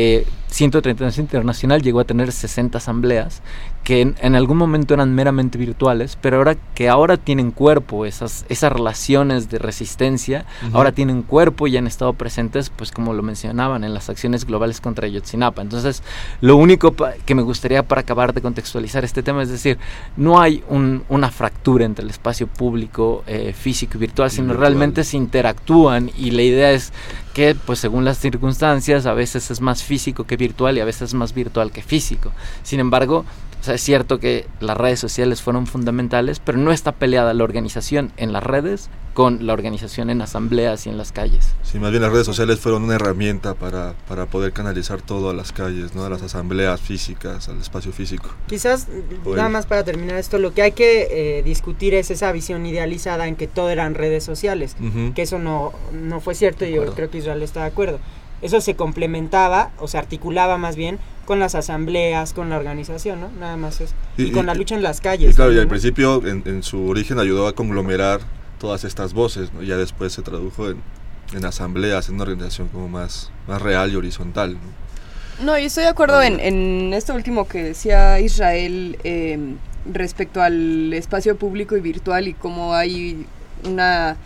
Eh, 0.00 0.24
132 0.48 1.18
Internacional 1.18 1.82
llegó 1.82 2.00
a 2.00 2.04
tener 2.04 2.32
60 2.32 2.78
asambleas 2.78 3.42
que 3.84 4.00
en, 4.00 4.16
en, 4.20 4.34
algún 4.34 4.56
momento 4.58 4.94
eran 4.94 5.14
meramente 5.14 5.56
virtuales, 5.56 6.18
pero 6.20 6.36
ahora 6.36 6.56
que 6.74 6.88
ahora 6.88 7.16
tienen 7.16 7.50
cuerpo, 7.52 8.04
esas, 8.06 8.44
esas 8.48 8.70
relaciones 8.70 9.48
de 9.48 9.58
resistencia, 9.58 10.44
uh 10.62 10.66
-huh. 10.66 10.70
ahora 10.74 10.92
tienen 10.92 11.22
cuerpo 11.22 11.66
y 11.66 11.76
han 11.76 11.86
estado 11.86 12.12
presentes, 12.12 12.70
pues 12.70 12.92
como 12.92 13.14
lo 13.14 13.22
mencionaban, 13.22 13.84
en 13.84 13.94
las 13.94 14.10
acciones 14.10 14.44
globales 14.44 14.80
contra 14.80 15.06
Ayotzinapa. 15.06 15.62
Entonces, 15.62 16.02
lo 16.40 16.56
único 16.56 16.94
que 17.24 17.34
me 17.34 17.42
gustaría 17.42 17.82
para 17.82 18.02
acabar 18.02 18.34
de 18.34 18.42
contextualizar 18.42 19.04
este 19.04 19.22
tema 19.22 19.42
es 19.42 19.48
decir, 19.48 19.78
no 20.16 20.40
hay 20.40 20.62
un, 20.68 21.04
una 21.08 21.30
fractura 21.30 21.84
entre 21.86 22.04
el 22.04 22.10
espacio 22.10 22.46
público, 22.46 23.24
eh, 23.26 23.54
físico 23.58 23.96
y 23.96 24.00
virtual, 24.00 24.30
sino 24.30 24.48
virtual. 24.48 24.60
realmente 24.60 25.02
se 25.02 25.16
interactúan 25.16 26.10
y 26.16 26.30
la 26.32 26.42
idea 26.42 26.72
es 26.72 26.92
que, 27.32 27.54
pues 27.54 27.78
según 27.78 28.04
las 28.04 28.18
circunstancias, 28.18 29.06
a 29.06 29.14
veces 29.14 29.50
es 29.50 29.60
más 29.60 29.82
físico 29.88 30.24
que 30.24 30.36
virtual 30.36 30.76
y 30.76 30.80
a 30.80 30.84
veces 30.84 31.02
es 31.02 31.14
más 31.14 31.34
virtual 31.34 31.72
que 31.72 31.82
físico. 31.82 32.30
Sin 32.62 32.78
embargo, 32.78 33.24
o 33.60 33.64
sea, 33.64 33.74
es 33.74 33.82
cierto 33.82 34.20
que 34.20 34.46
las 34.60 34.76
redes 34.76 35.00
sociales 35.00 35.42
fueron 35.42 35.66
fundamentales, 35.66 36.38
pero 36.38 36.58
no 36.58 36.70
está 36.70 36.92
peleada 36.92 37.34
la 37.34 37.42
organización 37.42 38.12
en 38.16 38.32
las 38.32 38.42
redes 38.42 38.88
con 39.14 39.48
la 39.48 39.52
organización 39.52 40.10
en 40.10 40.22
asambleas 40.22 40.86
y 40.86 40.90
en 40.90 40.96
las 40.96 41.10
calles. 41.10 41.52
Sí, 41.64 41.80
más 41.80 41.90
bien 41.90 42.02
las 42.02 42.12
redes 42.12 42.24
sociales 42.24 42.60
fueron 42.60 42.84
una 42.84 42.94
herramienta 42.94 43.54
para, 43.54 43.94
para 44.06 44.26
poder 44.26 44.52
canalizar 44.52 45.02
todo 45.02 45.30
a 45.30 45.34
las 45.34 45.50
calles, 45.50 45.96
¿no? 45.96 46.04
a 46.04 46.08
las 46.08 46.22
asambleas 46.22 46.80
físicas, 46.80 47.48
al 47.48 47.60
espacio 47.60 47.90
físico. 47.90 48.30
Quizás, 48.46 48.86
pues, 49.24 49.36
nada 49.36 49.48
más 49.48 49.66
para 49.66 49.82
terminar 49.82 50.18
esto, 50.18 50.38
lo 50.38 50.54
que 50.54 50.62
hay 50.62 50.70
que 50.70 51.08
eh, 51.10 51.42
discutir 51.42 51.94
es 51.94 52.12
esa 52.12 52.30
visión 52.30 52.64
idealizada 52.64 53.26
en 53.26 53.34
que 53.34 53.48
todo 53.48 53.70
eran 53.70 53.96
redes 53.96 54.22
sociales, 54.22 54.76
uh 54.80 54.84
-huh. 54.84 55.14
que 55.14 55.22
eso 55.22 55.40
no, 55.40 55.72
no 55.92 56.20
fue 56.20 56.36
cierto 56.36 56.64
y 56.64 56.74
yo 56.74 56.94
creo 56.94 57.10
que 57.10 57.18
Israel 57.18 57.42
está 57.42 57.62
de 57.62 57.66
acuerdo. 57.66 57.98
Eso 58.42 58.60
se 58.60 58.76
complementaba 58.76 59.70
o 59.78 59.88
se 59.88 59.98
articulaba 59.98 60.58
más 60.58 60.76
bien 60.76 60.98
con 61.24 61.40
las 61.40 61.54
asambleas, 61.54 62.32
con 62.32 62.48
la 62.50 62.56
organización, 62.56 63.20
¿no? 63.20 63.30
Nada 63.38 63.56
más 63.56 63.80
eso. 63.80 63.94
Y, 64.16 64.24
y 64.24 64.30
con 64.32 64.46
la 64.46 64.54
lucha 64.54 64.74
en 64.74 64.82
las 64.82 65.00
calles. 65.00 65.32
Y 65.32 65.34
claro, 65.34 65.50
también, 65.50 65.58
y 65.58 65.60
al 65.60 65.66
¿no? 65.66 65.70
principio, 65.70 66.26
en, 66.26 66.42
en, 66.46 66.62
su 66.62 66.88
origen, 66.88 67.18
ayudó 67.18 67.46
a 67.48 67.54
conglomerar 67.54 68.20
todas 68.58 68.84
estas 68.84 69.12
voces, 69.12 69.52
¿no? 69.52 69.62
Y 69.62 69.66
ya 69.66 69.76
después 69.76 70.12
se 70.12 70.22
tradujo 70.22 70.70
en, 70.70 70.80
en, 71.34 71.44
asambleas, 71.44 72.08
en 72.08 72.14
una 72.14 72.24
organización 72.24 72.68
como 72.68 72.88
más, 72.88 73.30
más 73.46 73.60
real 73.60 73.92
y 73.92 73.96
horizontal, 73.96 74.54
¿no? 74.54 74.88
No, 75.44 75.58
yo 75.58 75.66
estoy 75.66 75.84
de 75.84 75.90
acuerdo 75.90 76.20
en, 76.20 76.40
en 76.40 76.92
esto 76.94 77.14
último 77.14 77.46
que 77.46 77.62
decía 77.62 78.18
Israel 78.18 78.98
eh, 79.04 79.38
respecto 79.92 80.42
al 80.42 80.92
espacio 80.92 81.36
público 81.36 81.76
y 81.76 81.80
virtual 81.80 82.26
y 82.26 82.34
cómo 82.34 82.74
hay 82.74 83.26
una 83.64 84.16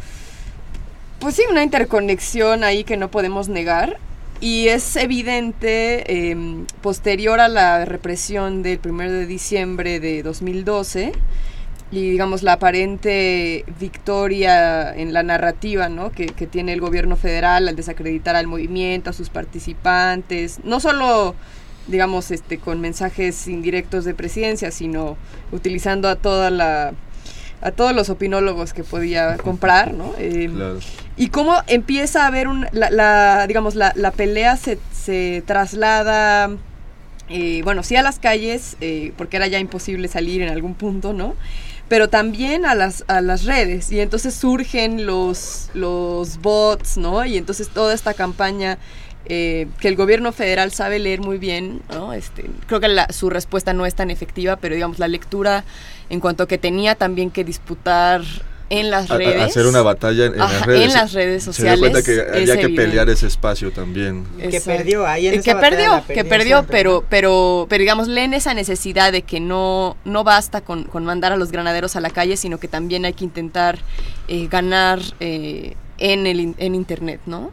pues 1.22 1.36
sí, 1.36 1.42
una 1.48 1.62
interconexión 1.62 2.64
ahí 2.64 2.82
que 2.82 2.96
no 2.96 3.08
podemos 3.08 3.48
negar. 3.48 3.98
Y 4.40 4.66
es 4.66 4.96
evidente, 4.96 6.30
eh, 6.32 6.36
posterior 6.80 7.38
a 7.38 7.46
la 7.46 7.84
represión 7.84 8.64
del 8.64 8.80
1 8.84 9.04
de 9.04 9.26
diciembre 9.26 10.00
de 10.00 10.24
2012, 10.24 11.12
y 11.92 12.10
digamos 12.10 12.42
la 12.42 12.54
aparente 12.54 13.64
victoria 13.78 14.92
en 14.92 15.12
la 15.12 15.22
narrativa 15.22 15.88
¿no? 15.88 16.10
que, 16.10 16.26
que, 16.26 16.48
tiene 16.48 16.72
el 16.72 16.80
gobierno 16.80 17.16
federal 17.16 17.68
al 17.68 17.76
desacreditar 17.76 18.34
al 18.34 18.48
movimiento, 18.48 19.10
a 19.10 19.12
sus 19.12 19.30
participantes, 19.30 20.58
no 20.64 20.80
solo 20.80 21.36
digamos 21.86 22.32
este 22.32 22.58
con 22.58 22.80
mensajes 22.80 23.46
indirectos 23.46 24.04
de 24.04 24.14
presidencia, 24.14 24.72
sino 24.72 25.16
utilizando 25.52 26.08
a 26.08 26.16
toda 26.16 26.50
la 26.50 26.94
a 27.62 27.70
todos 27.70 27.94
los 27.94 28.10
opinólogos 28.10 28.72
que 28.72 28.82
podía 28.84 29.36
comprar, 29.38 29.94
¿no? 29.94 30.12
Eh, 30.18 30.50
claro. 30.52 30.80
Y 31.16 31.28
cómo 31.28 31.54
empieza 31.68 32.24
a 32.24 32.26
haber 32.26 32.48
un, 32.48 32.66
la, 32.72 32.90
la 32.90 33.46
digamos, 33.46 33.74
la, 33.74 33.92
la, 33.94 34.10
pelea 34.10 34.56
se, 34.56 34.78
se 34.92 35.42
traslada, 35.46 36.50
eh, 37.28 37.60
bueno, 37.62 37.82
sí 37.82 37.94
a 37.96 38.02
las 38.02 38.18
calles, 38.18 38.76
eh, 38.80 39.12
porque 39.16 39.36
era 39.36 39.46
ya 39.46 39.58
imposible 39.58 40.08
salir 40.08 40.42
en 40.42 40.48
algún 40.48 40.74
punto, 40.74 41.12
¿no? 41.12 41.34
Pero 41.88 42.08
también 42.08 42.66
a 42.66 42.74
las, 42.74 43.04
a 43.06 43.20
las 43.20 43.44
redes, 43.44 43.92
y 43.92 44.00
entonces 44.00 44.34
surgen 44.34 45.06
los, 45.06 45.70
los 45.74 46.38
bots, 46.40 46.96
¿no? 46.96 47.24
Y 47.24 47.36
entonces 47.36 47.68
toda 47.68 47.94
esta 47.94 48.14
campaña 48.14 48.78
eh, 49.26 49.68
que 49.80 49.88
el 49.88 49.96
gobierno 49.96 50.32
federal 50.32 50.72
sabe 50.72 50.98
leer 50.98 51.20
muy 51.20 51.38
bien, 51.38 51.82
¿no? 51.92 52.12
Este, 52.12 52.44
creo 52.66 52.80
que 52.80 52.88
la, 52.88 53.06
su 53.12 53.30
respuesta 53.30 53.72
no 53.72 53.86
es 53.86 53.94
tan 53.94 54.10
efectiva, 54.10 54.56
pero 54.56 54.74
digamos 54.74 54.98
la 54.98 55.08
lectura 55.08 55.64
en 56.10 56.20
cuanto 56.20 56.46
que 56.46 56.58
tenía 56.58 56.94
también 56.94 57.30
que 57.30 57.44
disputar 57.44 58.22
en 58.72 58.90
las 58.90 59.10
a, 59.10 59.18
redes. 59.18 59.40
A 59.40 59.44
hacer 59.44 59.66
una 59.66 59.82
batalla 59.82 60.26
en, 60.26 60.34
en 60.34 60.40
Ajá, 60.40 60.52
las 60.52 60.66
redes. 60.66 60.82
En 60.86 60.92
las 60.94 61.12
redes 61.12 61.44
sociales. 61.44 61.78
Se 61.78 61.84
dio 61.84 61.92
cuenta 61.92 62.02
que 62.02 62.20
había 62.20 62.54
que 62.54 62.62
evidente. 62.62 62.82
pelear 62.82 63.10
ese 63.10 63.26
espacio 63.26 63.70
también. 63.70 64.24
Que 64.38 64.60
perdió 64.62 65.06
ahí 65.06 65.26
en 65.26 65.42
que 65.42 65.50
esa 65.50 65.60
perdió, 65.60 66.02
que 66.06 66.24
perdió, 66.24 66.56
siempre, 66.58 66.78
pero, 66.78 67.04
pero, 67.08 67.66
pero 67.68 67.80
digamos, 67.80 68.08
leen 68.08 68.32
esa 68.32 68.54
necesidad 68.54 69.12
de 69.12 69.22
que 69.22 69.40
no, 69.40 69.98
no 70.04 70.24
basta 70.24 70.62
con, 70.62 70.84
con, 70.84 71.04
mandar 71.04 71.32
a 71.32 71.36
los 71.36 71.52
granaderos 71.52 71.96
a 71.96 72.00
la 72.00 72.08
calle, 72.08 72.38
sino 72.38 72.58
que 72.58 72.66
también 72.66 73.04
hay 73.04 73.12
que 73.12 73.24
intentar 73.24 73.78
eh, 74.28 74.48
ganar 74.50 75.00
eh, 75.20 75.74
en, 75.98 76.26
el, 76.26 76.54
en 76.56 76.74
internet, 76.74 77.20
¿no? 77.26 77.50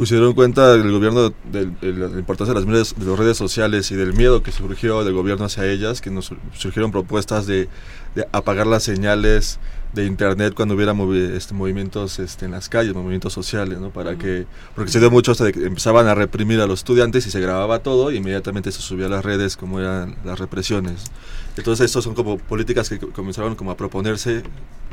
Pues 0.00 0.08
se 0.08 0.14
dieron 0.14 0.32
cuenta 0.32 0.72
el 0.72 0.90
gobierno 0.90 1.30
de, 1.52 1.66
de, 1.66 1.92
la 1.92 2.06
importancia 2.18 2.54
de 2.54 2.60
las, 2.60 2.66
redes, 2.66 2.94
de 2.96 3.04
las 3.04 3.18
redes 3.18 3.36
sociales 3.36 3.90
y 3.90 3.96
del 3.96 4.14
miedo 4.14 4.42
que 4.42 4.50
surgió 4.50 5.04
del 5.04 5.12
gobierno 5.12 5.44
hacia 5.44 5.66
ellas, 5.66 6.00
que 6.00 6.10
nos 6.10 6.32
surgieron 6.56 6.90
propuestas 6.90 7.46
de, 7.46 7.68
de 8.14 8.26
apagar 8.32 8.66
las 8.66 8.82
señales 8.82 9.58
de 9.92 10.06
internet 10.06 10.54
cuando 10.56 10.74
hubiera 10.74 10.94
movi 10.94 11.18
este, 11.36 11.52
movimientos 11.52 12.18
este, 12.18 12.46
en 12.46 12.52
las 12.52 12.70
calles, 12.70 12.94
movimientos 12.94 13.34
sociales, 13.34 13.78
¿no? 13.78 13.90
Para 13.90 14.12
uh 14.12 14.14
-huh. 14.14 14.18
que, 14.18 14.46
porque 14.74 14.90
se 14.90 15.00
dio 15.00 15.10
mucho 15.10 15.32
hasta 15.32 15.44
de 15.44 15.52
que 15.52 15.66
empezaban 15.66 16.06
a 16.06 16.14
reprimir 16.14 16.62
a 16.62 16.66
los 16.66 16.80
estudiantes 16.80 17.26
y 17.26 17.30
se 17.30 17.38
grababa 17.38 17.80
todo 17.80 18.10
y 18.10 18.16
inmediatamente 18.16 18.72
se 18.72 18.80
subía 18.80 19.04
a 19.04 19.10
las 19.10 19.22
redes 19.22 19.58
como 19.58 19.80
eran 19.80 20.16
las 20.24 20.38
represiones. 20.38 21.10
Entonces 21.60 21.86
estos 21.86 22.04
son 22.04 22.14
como 22.14 22.38
políticas 22.38 22.88
que 22.88 22.98
comenzaron 22.98 23.54
como 23.54 23.70
a 23.70 23.76
proponerse 23.76 24.42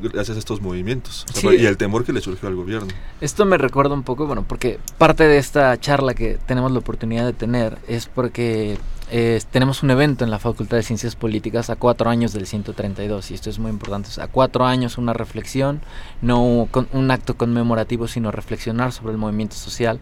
gracias 0.02 0.36
a 0.36 0.40
estos 0.40 0.62
movimientos 0.62 1.26
o 1.30 1.40
sea, 1.40 1.52
sí. 1.52 1.58
y 1.58 1.66
el 1.66 1.78
temor 1.78 2.04
que 2.04 2.14
le 2.14 2.22
surgió 2.22 2.50
al 2.50 2.56
gobierno. 2.56 2.90
Esto 3.22 3.46
me 3.46 3.58
recuerda 3.58 3.94
un 3.94 4.04
poco, 4.04 4.28
bueno, 4.28 4.44
porque 4.48 4.80
parte 4.98 5.24
de 5.24 5.38
esta 5.38 5.80
charla 5.80 6.14
que 6.14 6.38
tenemos 6.46 6.72
la 6.72 6.80
oportunidad 6.80 7.26
de 7.26 7.34
tener 7.34 7.78
es 7.88 8.08
porque 8.08 8.78
eh, 9.10 9.42
tenemos 9.50 9.82
un 9.82 9.92
evento 9.92 10.26
en 10.26 10.30
la 10.30 10.40
Facultad 10.40 10.76
de 10.76 10.84
Ciencias 10.84 11.16
Políticas 11.16 11.70
a 11.70 11.78
cuatro 11.78 12.10
años 12.10 12.34
del 12.34 12.46
132 12.46 13.32
y 13.32 13.34
esto 13.34 13.50
es 13.50 13.60
muy 13.60 13.72
importante. 13.72 14.10
O 14.10 14.12
sea, 14.12 14.26
a 14.26 14.28
cuatro 14.28 14.66
años 14.66 14.98
una 14.98 15.14
reflexión, 15.14 15.82
no 16.22 16.68
con, 16.70 16.90
un 16.92 17.10
acto 17.12 17.38
conmemorativo, 17.38 18.10
sino 18.10 18.32
reflexionar 18.32 18.92
sobre 18.92 19.14
el 19.14 19.18
movimiento 19.18 19.56
social. 19.56 20.02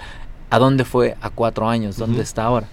¿A 0.49 0.57
dónde 0.57 0.85
fue 0.85 1.15
a 1.21 1.29
cuatro 1.29 1.69
años? 1.69 1.97
¿Dónde 1.97 2.17
uh 2.17 2.19
-huh. 2.19 2.23
está 2.23 2.45
ahora? 2.45 2.67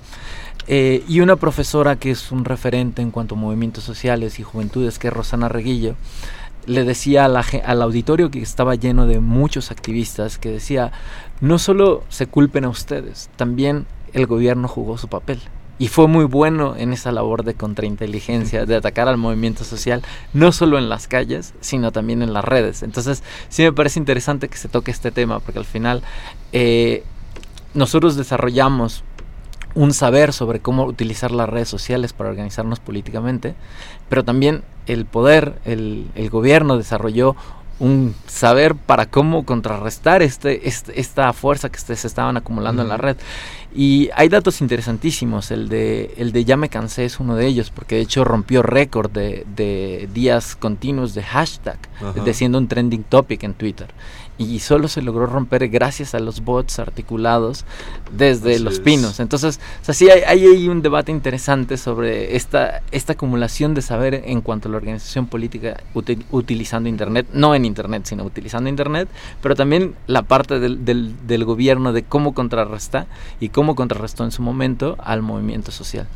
Eh, 0.68 1.02
y 1.08 1.20
una 1.20 1.36
profesora 1.36 1.96
que 1.96 2.10
es 2.10 2.30
un 2.30 2.44
referente 2.44 3.02
en 3.02 3.10
cuanto 3.10 3.34
a 3.34 3.38
movimientos 3.38 3.84
sociales 3.84 4.38
y 4.38 4.42
juventudes, 4.42 4.98
que 4.98 5.08
es 5.08 5.14
Rosana 5.14 5.48
Reguillo, 5.48 5.96
le 6.66 6.84
decía 6.84 7.24
al 7.24 7.82
auditorio 7.82 8.30
que 8.30 8.40
estaba 8.40 8.74
lleno 8.74 9.06
de 9.06 9.20
muchos 9.20 9.70
activistas, 9.70 10.38
que 10.38 10.50
decía, 10.50 10.92
no 11.40 11.58
solo 11.58 12.04
se 12.08 12.26
culpen 12.26 12.64
a 12.64 12.68
ustedes, 12.68 13.30
también 13.36 13.86
el 14.12 14.26
gobierno 14.26 14.68
jugó 14.68 14.98
su 14.98 15.08
papel. 15.08 15.40
Y 15.78 15.88
fue 15.88 16.06
muy 16.06 16.24
bueno 16.24 16.76
en 16.76 16.92
esa 16.92 17.10
labor 17.10 17.42
de 17.42 17.54
contrainteligencia, 17.54 18.66
de 18.66 18.76
atacar 18.76 19.08
al 19.08 19.16
movimiento 19.16 19.64
social, 19.64 20.02
no 20.32 20.52
solo 20.52 20.78
en 20.78 20.88
las 20.88 21.08
calles, 21.08 21.54
sino 21.60 21.90
también 21.90 22.22
en 22.22 22.32
las 22.32 22.44
redes. 22.44 22.84
Entonces, 22.84 23.24
sí 23.48 23.62
me 23.62 23.72
parece 23.72 23.98
interesante 23.98 24.48
que 24.48 24.58
se 24.58 24.68
toque 24.68 24.92
este 24.92 25.10
tema, 25.10 25.40
porque 25.40 25.58
al 25.58 25.64
final 25.64 26.02
eh, 26.52 27.02
nosotros 27.74 28.14
desarrollamos 28.16 29.02
un 29.74 29.92
saber 29.94 30.32
sobre 30.32 30.60
cómo 30.60 30.84
utilizar 30.84 31.30
las 31.30 31.48
redes 31.48 31.68
sociales 31.68 32.12
para 32.12 32.30
organizarnos 32.30 32.80
políticamente, 32.80 33.54
pero 34.08 34.24
también 34.24 34.62
el 34.86 35.06
poder, 35.06 35.54
el, 35.64 36.06
el 36.14 36.30
gobierno 36.30 36.76
desarrolló 36.76 37.36
un 37.82 38.14
saber 38.28 38.76
para 38.76 39.06
cómo 39.06 39.44
contrarrestar 39.44 40.22
este, 40.22 40.68
este 40.68 41.00
esta 41.00 41.32
fuerza 41.32 41.68
que 41.68 41.78
se 41.78 42.06
estaban 42.06 42.36
acumulando 42.36 42.82
en 42.82 42.88
la 42.88 42.96
red. 42.96 43.16
Y 43.74 44.10
hay 44.14 44.28
datos 44.28 44.60
interesantísimos, 44.60 45.50
el 45.50 45.68
de, 45.68 46.14
el 46.16 46.30
de 46.30 46.44
Ya 46.44 46.56
me 46.56 46.68
cansé 46.68 47.06
es 47.06 47.18
uno 47.18 47.34
de 47.34 47.46
ellos, 47.46 47.70
porque 47.70 47.96
de 47.96 48.02
hecho 48.02 48.22
rompió 48.22 48.62
récord 48.62 49.10
de, 49.10 49.46
de 49.56 50.08
días 50.12 50.54
continuos 50.54 51.14
de 51.14 51.24
hashtag, 51.24 51.78
de 52.24 52.34
siendo 52.34 52.58
un 52.58 52.68
trending 52.68 53.02
topic 53.02 53.42
en 53.42 53.54
Twitter 53.54 53.88
y 54.38 54.58
solo 54.60 54.88
se 54.88 55.02
logró 55.02 55.26
romper 55.26 55.68
gracias 55.68 56.14
a 56.14 56.20
los 56.20 56.42
bots 56.42 56.78
articulados 56.78 57.64
desde 58.16 58.58
Los 58.58 58.80
Pinos. 58.80 59.20
Entonces, 59.20 59.60
o 59.80 59.84
sea, 59.84 59.94
sí 59.94 60.10
hay, 60.10 60.22
hay, 60.22 60.68
un 60.68 60.82
debate 60.82 61.12
interesante 61.12 61.76
sobre 61.76 62.36
esta, 62.36 62.82
esta 62.90 63.12
acumulación 63.12 63.74
de 63.74 63.82
saber 63.82 64.22
en 64.24 64.40
cuanto 64.40 64.68
a 64.68 64.70
la 64.70 64.78
organización 64.78 65.26
política 65.26 65.82
utilizando 66.30 66.88
Internet, 66.88 67.26
no 67.32 67.54
en 67.54 67.64
Internet, 67.64 68.06
sino 68.06 68.24
utilizando 68.24 68.68
Internet, 68.68 69.08
pero 69.42 69.54
también 69.54 69.94
la 70.06 70.22
parte 70.22 70.58
del, 70.58 70.84
del, 70.84 71.14
del 71.26 71.44
gobierno 71.44 71.92
de 71.92 72.02
cómo 72.02 72.34
contrarresta 72.34 73.06
y 73.40 73.50
cómo 73.50 73.74
contrarrestó 73.74 74.24
en 74.24 74.30
su 74.30 74.42
momento 74.42 74.96
al 74.98 75.22
movimiento 75.22 75.70
social. 75.70 76.06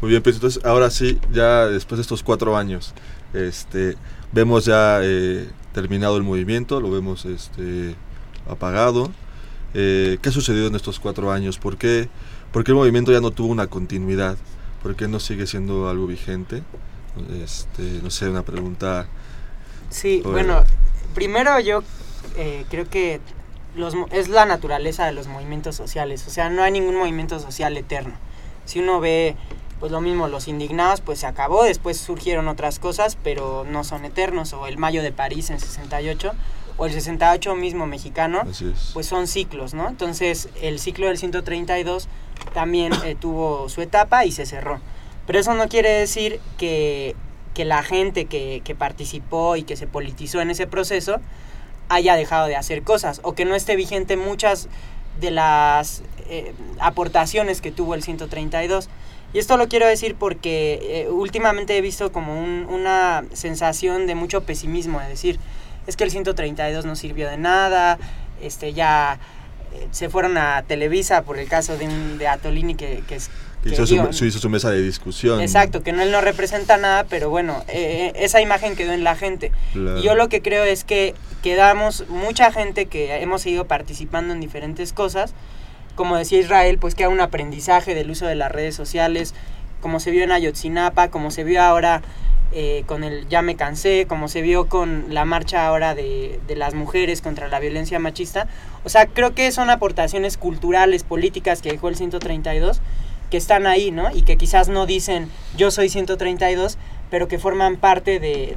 Muy 0.00 0.10
bien, 0.10 0.22
pues 0.22 0.36
entonces 0.36 0.64
ahora 0.64 0.90
sí, 0.90 1.18
ya 1.32 1.66
después 1.66 1.98
de 1.98 2.02
estos 2.02 2.22
cuatro 2.22 2.56
años, 2.56 2.92
este, 3.32 3.96
vemos 4.32 4.64
ya 4.64 5.00
eh, 5.02 5.48
terminado 5.74 6.16
el 6.16 6.22
movimiento, 6.22 6.80
lo 6.80 6.90
vemos 6.90 7.26
este, 7.26 7.94
apagado. 8.48 9.10
Eh, 9.74 10.18
¿Qué 10.22 10.30
ha 10.30 10.32
sucedido 10.32 10.68
en 10.68 10.76
estos 10.76 11.00
cuatro 11.00 11.30
años? 11.30 11.58
¿Por 11.58 11.76
qué, 11.76 12.08
¿Por 12.52 12.64
qué 12.64 12.70
el 12.70 12.76
movimiento 12.76 13.12
ya 13.12 13.20
no 13.20 13.32
tuvo 13.32 13.48
una 13.48 13.66
continuidad? 13.66 14.38
¿Por 14.82 14.96
qué 14.96 15.08
no 15.08 15.20
sigue 15.20 15.46
siendo 15.46 15.90
algo 15.90 16.06
vigente? 16.06 16.62
Este, 17.42 17.82
no 18.02 18.10
sé, 18.10 18.28
una 18.28 18.42
pregunta. 18.42 19.06
Sí, 19.90 20.22
bueno, 20.24 20.64
primero 21.14 21.58
yo 21.60 21.82
eh, 22.36 22.64
creo 22.70 22.88
que 22.88 23.20
los, 23.76 23.94
es 24.12 24.28
la 24.28 24.46
naturaleza 24.46 25.06
de 25.06 25.12
los 25.12 25.26
movimientos 25.26 25.76
sociales, 25.76 26.24
o 26.26 26.30
sea, 26.30 26.50
no 26.50 26.62
hay 26.62 26.72
ningún 26.72 26.96
movimiento 26.96 27.38
social 27.40 27.76
eterno. 27.76 28.14
Si 28.64 28.78
uno 28.78 29.00
ve 29.00 29.36
pues 29.84 29.92
lo 29.92 30.00
mismo, 30.00 30.28
los 30.28 30.48
indignados 30.48 31.02
pues 31.02 31.18
se 31.18 31.26
acabó, 31.26 31.62
después 31.62 31.98
surgieron 31.98 32.48
otras 32.48 32.78
cosas, 32.78 33.18
pero 33.22 33.66
no 33.68 33.84
son 33.84 34.06
eternos, 34.06 34.54
o 34.54 34.66
el 34.66 34.78
Mayo 34.78 35.02
de 35.02 35.12
París 35.12 35.50
en 35.50 35.60
68, 35.60 36.32
o 36.78 36.86
el 36.86 36.92
68 36.94 37.54
mismo 37.54 37.86
mexicano, 37.86 38.44
pues 38.94 39.06
son 39.06 39.26
ciclos, 39.26 39.74
¿no? 39.74 39.86
Entonces 39.86 40.48
el 40.62 40.78
ciclo 40.78 41.08
del 41.08 41.18
132 41.18 42.08
también 42.54 42.94
eh, 43.04 43.14
tuvo 43.14 43.68
su 43.68 43.82
etapa 43.82 44.24
y 44.24 44.32
se 44.32 44.46
cerró. 44.46 44.80
Pero 45.26 45.38
eso 45.38 45.52
no 45.52 45.68
quiere 45.68 45.90
decir 45.90 46.40
que, 46.56 47.14
que 47.52 47.66
la 47.66 47.82
gente 47.82 48.24
que, 48.24 48.62
que 48.64 48.74
participó 48.74 49.54
y 49.56 49.64
que 49.64 49.76
se 49.76 49.86
politizó 49.86 50.40
en 50.40 50.50
ese 50.50 50.66
proceso 50.66 51.20
haya 51.90 52.16
dejado 52.16 52.46
de 52.46 52.56
hacer 52.56 52.84
cosas, 52.84 53.20
o 53.22 53.34
que 53.34 53.44
no 53.44 53.54
esté 53.54 53.76
vigente 53.76 54.16
muchas 54.16 54.66
de 55.20 55.30
las 55.30 56.02
eh, 56.30 56.54
aportaciones 56.80 57.60
que 57.60 57.70
tuvo 57.70 57.94
el 57.94 58.02
132. 58.02 58.88
Y 59.34 59.40
esto 59.40 59.56
lo 59.56 59.68
quiero 59.68 59.86
decir 59.86 60.14
porque 60.14 60.78
eh, 60.80 61.10
últimamente 61.10 61.76
he 61.76 61.80
visto 61.80 62.12
como 62.12 62.40
una 62.40 63.24
sensación 63.32 64.06
de 64.06 64.14
mucho 64.14 64.42
pesimismo, 64.42 65.00
de 65.00 65.08
decir, 65.08 65.40
es 65.88 65.96
que 65.96 66.04
el 66.04 66.12
132 66.12 66.84
no 66.86 66.94
sirvió 66.94 67.28
de 67.28 67.36
nada, 67.36 67.98
este 68.40 68.72
ya 68.72 69.18
eh, 69.74 69.88
se 69.90 70.08
fueron 70.08 70.38
a 70.38 70.62
Televisa 70.62 71.22
por 71.22 71.36
el 71.36 71.48
caso 71.48 71.76
de, 71.76 71.86
un, 71.86 72.16
de 72.16 72.28
Atolini 72.28 72.76
que, 72.76 73.02
que, 73.08 73.16
hizo, 73.64 73.86
su, 73.86 74.24
hizo, 74.24 74.38
su, 74.38 74.48
mesa 74.48 74.70
de 74.70 74.80
discusión. 74.80 75.40
Exacto, 75.40 75.82
que 75.82 75.92
no, 75.92 76.02
él 76.02 76.12
no 76.12 76.20
representa 76.20 76.76
nada, 76.76 77.02
pero 77.02 77.28
bueno, 77.28 77.64
eh, 77.66 78.12
esa 78.14 78.40
imagen 78.40 78.76
quedó 78.76 78.92
en 78.92 79.02
la 79.02 79.16
gente. 79.16 79.50
Y 79.74 80.02
yo 80.02 80.14
lo 80.14 80.28
que 80.28 80.42
creo 80.42 80.62
es 80.62 80.84
que 80.84 81.16
quedamos 81.42 82.04
mucha 82.08 82.52
gente 82.52 82.86
que 82.86 83.16
hemos 83.16 83.42
seguido 83.42 83.66
participando 83.66 84.32
en 84.32 84.40
diferentes 84.40 84.92
cosas, 84.92 85.34
como 85.94 86.16
decía 86.16 86.40
Israel, 86.40 86.78
pues 86.78 86.94
que 86.94 87.04
hay 87.04 87.12
un 87.12 87.20
aprendizaje 87.20 87.94
del 87.94 88.10
uso 88.10 88.26
de 88.26 88.34
las 88.34 88.50
redes 88.50 88.74
sociales, 88.74 89.34
como 89.80 90.00
se 90.00 90.10
vio 90.10 90.24
en 90.24 90.32
Ayotzinapa, 90.32 91.08
como 91.10 91.30
se 91.30 91.44
vio 91.44 91.62
ahora 91.62 92.02
eh, 92.52 92.84
con 92.86 93.04
el 93.04 93.28
Ya 93.28 93.42
me 93.42 93.56
cansé, 93.56 94.06
como 94.08 94.28
se 94.28 94.40
vio 94.40 94.68
con 94.68 95.06
la 95.08 95.24
marcha 95.24 95.66
ahora 95.66 95.94
de, 95.94 96.40
de, 96.46 96.56
las 96.56 96.74
mujeres 96.74 97.20
contra 97.20 97.48
la 97.48 97.58
violencia 97.58 97.98
machista. 97.98 98.48
O 98.84 98.88
sea, 98.88 99.06
creo 99.06 99.34
que 99.34 99.50
son 99.50 99.70
aportaciones 99.70 100.36
culturales, 100.36 101.02
políticas 101.02 101.62
que 101.62 101.72
dejó 101.72 101.88
el 101.88 101.96
132, 101.96 102.80
que 103.30 103.36
están 103.36 103.66
ahí, 103.66 103.90
¿no? 103.90 104.14
Y 104.14 104.22
que 104.22 104.36
quizás 104.36 104.68
no 104.68 104.86
dicen 104.86 105.28
yo 105.56 105.70
soy 105.70 105.88
132, 105.88 106.78
pero 107.10 107.28
que 107.28 107.38
forman 107.38 107.76
parte 107.76 108.20
de, 108.20 108.56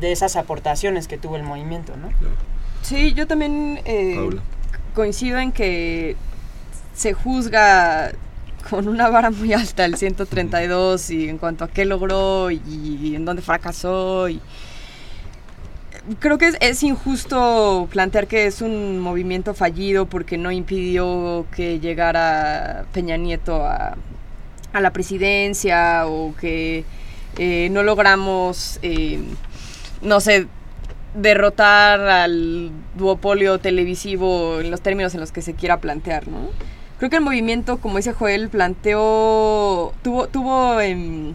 de 0.00 0.12
esas 0.12 0.36
aportaciones 0.36 1.08
que 1.08 1.18
tuvo 1.18 1.36
el 1.36 1.42
movimiento, 1.42 1.96
¿no? 1.96 2.10
Sí, 2.82 3.14
yo 3.14 3.26
también 3.26 3.80
eh, 3.84 4.30
coincido 4.94 5.38
en 5.38 5.52
que 5.52 6.16
se 6.96 7.12
juzga 7.12 8.12
con 8.68 8.88
una 8.88 9.08
vara 9.08 9.30
muy 9.30 9.52
alta 9.52 9.84
el 9.84 9.96
132 9.96 11.10
y 11.10 11.28
en 11.28 11.38
cuanto 11.38 11.64
a 11.64 11.68
qué 11.68 11.84
logró 11.84 12.50
y, 12.50 13.14
en 13.14 13.24
dónde 13.24 13.42
fracasó 13.42 14.28
y 14.28 14.40
creo 16.18 16.38
que 16.38 16.52
es, 16.60 16.82
injusto 16.82 17.88
plantear 17.90 18.26
que 18.26 18.46
es 18.46 18.62
un 18.62 18.98
movimiento 18.98 19.54
fallido 19.54 20.06
porque 20.06 20.38
no 20.38 20.50
impidió 20.50 21.46
que 21.54 21.80
llegara 21.80 22.86
Peña 22.92 23.16
Nieto 23.16 23.64
a, 23.64 23.96
la 24.72 24.92
presidencia 24.92 26.06
o 26.06 26.34
que 26.36 26.84
eh, 27.38 27.68
no 27.70 27.82
logramos, 27.82 28.78
eh, 28.82 29.18
no 30.02 30.20
sé, 30.20 30.48
derrotar 31.14 31.98
al 32.00 32.70
duopolio 32.94 33.58
televisivo 33.58 34.60
en 34.60 34.70
los 34.70 34.82
términos 34.82 35.14
en 35.14 35.20
los 35.20 35.32
que 35.32 35.40
se 35.40 35.54
quiera 35.54 35.80
plantear, 35.80 36.28
¿no? 36.28 36.50
Creo 36.98 37.10
que 37.10 37.16
el 37.16 37.22
movimiento, 37.22 37.76
como 37.78 37.98
dice 37.98 38.12
Joel, 38.12 38.48
planteó, 38.48 39.92
tuvo, 40.02 40.28
tuvo 40.28 40.80
em, 40.80 41.34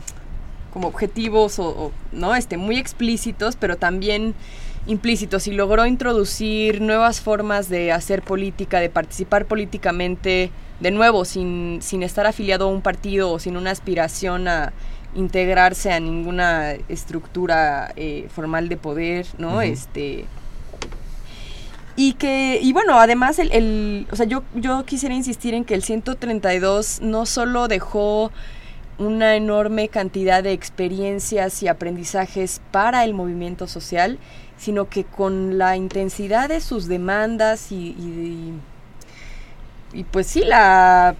como 0.73 0.87
objetivos 0.87 1.59
o, 1.59 1.91
no, 2.11 2.35
este, 2.35 2.57
muy 2.57 2.77
explícitos, 2.77 3.55
pero 3.55 3.77
también 3.77 4.33
implícitos 4.87 5.47
y 5.47 5.51
logró 5.51 5.85
introducir 5.85 6.81
nuevas 6.81 7.21
formas 7.21 7.69
de 7.69 7.91
hacer 7.91 8.23
política, 8.23 8.79
de 8.79 8.89
participar 8.89 9.45
políticamente, 9.45 10.49
de 10.79 10.91
nuevo, 10.91 11.25
sin, 11.25 11.79
sin 11.83 12.01
estar 12.01 12.25
afiliado 12.25 12.65
a 12.65 12.71
un 12.71 12.81
partido 12.81 13.31
o 13.31 13.37
sin 13.37 13.55
una 13.55 13.69
aspiración 13.69 14.47
a 14.47 14.73
integrarse 15.13 15.91
a 15.91 15.99
ninguna 15.99 16.71
estructura 16.89 17.93
eh, 17.95 18.27
formal 18.33 18.69
de 18.69 18.77
poder, 18.77 19.27
¿no? 19.37 19.61
Este 19.61 20.25
y 21.95 22.13
que, 22.13 22.59
y 22.61 22.73
bueno, 22.73 22.99
además, 22.99 23.39
el, 23.39 23.51
el, 23.51 24.07
o 24.11 24.15
sea, 24.15 24.25
yo, 24.25 24.43
yo 24.55 24.85
quisiera 24.85 25.13
insistir 25.15 25.53
en 25.53 25.65
que 25.65 25.73
el 25.73 25.83
132 25.83 27.01
no 27.01 27.25
solo 27.25 27.67
dejó 27.67 28.31
una 28.97 29.35
enorme 29.35 29.87
cantidad 29.87 30.43
de 30.43 30.53
experiencias 30.53 31.63
y 31.63 31.67
aprendizajes 31.67 32.61
para 32.71 33.03
el 33.03 33.13
movimiento 33.13 33.67
social, 33.67 34.19
sino 34.57 34.89
que 34.89 35.03
con 35.03 35.57
la 35.57 35.75
intensidad 35.75 36.49
de 36.49 36.61
sus 36.61 36.87
demandas 36.87 37.71
y, 37.71 37.95
y, 37.97 38.53
y 39.93 40.03
pues 40.03 40.27
sí, 40.27 40.43
la 40.45 41.15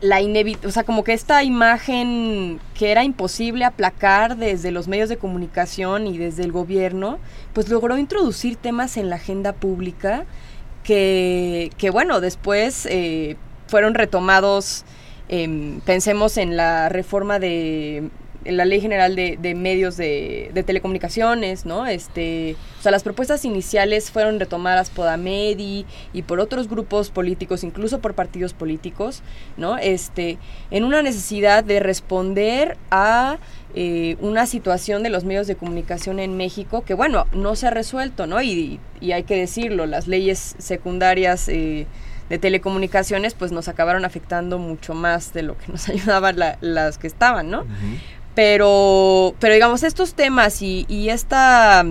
la 0.00 0.20
o 0.64 0.70
sea, 0.70 0.84
como 0.84 1.02
que 1.02 1.12
esta 1.12 1.42
imagen 1.42 2.60
que 2.74 2.90
era 2.90 3.02
imposible 3.04 3.64
aplacar 3.64 4.36
desde 4.36 4.70
los 4.70 4.86
medios 4.86 5.08
de 5.08 5.16
comunicación 5.16 6.06
y 6.06 6.18
desde 6.18 6.44
el 6.44 6.52
gobierno, 6.52 7.18
pues 7.52 7.68
logró 7.68 7.98
introducir 7.98 8.56
temas 8.56 8.96
en 8.96 9.10
la 9.10 9.16
agenda 9.16 9.52
pública 9.52 10.24
que, 10.84 11.70
que 11.78 11.90
bueno, 11.90 12.20
después 12.20 12.86
eh, 12.86 13.36
fueron 13.66 13.94
retomados, 13.94 14.84
em, 15.28 15.80
pensemos 15.80 16.36
en 16.36 16.56
la 16.56 16.88
reforma 16.88 17.38
de 17.38 18.08
la 18.56 18.64
Ley 18.64 18.80
General 18.80 19.14
de, 19.14 19.54
Medios 19.54 19.96
de, 19.96 20.50
Telecomunicaciones, 20.66 21.66
¿no? 21.66 21.86
Este, 21.86 22.56
o 22.78 22.82
sea, 22.82 22.92
las 22.92 23.02
propuestas 23.02 23.44
iniciales 23.44 24.10
fueron 24.10 24.40
retomadas 24.40 24.90
por 24.90 25.08
AMEDI 25.08 25.86
y 26.12 26.22
por 26.22 26.40
otros 26.40 26.68
grupos 26.68 27.10
políticos, 27.10 27.64
incluso 27.64 28.00
por 28.00 28.14
partidos 28.14 28.54
políticos, 28.54 29.22
¿no? 29.56 29.78
Este, 29.78 30.38
en 30.70 30.84
una 30.84 31.02
necesidad 31.02 31.64
de 31.64 31.80
responder 31.80 32.76
a 32.90 33.38
eh, 33.74 34.16
una 34.20 34.46
situación 34.46 35.02
de 35.02 35.10
los 35.10 35.24
medios 35.24 35.46
de 35.46 35.56
comunicación 35.56 36.18
en 36.18 36.36
México 36.36 36.82
que, 36.82 36.94
bueno, 36.94 37.26
no 37.32 37.54
se 37.54 37.66
ha 37.66 37.70
resuelto, 37.70 38.26
¿no? 38.26 38.40
Y, 38.42 38.80
y 39.00 39.12
hay 39.12 39.24
que 39.24 39.36
decirlo, 39.36 39.86
las 39.86 40.06
leyes 40.06 40.54
secundarias 40.58 41.48
eh, 41.48 41.86
de 42.28 42.38
telecomunicaciones 42.38 43.34
pues 43.34 43.52
nos 43.52 43.68
acabaron 43.68 44.04
afectando 44.04 44.58
mucho 44.58 44.94
más 44.94 45.32
de 45.32 45.42
lo 45.42 45.56
que 45.56 45.72
nos 45.72 45.88
ayudaban 45.88 46.36
las 46.60 46.98
que 46.98 47.06
estaban, 47.06 47.50
¿no? 47.50 47.64
Pero, 48.38 49.34
pero 49.40 49.52
digamos, 49.52 49.82
estos 49.82 50.14
temas 50.14 50.62
y, 50.62 51.08
esta 51.10 51.84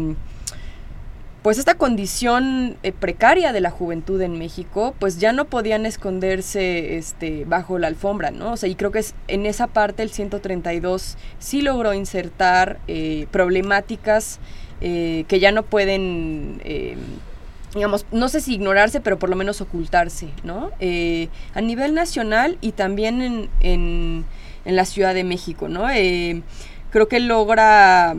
pues 1.41 1.57
esta 1.57 1.75
condición 1.75 2.77
eh, 2.83 2.93
precaria 2.93 3.51
de 3.51 3.59
la 3.59 3.69
juventud 3.69 4.21
en 4.21 4.39
México, 4.39 4.95
pues 4.97 5.19
ya 5.19 5.33
no 5.33 5.43
podían 5.43 5.85
esconderse 5.85 6.95
este, 6.95 7.43
bajo 7.43 7.79
la 7.79 7.87
alfombra, 7.87 8.31
¿no? 8.31 8.53
O 8.53 8.57
sea, 8.57 8.69
y 8.69 8.75
creo 8.75 8.91
que 8.91 8.99
es, 8.99 9.13
en 9.27 9.45
esa 9.45 9.67
parte 9.67 10.03
el 10.03 10.09
132 10.09 11.17
sí 11.37 11.61
logró 11.61 11.93
insertar 11.93 12.79
eh, 12.87 13.27
problemáticas 13.29 14.39
eh, 14.79 15.25
que 15.27 15.41
ya 15.41 15.51
no 15.51 15.63
pueden, 15.63 16.61
digamos, 17.73 18.05
no 18.13 18.29
sé 18.29 18.39
si 18.39 18.53
ignorarse, 18.53 19.01
pero 19.01 19.19
por 19.19 19.29
lo 19.29 19.35
menos 19.35 19.59
ocultarse, 19.59 20.29
¿no? 20.45 20.71
a 20.79 21.61
nivel 21.61 21.93
nacional 21.93 22.57
y 22.61 22.71
también 22.71 23.49
en, 23.59 24.25
en 24.67 24.75
la 24.75 24.85
Ciudad 24.85 25.15
de 25.15 25.23
México, 25.23 25.67
¿no? 25.67 25.87
creo 26.91 27.07
que 27.07 27.19
logra 27.19 28.15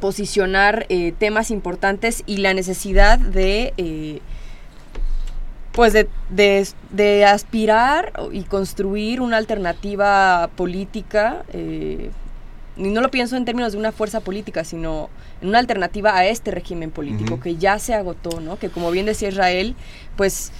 posicionar 0.00 0.86
eh, 0.88 1.12
temas 1.18 1.50
importantes 1.50 2.22
y 2.26 2.38
la 2.38 2.54
necesidad 2.54 3.18
de 3.18 3.74
eh, 3.76 4.20
pues 5.72 5.92
de, 5.92 6.08
de, 6.90 7.24
aspirar 7.24 8.12
y 8.32 8.42
construir 8.44 9.20
una 9.20 9.36
alternativa 9.36 10.48
política 10.56 11.44
eh, 11.52 12.10
y 12.76 12.82
no 12.84 13.00
lo 13.00 13.10
pienso 13.10 13.36
en 13.36 13.44
términos 13.44 13.72
de 13.72 13.78
una 13.78 13.92
fuerza 13.92 14.20
política 14.20 14.64
sino 14.64 15.10
en 15.42 15.48
una 15.48 15.58
alternativa 15.58 16.16
a 16.16 16.26
este 16.26 16.50
régimen 16.50 16.90
político 16.90 17.40
que 17.40 17.56
ya 17.56 17.78
se 17.78 17.94
agotó 17.94 18.40
no 18.40 18.58
que 18.58 18.70
como 18.70 18.90
bien 18.90 19.06
decía 19.06 19.28
Israel 19.28 19.74
pues 20.16 20.52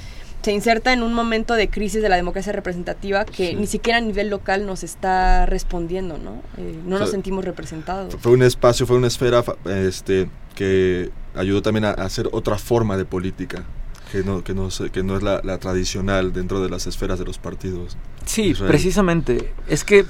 se 0.45 0.53
inserta 0.53 0.93
en 0.93 1.03
un 1.03 1.15
momento 1.15 1.55
de 1.55 1.71
crisis 1.71 2.03
de 2.03 2.09
la 2.11 2.17
democracia 2.17 2.53
representativa 2.53 3.25
que 3.25 3.55
ni 3.55 3.67
siquiera 3.67 3.97
a 3.97 4.03
nivel 4.03 4.29
local 4.29 4.67
nos 4.67 4.85
está 4.85 5.47
respondiendo, 5.47 6.19
¿no? 6.19 6.43
Eh, 6.59 6.79
no 6.85 6.99
nos 6.99 7.11
sentimos 7.11 7.47
representados. 7.47 8.15
Fue 8.21 8.33
un 8.33 8.43
espacio, 8.43 8.87
fue 8.87 8.99
una 8.99 9.07
esfera 9.07 9.43
este, 9.65 10.29
que 10.55 11.11
ayudó 11.35 11.63
también 11.63 11.87
a, 11.87 11.93
hacer 11.93 12.29
otra 12.31 12.59
forma 12.59 12.99
de 12.99 13.07
política. 13.07 13.65
Que 14.13 14.23
no, 14.23 14.45
que 14.45 14.53
no, 14.53 14.69
que 14.93 15.03
no 15.03 15.17
es 15.17 15.23
la, 15.23 15.59
tradicional 15.59 16.35
dentro 16.35 16.63
de 16.63 16.69
las 16.69 16.87
esferas 16.87 17.19
de 17.19 17.25
los 17.25 17.39
partidos. 17.39 17.97
Sí, 18.27 18.53
precisamente. 18.55 19.55
Es 19.67 19.83
que, 19.83 20.05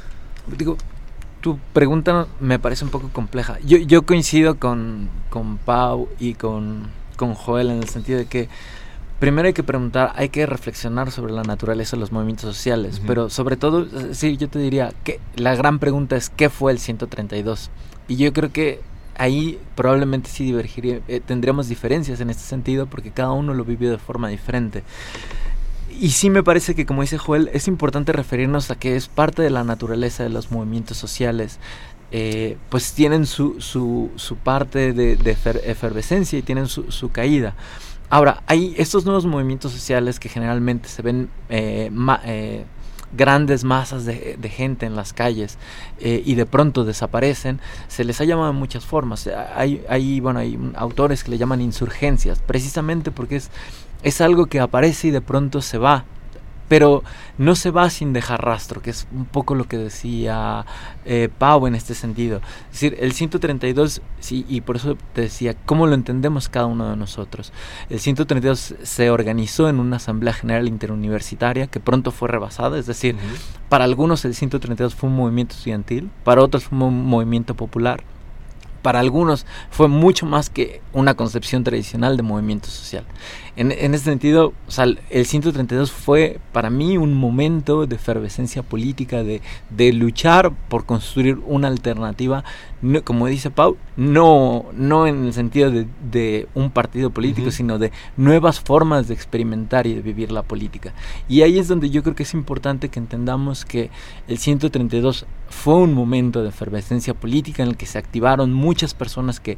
digo, 0.58 0.76
tu 1.42 1.60
pregunta 1.72 2.26
me 2.40 2.58
parece 2.58 2.84
un 2.84 2.90
poco 2.90 3.08
compleja. 3.10 3.58
Yo, 3.64 3.78
yo 3.78 4.02
coincido 4.02 4.58
con, 4.58 5.08
con 5.30 5.58
Pau 5.58 6.08
y 6.18 6.34
con, 6.34 6.90
con 7.16 7.34
Joel 7.34 7.70
en 7.70 7.78
el 7.78 7.88
sentido 7.88 8.18
de 8.18 8.26
que 8.26 8.48
primero 9.24 9.46
hay 9.46 9.54
que 9.54 9.62
preguntar, 9.62 10.12
hay 10.16 10.28
que 10.28 10.44
reflexionar 10.44 11.10
sobre 11.10 11.32
la 11.32 11.44
naturaleza 11.44 11.96
de 11.96 12.00
los 12.00 12.12
movimientos 12.12 12.54
sociales, 12.54 13.00
pero 13.06 13.30
sobre 13.30 13.56
todo, 13.56 13.86
sí, 14.12 14.36
yo 14.36 14.50
te 14.50 14.58
diría 14.58 14.92
que 15.02 15.18
la 15.34 15.54
gran 15.54 15.78
pregunta 15.78 16.14
es 16.14 16.28
¿qué 16.28 16.50
fue 16.50 16.72
el 16.72 16.78
132? 16.78 17.70
Y 18.06 18.16
yo 18.16 18.34
creo 18.34 18.52
que 18.52 18.82
ahí 19.16 19.58
probablemente 19.76 20.28
sí 20.28 20.44
divergiría, 20.44 21.00
eh, 21.08 21.22
tendríamos 21.24 21.70
diferencias 21.70 22.20
en 22.20 22.28
este 22.28 22.42
sentido 22.42 22.84
porque 22.84 23.12
cada 23.12 23.32
uno 23.32 23.54
lo 23.54 23.64
vivió 23.64 23.90
de 23.90 23.96
forma 23.96 24.28
diferente. 24.28 24.82
Y 25.98 26.10
sí 26.10 26.28
me 26.28 26.42
parece 26.42 26.74
que, 26.74 26.84
como 26.84 27.00
dice 27.00 27.16
Joel, 27.16 27.48
es 27.54 27.66
importante 27.66 28.12
referirnos 28.12 28.70
a 28.70 28.74
que 28.74 28.94
es 28.94 29.08
parte 29.08 29.40
de 29.40 29.48
la 29.48 29.64
naturaleza 29.64 30.22
de 30.22 30.28
los 30.28 30.50
movimientos 30.50 30.98
sociales. 30.98 31.58
Eh, 32.12 32.58
pues 32.68 32.92
tienen 32.92 33.24
su, 33.24 33.58
su, 33.62 34.10
su 34.16 34.36
parte 34.36 34.92
de, 34.92 35.16
de, 35.16 35.30
efervescencia 35.30 36.38
y 36.38 36.42
tienen 36.42 36.66
su, 36.66 36.92
su 36.92 37.10
caída. 37.10 37.54
Ahora, 38.10 38.42
hay 38.46 38.74
estos 38.78 39.04
nuevos 39.04 39.26
movimientos 39.26 39.72
sociales 39.72 40.20
que 40.20 40.28
generalmente 40.28 40.88
se 40.88 41.02
ven 41.02 41.30
eh, 41.48 41.90
eh, 42.24 42.64
grandes 43.16 43.64
masas 43.64 44.04
de, 44.04 44.36
gente 44.48 44.86
en 44.86 44.96
las 44.96 45.12
calles 45.12 45.58
eh, 46.00 46.22
y 46.24 46.34
de 46.34 46.46
pronto 46.46 46.84
desaparecen, 46.84 47.60
se 47.88 48.04
les 48.04 48.20
ha 48.20 48.24
llamado 48.24 48.52
de 48.52 48.58
muchas 48.58 48.84
formas. 48.84 49.28
Hay, 49.54 49.84
hay, 49.88 50.20
bueno, 50.20 50.40
hay 50.40 50.58
autores 50.74 51.24
que 51.24 51.30
le 51.30 51.38
llaman 51.38 51.60
insurgencias, 51.60 52.40
precisamente 52.40 53.10
porque 53.10 53.36
es, 53.36 53.50
es 54.02 54.20
algo 54.20 54.46
que 54.46 54.60
aparece 54.60 55.08
y 55.08 55.10
de 55.10 55.20
pronto 55.20 55.62
se 55.62 55.78
va 55.78 56.04
pero 56.68 57.02
no 57.38 57.54
se 57.54 57.70
va 57.70 57.90
sin 57.90 58.12
dejar 58.12 58.44
rastro, 58.44 58.80
que 58.80 58.90
es 58.90 59.06
un 59.12 59.24
poco 59.24 59.54
lo 59.54 59.64
que 59.64 59.76
decía 59.76 60.64
eh, 61.04 61.28
Pau 61.36 61.66
en 61.66 61.74
este 61.74 61.94
sentido. 61.94 62.40
Es 62.72 62.80
decir, 62.80 62.96
el 63.00 63.12
132, 63.12 64.02
sí, 64.20 64.46
y 64.48 64.60
por 64.60 64.76
eso 64.76 64.96
te 65.12 65.22
decía, 65.22 65.54
¿cómo 65.66 65.86
lo 65.86 65.94
entendemos 65.94 66.48
cada 66.48 66.66
uno 66.66 66.90
de 66.90 66.96
nosotros? 66.96 67.52
El 67.90 68.00
132 68.00 68.76
se 68.82 69.10
organizó 69.10 69.68
en 69.68 69.80
una 69.80 69.96
Asamblea 69.96 70.32
General 70.32 70.68
Interuniversitaria 70.68 71.66
que 71.66 71.80
pronto 71.80 72.10
fue 72.10 72.28
rebasada, 72.28 72.78
es 72.78 72.86
decir, 72.86 73.16
para 73.68 73.84
algunos 73.84 74.24
el 74.24 74.34
132 74.34 74.94
fue 74.94 75.10
un 75.10 75.16
movimiento 75.16 75.54
estudiantil, 75.54 76.10
para 76.22 76.42
otros 76.42 76.64
fue 76.64 76.78
un 76.78 77.04
movimiento 77.04 77.54
popular, 77.54 78.04
para 78.84 79.00
algunos 79.00 79.46
fue 79.70 79.88
mucho 79.88 80.26
más 80.26 80.50
que 80.50 80.82
una 80.92 81.14
concepción 81.14 81.64
tradicional 81.64 82.18
de 82.18 82.22
movimiento 82.22 82.68
social. 82.68 83.06
En, 83.56 83.70
ese 83.72 84.04
sentido, 84.04 84.52
el 85.10 85.26
132 85.26 85.90
fue 85.90 86.38
para 86.52 86.68
mí 86.68 86.98
un 86.98 87.14
momento 87.14 87.86
de 87.86 87.94
efervescencia 87.94 88.62
política, 88.62 89.22
de, 89.22 89.40
de 89.70 89.92
luchar 89.92 90.52
por 90.68 90.84
construir 90.84 91.38
una 91.46 91.68
alternativa, 91.68 92.44
como 93.04 93.26
dice 93.26 93.50
Pau, 93.50 93.78
no, 93.96 94.66
no 94.74 95.06
en 95.06 95.24
el 95.24 95.32
sentido 95.32 95.70
de, 95.70 96.48
un 96.54 96.70
partido 96.70 97.10
político, 97.10 97.50
sino 97.52 97.78
de 97.78 97.90
nuevas 98.18 98.60
formas 98.60 99.08
de 99.08 99.14
experimentar 99.14 99.86
y 99.86 99.94
de 99.94 100.02
vivir 100.02 100.30
la 100.30 100.42
política. 100.42 100.92
Y 101.26 101.40
ahí 101.40 101.58
es 101.58 101.68
donde 101.68 101.88
yo 101.88 102.02
creo 102.02 102.14
que 102.14 102.24
es 102.24 102.34
importante 102.34 102.90
que 102.90 102.98
entendamos 102.98 103.64
que 103.64 103.90
el 104.28 104.36
132 104.36 105.26
fue 105.54 105.76
un 105.76 105.94
momento 105.94 106.42
de 106.42 106.50
efervescencia 106.50 107.14
política 107.14 107.62
en 107.62 107.70
el 107.70 107.76
que 107.76 107.86
se 107.86 107.96
activaron 107.96 108.52
muchas 108.52 108.92
personas 108.92 109.40
que 109.40 109.56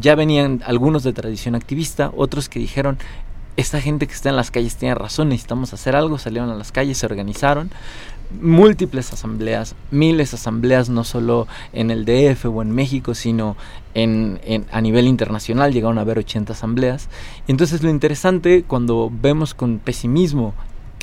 ya 0.00 0.14
venían 0.14 0.62
algunos 0.64 1.02
de 1.02 1.12
tradición 1.12 1.54
activista, 1.54 2.10
otros 2.16 2.48
que 2.48 2.58
dijeron, 2.58 2.98
esta 3.56 3.80
gente 3.80 4.06
que 4.06 4.14
está 4.14 4.30
en 4.30 4.36
las 4.36 4.50
calles 4.50 4.76
tiene 4.76 4.94
razón, 4.94 5.28
necesitamos 5.28 5.74
hacer 5.74 5.96
algo, 5.96 6.18
salieron 6.18 6.50
a 6.50 6.54
las 6.54 6.72
calles, 6.72 6.98
se 6.98 7.06
organizaron, 7.06 7.70
múltiples 8.40 9.12
asambleas, 9.12 9.74
miles 9.90 10.30
de 10.30 10.36
asambleas, 10.36 10.88
no 10.88 11.04
solo 11.04 11.46
en 11.72 11.90
el 11.90 12.04
DF 12.04 12.46
o 12.46 12.62
en 12.62 12.70
México, 12.70 13.14
sino 13.14 13.56
a 13.94 14.80
nivel 14.80 15.06
internacional, 15.06 15.72
llegaron 15.72 15.98
a 15.98 16.00
haber 16.00 16.18
80 16.18 16.54
asambleas. 16.54 17.08
Entonces 17.48 17.82
lo 17.82 17.90
interesante 17.90 18.64
cuando 18.66 19.12
vemos 19.12 19.52
con 19.54 19.78
pesimismo 19.78 20.54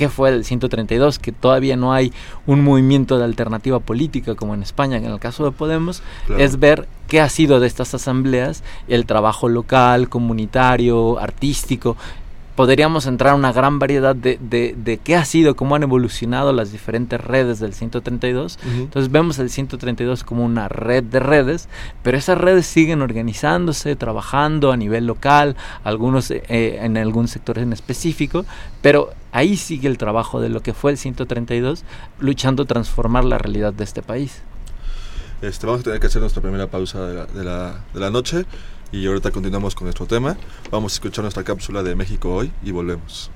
qué 0.01 0.09
fue 0.09 0.29
el 0.29 0.43
132, 0.43 1.19
que 1.19 1.31
todavía 1.31 1.75
no 1.75 1.93
hay 1.93 2.11
un 2.47 2.63
movimiento 2.63 3.19
de 3.19 3.23
alternativa 3.23 3.79
política 3.79 4.33
como 4.33 4.55
en 4.55 4.63
España, 4.63 4.97
en 4.97 5.05
el 5.05 5.19
caso 5.19 5.45
de 5.45 5.51
Podemos, 5.51 6.01
es 6.39 6.57
ver 6.59 6.87
qué 7.07 7.21
ha 7.21 7.29
sido 7.29 7.59
de 7.59 7.67
estas 7.67 7.93
asambleas, 7.93 8.63
el 8.87 9.05
trabajo 9.05 9.47
local, 9.47 10.09
comunitario, 10.09 11.19
artístico, 11.19 11.97
podríamos 12.61 13.07
entrar 13.07 13.31
a 13.33 13.35
una 13.35 13.51
gran 13.51 13.79
variedad 13.79 14.15
de, 14.15 14.37
de, 14.39 14.97
qué 15.03 15.15
ha 15.15 15.25
sido, 15.25 15.55
cómo 15.55 15.73
han 15.73 15.81
evolucionado 15.81 16.53
las 16.53 16.71
diferentes 16.71 17.19
redes 17.19 17.59
del 17.59 17.73
132. 17.73 18.59
Entonces 18.63 19.11
vemos 19.11 19.39
el 19.39 19.49
132 19.49 20.23
como 20.23 20.45
una 20.45 20.67
red 20.67 21.03
de 21.03 21.19
redes, 21.19 21.69
pero 22.03 22.19
esas 22.19 22.37
redes 22.37 22.67
siguen 22.67 23.01
organizándose, 23.01 23.95
trabajando 23.95 24.71
a 24.71 24.77
nivel 24.77 25.07
local, 25.07 25.55
algunos 25.83 26.29
eh, 26.29 26.41
en 26.49 26.97
algún 26.97 27.27
sector 27.27 27.57
en 27.57 27.73
específico, 27.73 28.45
pero 28.83 29.09
ahí 29.31 29.57
sigue 29.57 29.87
el 29.87 29.97
trabajo 29.97 30.39
de 30.39 30.49
lo 30.49 30.61
que 30.61 30.75
fue 30.75 30.91
el 30.91 30.99
132, 30.99 31.83
luchando 32.19 32.61
a 32.61 32.65
transformar 32.67 33.25
la 33.25 33.39
realidad 33.39 33.73
de 33.73 33.85
este 33.85 34.03
país. 34.03 34.43
Este, 35.41 35.65
vamos 35.65 35.81
a 35.81 35.85
tener 35.85 35.99
que 35.99 36.05
hacer 36.05 36.21
nuestra 36.21 36.43
primera 36.43 36.67
pausa 36.67 37.07
de 37.07 37.15
la, 37.15 37.25
de 37.25 37.43
la, 37.43 37.81
de 37.91 37.99
la 37.99 38.11
noche. 38.11 38.45
Y 38.91 39.07
ahorita 39.07 39.31
continuamos 39.31 39.75
con 39.75 39.85
nuestro 39.85 40.05
tema. 40.05 40.37
Vamos 40.69 40.93
a 40.93 40.95
escuchar 40.95 41.23
nuestra 41.23 41.43
cápsula 41.43 41.83
de 41.83 41.95
México 41.95 42.33
hoy 42.33 42.51
y 42.63 42.71
volvemos. 42.71 43.31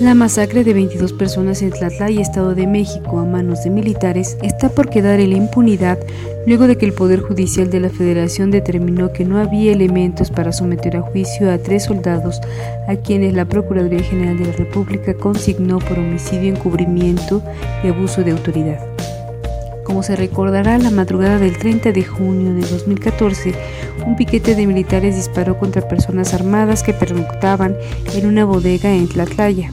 La 0.00 0.14
masacre 0.14 0.64
de 0.64 0.72
22 0.72 1.12
personas 1.12 1.60
en 1.60 1.72
Tlatlá 1.72 2.10
y 2.10 2.20
Estado 2.20 2.54
de 2.54 2.66
México 2.66 3.18
a 3.18 3.24
manos 3.24 3.64
de 3.64 3.70
militares 3.70 4.38
está 4.42 4.70
por 4.70 4.88
quedar 4.88 5.20
en 5.20 5.30
la 5.30 5.36
impunidad 5.36 5.98
luego 6.46 6.66
de 6.66 6.78
que 6.78 6.86
el 6.86 6.94
Poder 6.94 7.20
Judicial 7.20 7.70
de 7.70 7.80
la 7.80 7.90
Federación 7.90 8.50
determinó 8.50 9.12
que 9.12 9.26
no 9.26 9.38
había 9.38 9.72
elementos 9.72 10.30
para 10.30 10.52
someter 10.52 10.96
a 10.96 11.02
juicio 11.02 11.52
a 11.52 11.58
tres 11.58 11.84
soldados 11.84 12.40
a 12.88 12.96
quienes 12.96 13.34
la 13.34 13.44
Procuraduría 13.44 14.02
General 14.02 14.38
de 14.38 14.46
la 14.46 14.52
República 14.52 15.12
consignó 15.14 15.78
por 15.78 15.98
homicidio, 15.98 16.54
encubrimiento 16.54 17.42
y 17.84 17.88
abuso 17.88 18.22
de 18.22 18.32
autoridad. 18.32 18.80
Como 19.90 20.04
se 20.04 20.14
recordará, 20.14 20.78
la 20.78 20.92
madrugada 20.92 21.40
del 21.40 21.58
30 21.58 21.90
de 21.90 22.04
junio 22.04 22.54
de 22.54 22.60
2014, 22.60 23.52
un 24.06 24.14
piquete 24.14 24.54
de 24.54 24.64
militares 24.64 25.16
disparó 25.16 25.58
contra 25.58 25.88
personas 25.88 26.32
armadas 26.32 26.84
que 26.84 26.94
pernoctaban 26.94 27.76
en 28.14 28.26
una 28.26 28.44
bodega 28.44 28.94
en 28.94 29.08
Tlatlaya. 29.08 29.72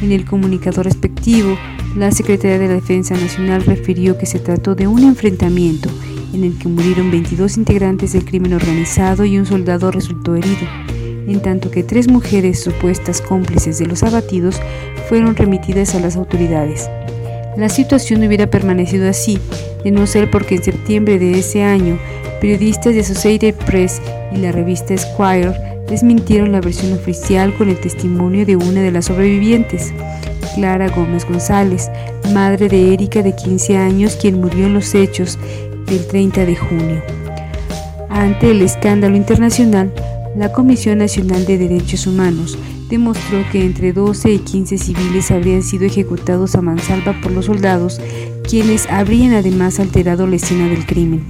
En 0.00 0.10
el 0.10 0.24
comunicado 0.24 0.82
respectivo, 0.82 1.58
la 1.94 2.12
Secretaría 2.12 2.58
de 2.58 2.68
la 2.68 2.74
Defensa 2.76 3.14
Nacional 3.14 3.62
refirió 3.66 4.16
que 4.16 4.24
se 4.24 4.38
trató 4.38 4.74
de 4.74 4.86
un 4.86 5.02
enfrentamiento 5.02 5.90
en 6.32 6.44
el 6.44 6.58
que 6.58 6.68
murieron 6.68 7.10
22 7.10 7.58
integrantes 7.58 8.14
del 8.14 8.24
crimen 8.24 8.54
organizado 8.54 9.26
y 9.26 9.38
un 9.38 9.44
soldado 9.44 9.90
resultó 9.90 10.34
herido, 10.34 10.66
en 10.88 11.42
tanto 11.42 11.70
que 11.70 11.82
tres 11.82 12.08
mujeres 12.08 12.58
supuestas 12.58 13.20
cómplices 13.20 13.78
de 13.78 13.84
los 13.84 14.02
abatidos 14.02 14.58
fueron 15.10 15.36
remitidas 15.36 15.94
a 15.94 16.00
las 16.00 16.16
autoridades. 16.16 16.88
La 17.56 17.68
situación 17.68 18.24
hubiera 18.24 18.46
permanecido 18.46 19.08
así, 19.08 19.38
de 19.84 19.90
no 19.90 20.06
ser 20.06 20.30
porque 20.30 20.54
en 20.54 20.64
septiembre 20.64 21.18
de 21.18 21.38
ese 21.38 21.62
año, 21.62 21.98
periodistas 22.40 22.94
de 22.94 23.00
Associated 23.00 23.54
Press 23.66 24.00
y 24.34 24.38
la 24.38 24.52
revista 24.52 24.94
Esquire 24.94 25.52
desmintieron 25.86 26.52
la 26.52 26.62
versión 26.62 26.94
oficial 26.94 27.54
con 27.54 27.68
el 27.68 27.78
testimonio 27.78 28.46
de 28.46 28.56
una 28.56 28.80
de 28.80 28.90
las 28.90 29.04
sobrevivientes, 29.06 29.92
Clara 30.54 30.88
Gómez 30.88 31.26
González, 31.26 31.90
madre 32.32 32.68
de 32.68 32.94
Erika 32.94 33.22
de 33.22 33.34
15 33.36 33.76
años, 33.76 34.16
quien 34.16 34.40
murió 34.40 34.66
en 34.66 34.74
los 34.74 34.94
hechos 34.94 35.38
del 35.86 36.06
30 36.06 36.46
de 36.46 36.56
junio. 36.56 37.02
Ante 38.08 38.50
el 38.50 38.62
escándalo 38.62 39.14
internacional, 39.14 39.92
la 40.36 40.52
Comisión 40.52 40.98
Nacional 40.98 41.44
de 41.44 41.58
Derechos 41.58 42.06
Humanos 42.06 42.56
demostró 42.92 43.42
que 43.50 43.64
entre 43.64 43.94
12 43.94 44.32
y 44.32 44.38
15 44.40 44.76
civiles 44.76 45.30
habrían 45.30 45.62
sido 45.62 45.86
ejecutados 45.86 46.54
a 46.56 46.60
mansalva 46.60 47.18
por 47.22 47.32
los 47.32 47.46
soldados, 47.46 47.98
quienes 48.46 48.86
habrían 48.86 49.32
además 49.32 49.80
alterado 49.80 50.26
la 50.26 50.36
escena 50.36 50.68
del 50.68 50.84
crimen. 50.84 51.24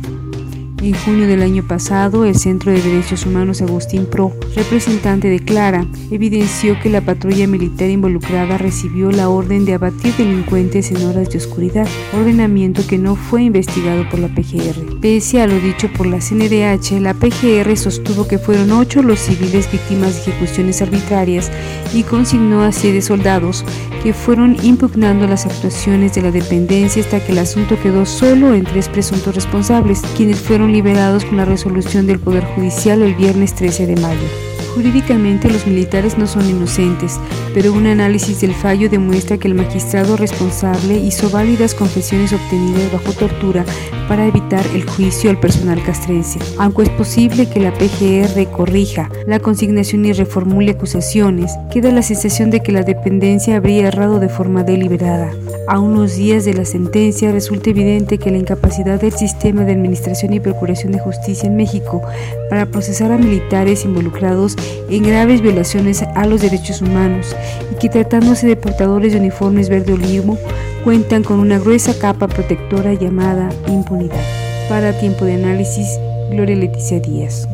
En 0.82 0.94
junio 0.94 1.28
del 1.28 1.42
año 1.42 1.62
pasado, 1.62 2.24
el 2.24 2.34
Centro 2.34 2.72
de 2.72 2.82
Derechos 2.82 3.24
Humanos 3.24 3.62
Agustín 3.62 4.04
Pro, 4.04 4.32
representante 4.56 5.28
de 5.28 5.38
Clara, 5.38 5.86
evidenció 6.10 6.76
que 6.80 6.90
la 6.90 7.00
patrulla 7.00 7.46
militar 7.46 7.88
involucrada 7.88 8.58
recibió 8.58 9.12
la 9.12 9.28
orden 9.28 9.64
de 9.64 9.74
abatir 9.74 10.12
delincuentes 10.16 10.90
en 10.90 11.04
horas 11.06 11.30
de 11.30 11.38
oscuridad, 11.38 11.86
ordenamiento 12.12 12.84
que 12.84 12.98
no 12.98 13.14
fue 13.14 13.44
investigado 13.44 14.08
por 14.10 14.18
la 14.18 14.26
PGR. 14.26 14.98
Pese 15.00 15.40
a 15.40 15.46
lo 15.46 15.54
dicho 15.60 15.88
por 15.92 16.08
la 16.08 16.18
CNDH, 16.18 17.00
la 17.00 17.14
PGR 17.14 17.76
sostuvo 17.76 18.26
que 18.26 18.38
fueron 18.38 18.72
ocho 18.72 19.04
los 19.04 19.20
civiles 19.20 19.70
víctimas 19.70 20.16
de 20.16 20.32
ejecuciones 20.32 20.82
arbitrarias 20.82 21.52
y 21.94 22.02
consignó 22.02 22.64
a 22.64 22.72
siete 22.72 23.02
soldados 23.02 23.64
que 24.02 24.12
fueron 24.12 24.56
impugnando 24.64 25.28
las 25.28 25.46
actuaciones 25.46 26.14
de 26.14 26.22
la 26.22 26.32
dependencia 26.32 27.00
hasta 27.02 27.24
que 27.24 27.30
el 27.30 27.38
asunto 27.38 27.78
quedó 27.80 28.04
solo 28.04 28.52
en 28.52 28.64
tres 28.64 28.88
presuntos 28.88 29.32
responsables, 29.32 30.02
quienes 30.16 30.40
fueron 30.40 30.71
liberados 30.72 31.24
con 31.24 31.36
la 31.36 31.44
resolución 31.44 32.06
del 32.06 32.18
Poder 32.18 32.44
Judicial 32.44 33.02
el 33.02 33.14
viernes 33.14 33.54
13 33.54 33.86
de 33.86 33.96
mayo. 33.96 34.51
Jurídicamente 34.74 35.50
los 35.50 35.66
militares 35.66 36.16
no 36.16 36.26
son 36.26 36.48
inocentes, 36.48 37.20
pero 37.52 37.74
un 37.74 37.86
análisis 37.86 38.40
del 38.40 38.54
fallo 38.54 38.88
demuestra 38.88 39.36
que 39.36 39.48
el 39.48 39.54
magistrado 39.54 40.16
responsable 40.16 40.96
hizo 40.96 41.28
válidas 41.28 41.74
confesiones 41.74 42.32
obtenidas 42.32 42.90
bajo 42.90 43.12
tortura 43.12 43.66
para 44.08 44.26
evitar 44.26 44.64
el 44.74 44.88
juicio 44.88 45.30
al 45.30 45.38
personal 45.38 45.82
castrense. 45.82 46.38
Aunque 46.58 46.84
es 46.84 46.88
posible 46.90 47.48
que 47.48 47.60
la 47.60 47.72
PGR 47.72 48.50
corrija 48.50 49.10
la 49.26 49.40
consignación 49.40 50.06
y 50.06 50.12
reformule 50.12 50.72
acusaciones, 50.72 51.52
queda 51.70 51.92
la 51.92 52.02
sensación 52.02 52.50
de 52.50 52.60
que 52.60 52.72
la 52.72 52.82
dependencia 52.82 53.56
habría 53.56 53.88
errado 53.88 54.20
de 54.20 54.28
forma 54.30 54.64
deliberada. 54.64 55.32
A 55.68 55.78
unos 55.78 56.16
días 56.16 56.44
de 56.44 56.54
la 56.54 56.64
sentencia 56.64 57.30
resulta 57.30 57.70
evidente 57.70 58.18
que 58.18 58.30
la 58.30 58.38
incapacidad 58.38 59.00
del 59.00 59.12
sistema 59.12 59.64
de 59.64 59.72
administración 59.72 60.32
y 60.32 60.40
procuración 60.40 60.92
de 60.92 60.98
justicia 60.98 61.46
en 61.46 61.56
México 61.56 62.02
para 62.50 62.66
procesar 62.66 63.12
a 63.12 63.18
militares 63.18 63.84
involucrados 63.84 64.56
en 64.88 65.02
graves 65.02 65.40
violaciones 65.40 66.02
a 66.02 66.26
los 66.26 66.42
derechos 66.42 66.82
humanos 66.82 67.34
y 67.70 67.78
que 67.78 67.88
tratándose 67.88 68.46
de 68.46 68.56
portadores 68.56 69.12
de 69.12 69.18
uniformes 69.18 69.68
verde 69.68 69.92
olivo 69.92 70.38
cuentan 70.84 71.22
con 71.22 71.38
una 71.38 71.58
gruesa 71.58 71.98
capa 71.98 72.28
protectora 72.28 72.94
llamada 72.94 73.48
impunidad. 73.68 74.22
Para 74.68 74.98
tiempo 74.98 75.24
de 75.24 75.34
análisis, 75.34 75.86
Gloria 76.30 76.56
Leticia 76.56 77.00
Díaz. 77.00 77.46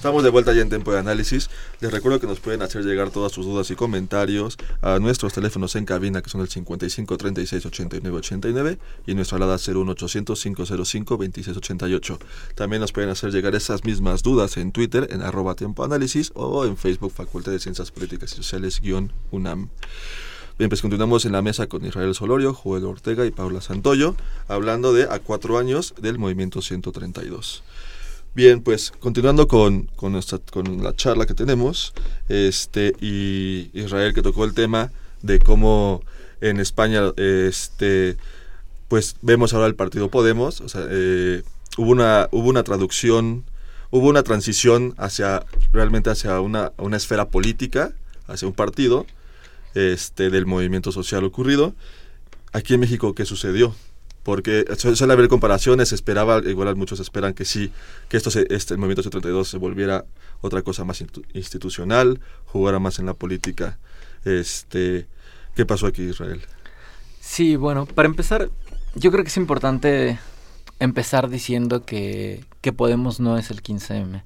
Estamos 0.00 0.24
de 0.24 0.30
vuelta 0.30 0.54
ya 0.54 0.62
en 0.62 0.70
tiempo 0.70 0.92
de 0.92 0.98
análisis. 0.98 1.50
Les 1.80 1.92
recuerdo 1.92 2.20
que 2.20 2.26
nos 2.26 2.40
pueden 2.40 2.62
hacer 2.62 2.82
llegar 2.84 3.10
todas 3.10 3.32
sus 3.32 3.44
dudas 3.44 3.70
y 3.70 3.74
comentarios 3.74 4.56
a 4.80 4.98
nuestros 4.98 5.34
teléfonos 5.34 5.76
en 5.76 5.84
cabina, 5.84 6.22
que 6.22 6.30
son 6.30 6.40
el 6.40 6.48
55 6.48 7.18
36 7.18 7.66
89 7.66 8.16
89 8.16 8.78
y 9.06 9.14
nuestra 9.14 9.36
alada 9.36 9.58
01800 9.58 10.42
505 10.42 11.18
26 11.18 11.54
88. 11.54 12.18
También 12.54 12.80
nos 12.80 12.92
pueden 12.92 13.10
hacer 13.10 13.30
llegar 13.30 13.54
esas 13.54 13.84
mismas 13.84 14.22
dudas 14.22 14.56
en 14.56 14.72
Twitter, 14.72 15.06
en 15.10 15.20
arroba 15.20 15.54
tiempo 15.54 15.86
o 16.32 16.64
en 16.64 16.76
Facebook, 16.78 17.12
Facultad 17.12 17.52
de 17.52 17.58
Ciencias 17.58 17.90
Políticas 17.90 18.32
y 18.32 18.36
Sociales, 18.36 18.80
guion 18.80 19.12
UNAM. 19.30 19.68
Bien, 20.56 20.70
pues 20.70 20.80
continuamos 20.80 21.26
en 21.26 21.32
la 21.32 21.42
mesa 21.42 21.66
con 21.66 21.84
Israel 21.84 22.14
Solorio, 22.14 22.54
Joel 22.54 22.86
Ortega 22.86 23.26
y 23.26 23.32
Paula 23.32 23.60
Santoyo, 23.60 24.16
hablando 24.48 24.94
de 24.94 25.02
a 25.02 25.18
cuatro 25.18 25.58
años 25.58 25.92
del 26.00 26.18
movimiento 26.18 26.62
132. 26.62 27.62
Bien, 28.32 28.62
pues 28.62 28.92
continuando 29.00 29.48
con, 29.48 29.86
con, 29.96 30.20
con 30.52 30.84
la 30.84 30.94
charla 30.94 31.26
que 31.26 31.34
tenemos, 31.34 31.92
este, 32.28 32.94
y 33.00 33.70
Israel 33.74 34.14
que 34.14 34.22
tocó 34.22 34.44
el 34.44 34.54
tema 34.54 34.92
de 35.20 35.40
cómo 35.40 36.02
en 36.40 36.60
España, 36.60 37.12
este, 37.16 38.16
pues 38.86 39.16
vemos 39.20 39.52
ahora 39.52 39.66
el 39.66 39.74
partido 39.74 40.10
Podemos, 40.10 40.60
o 40.60 40.68
sea, 40.68 40.86
eh, 40.88 41.42
hubo, 41.76 41.90
una, 41.90 42.28
hubo 42.30 42.48
una 42.48 42.62
traducción, 42.62 43.44
hubo 43.90 44.08
una 44.08 44.22
transición 44.22 44.94
hacia, 44.96 45.44
realmente 45.72 46.10
hacia 46.10 46.40
una, 46.40 46.72
una 46.78 46.98
esfera 46.98 47.30
política, 47.30 47.92
hacia 48.28 48.46
un 48.46 48.54
partido, 48.54 49.06
este, 49.74 50.30
del 50.30 50.46
movimiento 50.46 50.92
social 50.92 51.24
ocurrido. 51.24 51.74
Aquí 52.52 52.74
en 52.74 52.80
México, 52.80 53.12
¿qué 53.12 53.24
sucedió? 53.24 53.74
Porque 54.30 54.64
suele 54.76 55.12
haber 55.12 55.26
comparaciones, 55.26 55.92
esperaba, 55.92 56.38
igual 56.38 56.76
muchos 56.76 57.00
esperan 57.00 57.34
que 57.34 57.44
sí, 57.44 57.72
que 58.08 58.16
esto 58.16 58.30
se, 58.30 58.46
este, 58.50 58.74
el 58.74 58.78
movimiento 58.78 59.02
72 59.02 59.48
se 59.48 59.58
volviera 59.58 60.04
otra 60.40 60.62
cosa 60.62 60.84
más 60.84 61.02
institucional, 61.34 62.20
jugara 62.46 62.78
más 62.78 63.00
en 63.00 63.06
la 63.06 63.14
política. 63.14 63.80
Este, 64.24 65.08
¿Qué 65.56 65.66
pasó 65.66 65.88
aquí, 65.88 66.02
Israel? 66.02 66.42
Sí, 67.20 67.56
bueno, 67.56 67.86
para 67.86 68.06
empezar, 68.06 68.50
yo 68.94 69.10
creo 69.10 69.24
que 69.24 69.30
es 69.30 69.36
importante 69.36 70.20
empezar 70.78 71.28
diciendo 71.28 71.84
que, 71.84 72.44
que 72.60 72.72
Podemos 72.72 73.18
no 73.18 73.36
es 73.36 73.50
el 73.50 73.64
15M. 73.64 74.22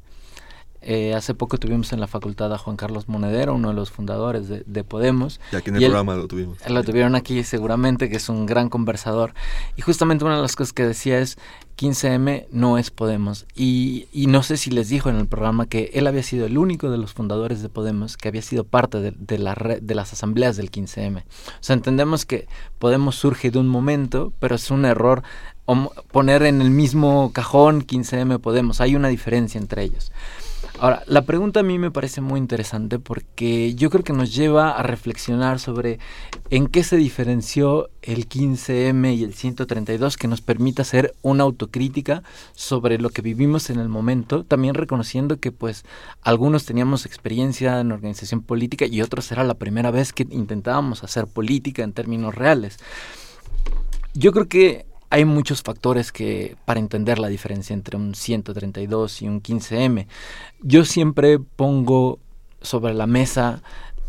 Eh, 0.87 1.15
hace 1.15 1.35
poco 1.35 1.57
tuvimos 1.57 1.95
en 1.95 2.01
la 2.01 2.07
facultad 2.07 2.53
a 2.53 2.59
Juan 2.59 2.77
Carlos 2.77 3.09
Monedero, 3.09 3.55
uno 3.55 3.69
de 3.69 3.75
los 3.75 3.91
fundadores 3.91 4.49
de, 4.49 4.85
Podemos. 4.85 5.41
Y 5.51 5.57
aquí 5.57 5.71
en 5.71 5.77
el 5.77 5.83
programa 5.85 6.15
lo 6.15 6.29
tuvimos. 6.29 6.59
Lo 6.69 6.85
tuvieron 6.85 7.15
aquí 7.15 7.43
seguramente, 7.43 8.11
que 8.11 8.17
es 8.17 8.29
un 8.29 8.45
gran 8.45 8.69
conversador. 8.69 9.33
Y 9.77 9.83
justamente 9.83 10.25
una 10.25 10.37
de 10.37 10.43
las 10.43 10.57
cosas 10.57 10.75
que 10.75 10.87
decía 10.87 11.21
es, 11.21 11.39
15M 11.79 12.47
no 12.51 12.77
es 12.77 12.91
Podemos. 12.91 13.47
Y, 13.55 14.09
y, 14.13 14.27
no 14.27 14.43
sé 14.43 14.59
si 14.59 14.71
les 14.71 14.91
dijo 14.91 15.09
en 15.09 15.17
el 15.17 15.27
programa 15.27 15.67
que 15.67 15.91
él 15.95 16.07
había 16.07 16.23
sido 16.23 16.45
el 16.45 16.59
único 16.59 16.91
de 16.91 16.99
los 16.99 17.15
fundadores 17.15 17.63
de 17.63 17.71
Podemos 17.71 18.19
que 18.19 18.29
había 18.29 18.43
sido 18.43 18.65
parte 18.65 19.01
de, 19.01 19.15
de 19.17 19.39
la 19.39 19.55
red, 19.55 19.81
de 19.81 19.95
las 19.95 20.13
asambleas 20.13 20.57
del 20.57 20.71
15M. 20.71 21.23
O 21.23 21.25
sea, 21.61 21.75
entendemos 21.75 22.27
que 22.27 22.47
Podemos 22.79 23.17
surge 23.17 23.51
de 23.51 23.59
un 23.59 23.69
momento, 23.69 24.35
pero 24.39 24.55
es 24.55 24.71
un 24.71 24.85
error 24.85 25.23
poner 26.13 26.43
en 26.43 26.61
el 26.61 26.71
mismo 26.71 27.33
cajón 27.33 27.87
15M 27.87 28.39
Podemos. 28.39 28.83
Hay 28.83 28.97
una 28.97 29.09
diferencia 29.09 29.59
entre 29.59 29.83
ellos. 29.83 30.13
Ahora, 30.81 31.03
la 31.07 31.23
pregunta 31.23 31.61
a 31.61 31.63
mí 31.63 31.79
me 31.79 31.91
parece 31.91 32.21
muy 32.21 32.39
interesante 32.39 32.99
porque 32.99 33.75
yo 33.75 33.91
creo 33.91 34.05
que 34.05 34.13
nos 34.13 34.35
lleva 34.35 34.73
a 34.73 34.83
reflexionar 34.83 35.61
sobre 35.61 35.99
en 36.51 36.67
qué 36.67 36.85
se 36.85 36.97
diferenció 36.97 37.91
el 38.03 38.29
15M 38.29 39.17
y 39.17 39.25
el 39.25 39.35
132 39.35 40.17
que 40.17 40.29
nos 40.29 40.41
permite 40.41 40.83
hacer 40.83 41.15
una 41.23 41.45
autocrítica 41.45 42.23
sobre 42.55 42.99
lo 42.99 43.11
que 43.11 43.23
vivimos 43.23 43.71
en 43.71 43.79
el 43.79 43.89
momento, 43.89 44.45
también 44.45 44.75
reconociendo 44.75 45.39
que 45.39 45.53
pues 45.53 45.85
algunos 46.23 46.67
teníamos 46.67 47.07
experiencia 47.07 47.81
en 47.81 47.93
organización 47.93 48.43
política 48.43 48.85
y 48.87 49.01
otros 49.01 49.31
era 49.33 49.45
la 49.45 49.55
primera 49.55 49.91
vez 49.91 50.13
que 50.13 50.27
intentábamos 50.31 51.05
hacer 51.05 51.27
política 51.27 51.83
en 51.83 51.93
términos 51.93 52.35
reales. 52.35 52.79
Yo 54.13 54.33
creo 54.33 54.49
que 54.49 54.87
hay 55.15 55.25
muchos 55.25 55.63
factores 55.63 56.11
que 56.11 56.57
para 56.65 56.81
entender 56.81 57.21
la 57.21 57.29
diferencia 57.29 57.73
entre 57.73 57.97
un 57.97 58.17
132 58.17 59.23
y 59.23 59.29
un 59.29 59.41
15M. 59.41 60.09
Yo 60.61 60.85
siempre 60.85 61.39
pongo 61.39 62.19
sobre 62.61 62.95
la 62.95 63.07
mesa 63.07 63.63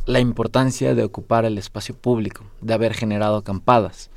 la 0.07 0.19
importancia 0.19 0.95
de 0.95 1.03
ocupar 1.03 1.45
el 1.45 1.59
espacio 1.59 1.95
público, 1.95 2.43
de 2.61 2.73
haber 2.73 2.95
generado 2.95 3.37
acampadas. 3.37 4.09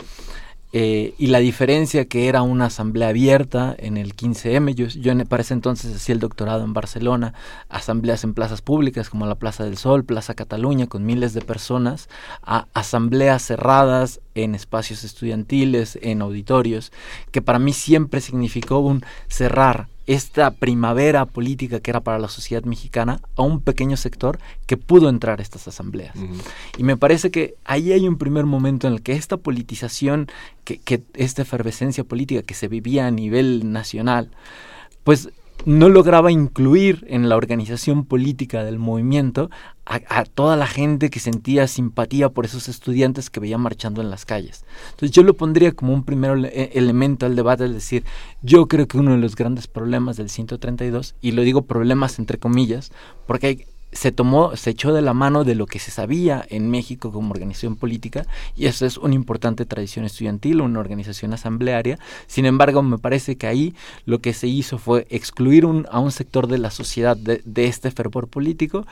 Eh, 0.73 1.15
y 1.17 1.29
la 1.29 1.39
diferencia 1.39 2.05
que 2.05 2.29
era 2.29 2.43
una 2.43 2.67
asamblea 2.67 3.09
abierta 3.09 3.75
en 3.79 3.97
el 3.97 4.15
15M, 4.15 4.75
yo, 4.75 4.87
yo 4.87 5.25
para 5.27 5.41
ese 5.41 5.55
entonces 5.55 5.97
hacía 5.97 6.13
el 6.13 6.21
doctorado 6.21 6.63
en 6.65 6.75
Barcelona, 6.75 7.33
asambleas 7.71 8.23
en 8.25 8.35
plazas 8.35 8.61
públicas 8.61 9.09
como 9.09 9.27
la 9.27 9.37
Plaza 9.37 9.65
del 9.65 9.79
Sol, 9.79 10.05
Plaza 10.05 10.35
Cataluña, 10.35 10.87
con 10.87 11.07
miles 11.07 11.33
de 11.33 11.41
personas, 11.41 12.09
a 12.43 12.67
asambleas 12.75 13.43
cerradas 13.43 14.21
en 14.35 14.55
espacios 14.55 15.05
estudiantiles, 15.05 15.99
en 16.03 16.21
auditorios, 16.21 16.93
que 17.31 17.41
para 17.41 17.59
mí 17.59 17.73
siempre 17.73 18.21
significó 18.21 18.79
un 18.79 19.05
cerrar 19.29 19.89
esta 20.09 20.51
primavera 20.53 21.27
política 21.27 21.81
que 21.81 21.91
era 21.91 22.01
para 22.01 22.19
la 22.19 22.29
sociedad 22.29 22.65
mexicana 22.65 23.21
a 23.37 23.43
un 23.43 23.61
pequeño 23.61 23.99
sector 23.99 24.39
que 24.67 24.79
pudo 24.79 25.11
entrar 25.11 25.39
a 25.39 25.43
estas 25.43 25.69
asambleas. 25.69 26.17
Y 26.79 26.83
me 26.83 26.97
parece 26.97 27.31
que 27.31 27.57
ahí 27.67 27.93
hay 27.93 28.09
un 28.09 28.17
primer 28.17 28.47
momento 28.47 28.87
en 28.87 28.95
el 28.95 29.03
que 29.03 29.13
esta 29.13 29.37
politización, 29.37 30.29
que, 30.65 30.79
que 30.79 31.03
esta 31.13 31.43
efervescencia 31.43 32.05
política 32.05 32.43
que 32.43 32.55
se 32.55 32.69
vivía 32.69 33.07
a 33.07 33.11
nivel 33.11 33.71
nacional, 33.71 34.31
pues 35.05 35.29
no 35.69 35.91
lograba 35.91 36.33
incluir 36.33 37.05
en 37.11 37.29
la 37.29 37.37
organización 37.37 38.07
política 38.07 38.65
del 38.65 38.79
movimiento 38.79 39.51
a, 39.85 40.25
toda 40.25 40.57
la 40.57 40.67
gente 40.67 41.11
que 41.11 41.21
sentía 41.21 41.67
simpatía 41.67 42.31
por 42.31 42.47
esos 42.47 42.69
estudiantes 42.71 43.29
que 43.29 43.39
veía 43.39 43.59
marchando 43.59 44.01
en 44.01 44.09
las 44.09 44.25
calles. 44.25 44.65
Entonces 44.93 45.11
yo 45.11 45.23
lo 45.23 45.35
pondría 45.35 45.73
como 45.73 45.93
un 45.93 46.05
primer 46.05 46.47
e, 46.47 46.71
elemento 46.73 47.27
al 47.27 47.37
debate, 47.37 47.67
es 47.67 47.75
decir, 47.75 48.05
yo 48.41 48.67
creo 48.67 48.89
que 48.89 48.97
uno 48.97 49.11
de 49.11 49.19
los 49.19 49.37
grandes 49.37 49.67
problemas 49.67 50.17
del 50.17 50.31
132, 50.31 51.15
y 51.21 51.33
lo 51.33 51.43
digo 51.43 51.61
problemas 51.61 52.19
entre 52.19 52.39
comillas, 52.39 52.91
porque 53.27 53.47
hay 53.47 53.67
se 53.93 54.13
tomó, 54.13 54.57
se 54.57 54.71
echó 54.71 54.93
de 54.93 55.03
la 55.03 55.15
mano 55.15 55.45
de 55.45 55.55
lo 55.55 55.67
que 55.67 55.79
se 55.79 55.91
sabía 55.91 56.45
en 56.49 56.71
México 56.71 57.11
como 57.13 57.33
organización 57.33 57.77
política, 57.77 58.27
y 58.57 58.67
eso 58.67 58.87
es 58.87 58.99
una 58.99 59.15
importante 59.15 59.65
tradición 59.65 60.05
estudiantil, 60.05 60.61
una 60.61 60.81
organización 60.81 61.33
asamblearia. 61.33 61.99
Sin 62.27 62.47
embargo, 62.47 62.83
me 62.83 62.99
parece 62.99 63.37
que 63.37 63.47
ahí 63.47 63.75
lo 64.05 64.21
que 64.21 64.35
se 64.35 64.47
hizo 64.47 64.79
fue 64.79 65.07
excluir 65.11 65.65
a 65.91 66.01
un 66.01 66.13
sector 66.13 66.47
de 66.47 66.59
la 66.59 66.71
sociedad 66.71 67.17
de, 67.17 67.43
de 67.45 67.67
este 67.67 67.91
fervor 67.91 68.29
político 68.29 68.87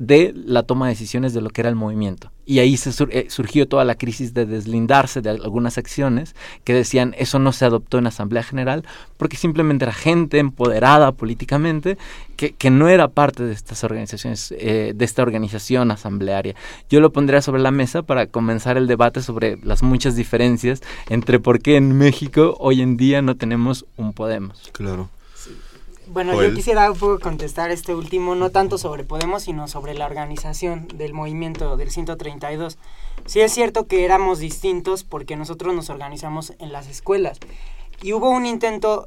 de 0.00 0.32
la 0.34 0.62
toma 0.62 0.86
de 0.86 0.94
decisiones 0.94 1.34
de 1.34 1.42
lo 1.42 1.50
que 1.50 1.60
era 1.60 1.68
el 1.68 1.76
movimiento. 1.76 2.32
Y 2.46 2.58
ahí 2.58 2.74
eh, 2.74 3.26
surgió 3.28 3.68
toda 3.68 3.84
la 3.84 3.96
crisis 3.96 4.32
de 4.32 4.46
deslindarse 4.46 5.20
de 5.20 5.28
algunas 5.28 5.76
acciones 5.76 6.34
que 6.64 6.72
decían 6.72 7.14
eso 7.18 7.38
no 7.38 7.52
se 7.52 7.66
adoptó 7.66 7.98
en 7.98 8.06
Asamblea 8.06 8.42
General 8.42 8.82
porque 9.18 9.36
simplemente 9.36 9.84
era 9.84 9.92
gente 9.92 10.38
empoderada 10.38 11.12
políticamente 11.12 11.98
que, 12.36 12.52
que 12.52 12.70
no 12.70 12.88
era 12.88 13.08
parte 13.08 13.42
de 13.42 13.52
estas 13.52 13.84
organizaciones, 13.84 14.54
eh, 14.58 14.94
de 14.96 15.04
esta 15.04 15.22
organización 15.22 15.90
asamblearia. 15.90 16.56
Yo 16.88 17.00
lo 17.00 17.12
pondría 17.12 17.42
sobre 17.42 17.60
la 17.60 17.70
mesa 17.70 18.02
para 18.02 18.26
comenzar 18.26 18.78
el 18.78 18.86
debate 18.86 19.20
sobre 19.20 19.58
las 19.58 19.82
muchas 19.82 20.16
diferencias 20.16 20.80
entre 21.10 21.40
por 21.40 21.60
qué 21.60 21.76
en 21.76 21.98
México 21.98 22.56
hoy 22.58 22.80
en 22.80 22.96
día 22.96 23.20
no 23.20 23.36
tenemos 23.36 23.84
un 23.98 24.14
Podemos. 24.14 24.70
Claro. 24.72 25.08
Bueno, 26.12 26.42
yo 26.42 26.52
quisiera 26.52 26.90
un 26.90 26.98
poco 26.98 27.20
contestar 27.20 27.70
este 27.70 27.94
último, 27.94 28.34
no 28.34 28.50
tanto 28.50 28.78
sobre 28.78 29.04
Podemos, 29.04 29.44
sino 29.44 29.68
sobre 29.68 29.94
la 29.94 30.06
organización 30.06 30.88
del 30.88 31.14
movimiento 31.14 31.76
del 31.76 31.92
132. 31.92 32.78
Sí 33.26 33.40
es 33.40 33.52
cierto 33.52 33.86
que 33.86 34.04
éramos 34.04 34.40
distintos 34.40 35.04
porque 35.04 35.36
nosotros 35.36 35.72
nos 35.72 35.88
organizamos 35.88 36.52
en 36.58 36.72
las 36.72 36.88
escuelas. 36.88 37.38
Y 38.02 38.12
hubo 38.12 38.28
un 38.28 38.44
intento, 38.44 39.06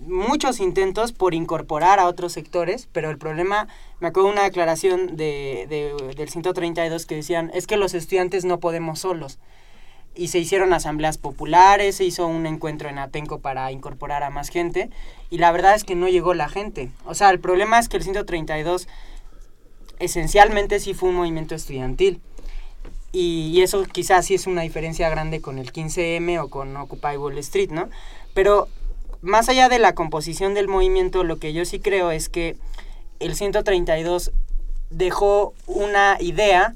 muchos 0.00 0.58
intentos 0.58 1.12
por 1.12 1.34
incorporar 1.34 2.00
a 2.00 2.08
otros 2.08 2.32
sectores, 2.32 2.88
pero 2.90 3.10
el 3.10 3.18
problema, 3.18 3.68
me 4.00 4.08
acuerdo 4.08 4.30
de 4.30 4.32
una 4.32 4.42
declaración 4.42 5.14
de, 5.14 5.66
de, 5.68 6.14
del 6.16 6.28
132 6.28 7.06
que 7.06 7.14
decían, 7.14 7.52
es 7.54 7.68
que 7.68 7.76
los 7.76 7.94
estudiantes 7.94 8.44
no 8.44 8.58
podemos 8.58 8.98
solos 8.98 9.38
y 10.14 10.28
se 10.28 10.38
hicieron 10.38 10.72
asambleas 10.72 11.18
populares, 11.18 11.96
se 11.96 12.04
hizo 12.04 12.26
un 12.26 12.46
encuentro 12.46 12.88
en 12.88 12.98
Atenco 12.98 13.40
para 13.40 13.70
incorporar 13.72 14.22
a 14.22 14.30
más 14.30 14.48
gente 14.48 14.90
y 15.30 15.38
la 15.38 15.50
verdad 15.52 15.74
es 15.74 15.84
que 15.84 15.94
no 15.96 16.08
llegó 16.08 16.34
la 16.34 16.48
gente. 16.48 16.90
O 17.04 17.14
sea, 17.14 17.30
el 17.30 17.40
problema 17.40 17.78
es 17.78 17.88
que 17.88 17.96
el 17.96 18.04
132 18.04 18.88
esencialmente 19.98 20.80
sí 20.80 20.94
fue 20.94 21.08
un 21.08 21.16
movimiento 21.16 21.54
estudiantil 21.54 22.20
y, 23.12 23.62
eso 23.62 23.84
quizás 23.84 24.26
sí 24.26 24.34
es 24.34 24.48
una 24.48 24.62
diferencia 24.62 25.08
grande 25.08 25.40
con 25.40 25.58
el 25.58 25.72
15M 25.72 26.42
o 26.42 26.48
con 26.48 26.76
Occupy 26.76 27.16
Wall 27.16 27.38
Street, 27.38 27.70
¿no? 27.70 27.88
Pero 28.34 28.68
más 29.22 29.48
allá 29.48 29.68
de 29.68 29.78
la 29.78 29.94
composición 29.94 30.52
del 30.52 30.66
movimiento, 30.66 31.22
lo 31.22 31.38
que 31.38 31.52
yo 31.52 31.64
sí 31.64 31.78
creo 31.78 32.10
es 32.10 32.28
que 32.28 32.56
el 33.20 33.36
132 33.36 34.32
dejó 34.90 35.54
una 35.66 36.16
idea 36.20 36.74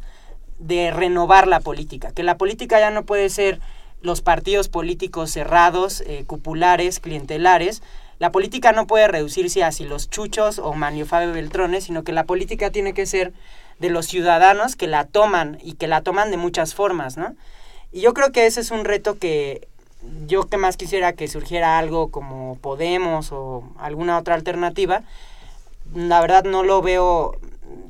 de 0.58 0.90
renovar 0.90 1.46
la 1.46 1.60
política, 1.60 2.12
que 2.12 2.22
la 2.22 2.36
política 2.36 2.80
ya 2.80 2.90
no 2.90 3.04
puede 3.04 3.28
ser 3.30 3.60
los 4.00 4.22
partidos 4.22 4.68
políticos 4.68 5.30
cerrados, 5.30 6.02
eh, 6.02 6.24
cupulares, 6.26 7.00
clientelares. 7.00 7.82
La 8.18 8.32
política 8.32 8.72
no 8.72 8.86
puede 8.86 9.08
reducirse 9.08 9.62
a 9.62 9.70
los 9.80 10.10
chuchos 10.10 10.58
o 10.58 10.74
Manio 10.74 11.06
Fabio 11.06 11.32
Beltrones, 11.32 11.84
sino 11.84 12.04
que 12.04 12.12
la 12.12 12.24
política 12.24 12.70
tiene 12.70 12.94
que 12.94 13.06
ser 13.06 13.32
de 13.78 13.90
los 13.90 14.06
ciudadanos 14.06 14.76
que 14.76 14.86
la 14.86 15.04
toman 15.04 15.58
y 15.62 15.74
que 15.74 15.86
la 15.86 16.02
toman 16.02 16.30
de 16.30 16.36
muchas 16.36 16.74
formas, 16.74 17.16
¿no? 17.16 17.34
Y 17.92 18.00
yo 18.00 18.12
creo 18.14 18.32
que 18.32 18.46
ese 18.46 18.60
es 18.60 18.70
un 18.70 18.84
reto 18.84 19.18
que 19.18 19.68
yo 20.26 20.44
que 20.44 20.56
más 20.56 20.76
quisiera 20.76 21.12
que 21.12 21.28
surgiera 21.28 21.78
algo 21.78 22.10
como 22.10 22.56
Podemos 22.56 23.32
o 23.32 23.64
alguna 23.78 24.18
otra 24.18 24.34
alternativa, 24.34 25.02
la 25.94 26.20
verdad 26.20 26.44
no 26.44 26.62
lo 26.62 26.82
veo 26.82 27.36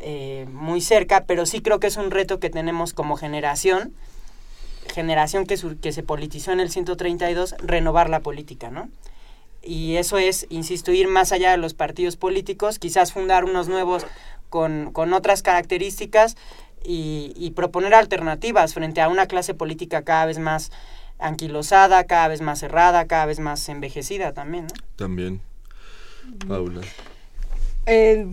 eh, 0.00 0.46
muy 0.52 0.80
cerca, 0.80 1.24
pero 1.24 1.46
sí 1.46 1.60
creo 1.60 1.80
que 1.80 1.86
es 1.88 1.96
un 1.96 2.10
reto 2.10 2.38
que 2.38 2.50
tenemos 2.50 2.92
como 2.92 3.16
generación, 3.16 3.92
generación 4.92 5.46
que, 5.46 5.58
que 5.80 5.92
se 5.92 6.02
politizó 6.02 6.52
en 6.52 6.60
el 6.60 6.70
132, 6.70 7.54
renovar 7.58 8.10
la 8.10 8.20
política, 8.20 8.70
¿no? 8.70 8.88
Y 9.62 9.96
eso 9.96 10.18
es, 10.18 10.46
insisto, 10.50 10.92
ir 10.92 11.08
más 11.08 11.32
allá 11.32 11.50
de 11.50 11.56
los 11.56 11.74
partidos 11.74 12.16
políticos, 12.16 12.78
quizás 12.78 13.12
fundar 13.12 13.44
unos 13.44 13.68
nuevos 13.68 14.06
con, 14.50 14.92
con 14.92 15.12
otras 15.12 15.42
características 15.42 16.36
y, 16.84 17.32
y, 17.36 17.50
proponer 17.50 17.92
alternativas 17.92 18.72
frente 18.72 19.00
a 19.00 19.08
una 19.08 19.26
clase 19.26 19.52
política 19.52 20.02
cada 20.02 20.26
vez 20.26 20.38
más 20.38 20.70
anquilosada, 21.18 22.04
cada 22.04 22.28
vez 22.28 22.40
más 22.40 22.60
cerrada, 22.60 23.06
cada 23.06 23.26
vez 23.26 23.40
más 23.40 23.68
envejecida 23.68 24.32
también. 24.32 24.66
¿no? 24.66 24.74
También. 24.96 25.40
Paula. 26.46 26.82
Eh, 27.88 28.26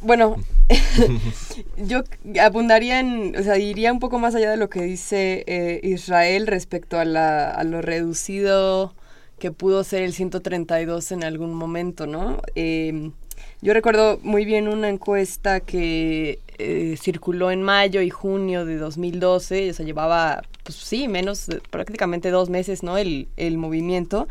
bueno, 0.00 0.36
yo 1.76 2.02
abundaría 2.40 3.00
en, 3.00 3.36
o 3.36 3.42
sea, 3.42 3.56
iría 3.56 3.92
un 3.92 4.00
poco 4.00 4.18
más 4.18 4.34
allá 4.34 4.50
de 4.50 4.56
lo 4.56 4.68
que 4.68 4.82
dice 4.82 5.44
eh, 5.46 5.80
Israel 5.82 6.46
respecto 6.46 6.98
a, 6.98 7.04
la, 7.04 7.50
a 7.50 7.64
lo 7.64 7.82
reducido 7.82 8.94
que 9.38 9.52
pudo 9.52 9.84
ser 9.84 10.02
el 10.02 10.12
132 10.12 11.12
en 11.12 11.24
algún 11.24 11.54
momento, 11.54 12.06
¿no? 12.06 12.40
Eh, 12.54 13.10
yo 13.62 13.72
recuerdo 13.74 14.18
muy 14.22 14.44
bien 14.44 14.68
una 14.68 14.88
encuesta 14.88 15.60
que 15.60 16.40
eh, 16.58 16.96
circuló 17.00 17.50
en 17.50 17.62
mayo 17.62 18.00
y 18.00 18.10
junio 18.10 18.64
de 18.64 18.76
2012, 18.76 19.70
o 19.70 19.74
sea, 19.74 19.86
llevaba, 19.86 20.42
pues 20.66 20.78
sí, 20.78 21.06
menos, 21.06 21.46
prácticamente 21.70 22.30
dos 22.30 22.50
meses, 22.50 22.82
¿no? 22.82 22.98
El, 22.98 23.28
el 23.36 23.56
movimiento. 23.56 24.26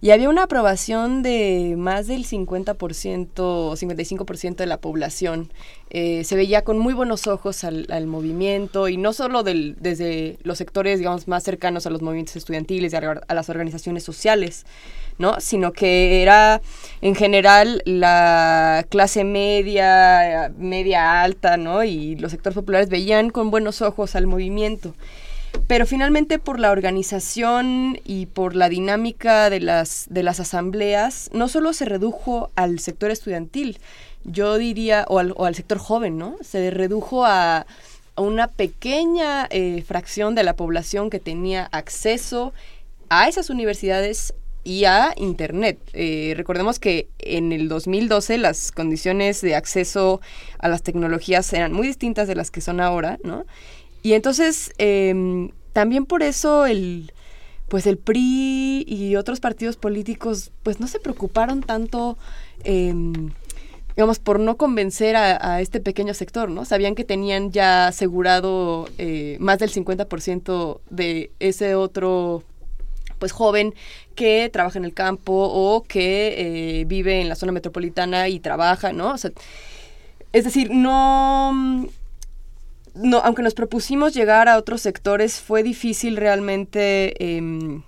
Y 0.00 0.10
había 0.10 0.28
una 0.28 0.42
aprobación 0.42 1.22
de 1.22 1.74
más 1.78 2.06
del 2.06 2.26
50% 2.26 3.30
o 3.38 3.72
55% 3.72 4.56
de 4.56 4.66
la 4.66 4.78
población. 4.78 5.50
Eh, 5.90 6.24
se 6.24 6.34
veía 6.34 6.62
con 6.62 6.78
muy 6.78 6.92
buenos 6.92 7.28
ojos 7.28 7.62
al, 7.64 8.06
movimiento 8.06 8.88
y 8.88 8.96
no 8.96 9.12
solo 9.12 9.42
del, 9.42 9.76
desde 9.80 10.38
los 10.42 10.58
sectores, 10.58 10.98
digamos, 10.98 11.28
más 11.28 11.44
cercanos 11.44 11.86
a 11.86 11.90
los 11.90 12.02
movimientos 12.02 12.36
estudiantiles 12.36 12.92
y 12.92 12.96
a 12.96 13.34
las 13.34 13.48
organizaciones 13.48 14.02
sociales, 14.02 14.66
¿no? 15.18 15.40
Sino 15.40 15.72
que 15.72 16.22
era 16.22 16.60
en 17.00 17.14
general 17.14 17.82
la 17.84 18.84
clase 18.90 19.24
media, 19.24 20.52
media 20.58 21.22
alta, 21.22 21.56
¿no? 21.56 21.84
Y 21.84 22.16
los 22.16 22.32
sectores 22.32 22.54
populares 22.54 22.88
veían 22.88 23.30
con 23.30 23.50
buenos 23.50 23.80
ojos 23.80 24.16
al 24.16 24.26
movimiento. 24.26 24.94
Pero 25.66 25.86
finalmente 25.86 26.38
por 26.38 26.60
la 26.60 26.70
organización 26.70 27.98
y 28.04 28.26
por 28.26 28.54
la 28.54 28.68
dinámica 28.68 29.50
de 29.50 29.60
las, 29.60 30.06
de 30.08 30.22
las 30.22 30.40
asambleas, 30.40 31.28
no 31.32 31.48
solo 31.48 31.72
se 31.72 31.84
redujo 31.84 32.50
al 32.54 32.78
sector 32.78 33.10
estudiantil, 33.10 33.78
yo 34.24 34.58
diría, 34.58 35.06
o 35.08 35.18
al, 35.18 35.32
o 35.36 35.44
al 35.44 35.54
sector 35.54 35.78
joven, 35.78 36.18
¿no? 36.18 36.36
Se 36.42 36.70
redujo 36.70 37.24
a, 37.24 37.66
una 38.16 38.48
pequeña 38.48 39.46
eh, 39.50 39.84
fracción 39.86 40.34
de 40.34 40.42
la 40.42 40.56
población 40.56 41.10
que 41.10 41.20
tenía 41.20 41.68
acceso 41.70 42.54
a 43.10 43.28
esas 43.28 43.50
universidades 43.50 44.32
y 44.64 44.84
a 44.84 45.12
Internet. 45.16 45.78
Eh, 45.92 46.34
recordemos 46.36 46.78
que 46.78 47.08
en 47.18 47.52
el 47.52 47.68
2012 47.68 48.38
las 48.38 48.72
condiciones 48.72 49.40
de 49.42 49.54
acceso 49.54 50.20
a 50.58 50.68
las 50.68 50.82
tecnologías 50.82 51.52
eran 51.52 51.72
muy 51.72 51.86
distintas 51.86 52.26
de 52.26 52.34
las 52.34 52.50
que 52.50 52.60
son 52.60 52.80
ahora, 52.80 53.18
¿no? 53.22 53.44
Y 54.06 54.14
entonces, 54.14 54.72
em, 54.78 55.50
también 55.72 56.06
por 56.06 56.22
eso 56.22 56.64
el, 56.64 57.12
pues 57.66 57.88
el 57.88 57.98
PRI 57.98 58.84
y 58.86 59.16
otros 59.16 59.40
partidos 59.40 59.76
políticos, 59.76 60.52
pues 60.62 60.78
no 60.78 60.86
se 60.86 61.00
preocuparon 61.00 61.60
tanto, 61.60 62.16
em, 62.62 63.32
digamos, 63.96 64.20
por 64.20 64.38
no 64.38 64.56
convencer 64.56 65.16
a, 65.16 65.60
este 65.60 65.80
pequeño 65.80 66.14
sector, 66.14 66.48
¿no? 66.50 66.64
Sabían 66.64 66.94
que 66.94 67.02
tenían 67.02 67.50
ya 67.50 67.88
asegurado 67.88 68.88
eh, 68.98 69.38
más 69.40 69.58
del 69.58 69.70
50% 69.70 70.80
de 70.88 71.32
ese 71.40 71.74
otro 71.74 72.44
pues 73.18 73.32
joven 73.32 73.74
que 74.14 74.48
trabaja 74.52 74.78
en 74.78 74.84
el 74.84 74.94
campo 74.94 75.32
o 75.32 75.82
que 75.82 76.80
eh, 76.80 76.84
vive 76.84 77.20
en 77.22 77.28
la 77.28 77.34
zona 77.34 77.50
metropolitana 77.50 78.28
y 78.28 78.38
trabaja, 78.38 78.92
¿no? 78.92 79.16
es 80.32 80.44
decir, 80.44 80.70
no 80.70 81.88
no, 82.96 83.18
aunque 83.18 83.42
nos 83.42 83.54
propusimos 83.54 84.14
llegar 84.14 84.48
a 84.48 84.56
otros 84.56 84.80
sectores, 84.80 85.40
fue 85.40 85.62
difícil 85.62 86.16
realmente 86.16 87.36
em, 87.38 87.82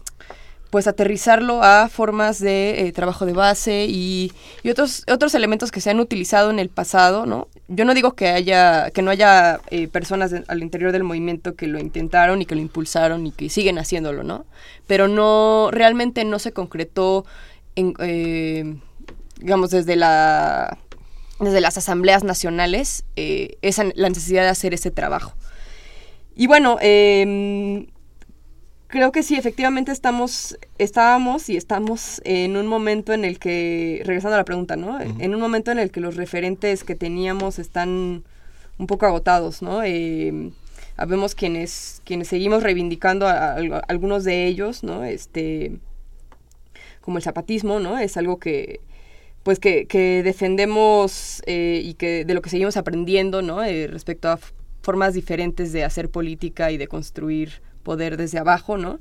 pues 0.71 0.87
aterrizarlo 0.87 1.63
a 1.63 1.89
formas 1.89 2.41
de 2.41 2.87
eh, 2.87 2.93
trabajo 2.93 3.25
de 3.25 3.33
base 3.33 3.87
y, 3.89 4.33
y, 4.63 4.71
otros 4.71 5.05
otros 5.11 5.35
elementos 5.35 5.71
que 5.71 5.81
se 5.81 5.91
han 5.91 5.99
utilizado 5.99 6.51
en 6.51 6.59
el 6.59 6.69
pasado 6.69 7.25
no 7.25 7.49
yo 7.69 7.85
no 7.85 7.95
digo 7.95 8.13
que 8.13 8.29
haya 8.29 8.91
que 8.91 9.01
no 9.01 9.11
haya 9.11 9.61
eh, 9.71 9.89
personas 9.89 10.35
al 10.47 10.63
interior 10.63 10.93
del 10.93 11.05
movimiento 11.05 11.55
que 11.55 11.67
lo 11.67 11.79
intentaron 11.79 12.43
y 12.43 12.47
que 12.47 12.55
lo 12.55 12.61
impulsaron 12.61 13.27
y 13.27 13.33
que 13.33 13.49
siguen 13.49 13.79
haciéndolo 13.79 14.25
no 14.25 14.45
pero 14.87 15.09
no 15.09 15.71
realmente 15.73 16.25
no 16.25 16.39
se 16.39 16.53
concretó 16.53 17.25
en, 17.75 17.95
eh, 18.01 18.77
digamos 19.39 19.71
desde 19.71 19.97
la 19.97 20.77
desde 21.41 21.61
las 21.61 21.79
asambleas 21.79 22.25
nacionales 22.25 23.05
esa 23.17 23.85
la 23.95 24.09
necesidad 24.09 24.43
de 24.43 24.49
hacer 24.49 24.75
ese 24.75 24.91
trabajo 24.91 25.35
y 26.35 26.47
bueno 26.47 26.79
eh, 26.81 27.87
creo 28.89 29.13
que 29.13 29.23
sí, 29.23 29.37
efectivamente 29.37 29.93
estamos, 29.93 30.59
estábamos 30.79 31.49
y 31.49 31.57
estamos 31.57 32.21
en 32.25 32.57
un 32.57 32.67
momento 32.67 33.13
en 33.13 33.25
el 33.25 33.39
que, 33.39 34.03
regresando 34.05 34.35
a 34.35 34.39
la 34.39 34.45
pregunta, 34.45 34.77
¿no? 34.77 34.97
Uh 34.97 35.01
-huh. 35.01 35.17
En 35.21 35.35
un 35.35 35.41
momento 35.41 35.71
en 35.71 35.79
el 35.79 35.91
que 35.91 36.01
los 36.01 36.17
referentes 36.17 36.85
que 36.85 36.95
teníamos 36.95 37.59
están 37.59 38.25
un 38.79 38.87
poco 38.87 39.07
agotados, 39.07 39.63
¿no? 39.63 39.83
Eh, 39.85 40.51
habemos 40.97 41.35
quienes, 41.35 42.03
quienes 42.05 42.29
seguimos 42.29 42.63
reivindicando 42.63 43.27
a, 43.29 43.33
a, 43.33 43.57
a, 43.59 43.79
algunos 43.89 44.25
de 44.25 44.47
ellos, 44.47 44.83
¿no? 44.83 45.05
Este, 45.05 45.79
como 47.01 47.19
el 47.19 47.23
zapatismo, 47.23 47.81
¿no? 47.81 47.99
Es 47.99 48.17
algo 48.17 48.39
que, 48.39 48.81
pues 49.43 49.59
que, 49.59 49.87
que 49.87 50.23
defendemos 50.23 51.43
eh, 51.47 51.81
y 51.85 51.95
que 51.95 52.25
de 52.25 52.35
lo 52.35 52.43
que 52.43 52.51
seguimos 52.51 52.77
aprendiendo, 52.77 53.43
¿no? 53.43 53.63
Eh, 53.63 53.87
respecto 53.87 54.29
a 54.29 54.39
formas 54.83 55.15
diferentes 55.15 55.73
de 55.73 55.85
hacer 55.85 56.11
política 56.11 56.71
y 56.71 56.77
de 56.77 56.89
construir 56.89 57.61
poder 57.83 58.17
desde 58.17 58.39
abajo, 58.39 58.77
¿no? 58.77 59.01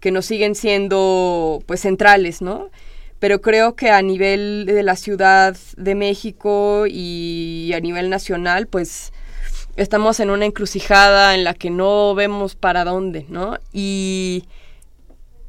Que 0.00 0.10
nos 0.10 0.26
siguen 0.26 0.54
siendo, 0.54 1.62
pues, 1.66 1.80
centrales, 1.80 2.42
¿no? 2.42 2.70
Pero 3.18 3.40
creo 3.40 3.74
que 3.74 3.90
a 3.90 4.00
nivel 4.00 4.64
de 4.66 4.82
la 4.82 4.94
Ciudad 4.94 5.56
de 5.76 5.94
México 5.94 6.86
y 6.88 7.72
a 7.74 7.80
nivel 7.80 8.10
nacional, 8.10 8.68
pues, 8.68 9.12
estamos 9.76 10.20
en 10.20 10.30
una 10.30 10.44
encrucijada 10.44 11.34
en 11.34 11.44
la 11.44 11.54
que 11.54 11.70
no 11.70 12.14
vemos 12.14 12.54
para 12.54 12.84
dónde, 12.84 13.26
¿no? 13.28 13.58
Y, 13.72 14.44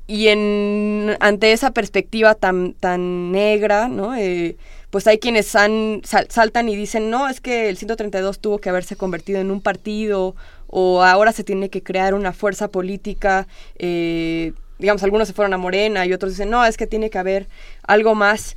y 0.10 0.30
en, 0.30 1.16
ante 1.20 1.52
esa 1.52 1.70
perspectiva 1.70 2.34
tan, 2.34 2.74
tan 2.74 3.32
negra, 3.32 3.88
¿no? 3.88 4.16
Eh, 4.16 4.58
pues 4.90 5.06
hay 5.06 5.20
quienes 5.20 5.46
sal, 5.46 6.02
saltan 6.04 6.68
y 6.68 6.76
dicen, 6.76 7.12
no, 7.12 7.30
es 7.30 7.40
que 7.40 7.70
el 7.70 7.78
132 7.78 8.40
tuvo 8.40 8.58
que 8.58 8.70
haberse 8.70 8.96
convertido 8.96 9.40
en 9.40 9.52
un 9.52 9.62
partido 9.62 10.36
o 10.66 11.04
ahora 11.04 11.32
se 11.32 11.44
tiene 11.44 11.70
que 11.70 11.84
crear 11.84 12.16
una 12.16 12.34
fuerza 12.34 12.70
política, 12.70 13.46
eh, 13.78 14.54
digamos, 14.80 15.04
algunos 15.04 15.28
se 15.28 15.36
fueron 15.36 15.54
a 15.54 15.60
Morena 15.60 16.08
y 16.08 16.14
otros 16.14 16.32
dicen, 16.32 16.50
no, 16.50 16.66
es 16.66 16.76
que 16.76 16.88
tiene 16.88 17.12
que 17.12 17.20
haber 17.20 17.48
algo 17.84 18.16
más. 18.16 18.56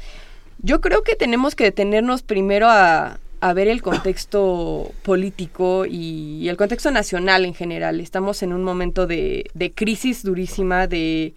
Yo 0.62 0.80
creo 0.80 1.02
que 1.02 1.16
tenemos 1.16 1.54
que 1.54 1.64
detenernos 1.64 2.22
primero 2.22 2.70
a, 2.70 3.18
a 3.42 3.52
ver 3.54 3.66
el 3.66 3.82
contexto 3.82 4.92
político 5.02 5.84
y, 5.84 6.48
el 6.48 6.56
contexto 6.56 6.92
nacional 6.92 7.44
en 7.44 7.54
general. 7.54 7.98
Estamos 7.98 8.40
en 8.44 8.52
un 8.52 8.62
momento 8.62 9.08
de, 9.08 9.50
de 9.52 9.72
crisis 9.72 10.22
durísima, 10.22 10.86
de 10.86 11.34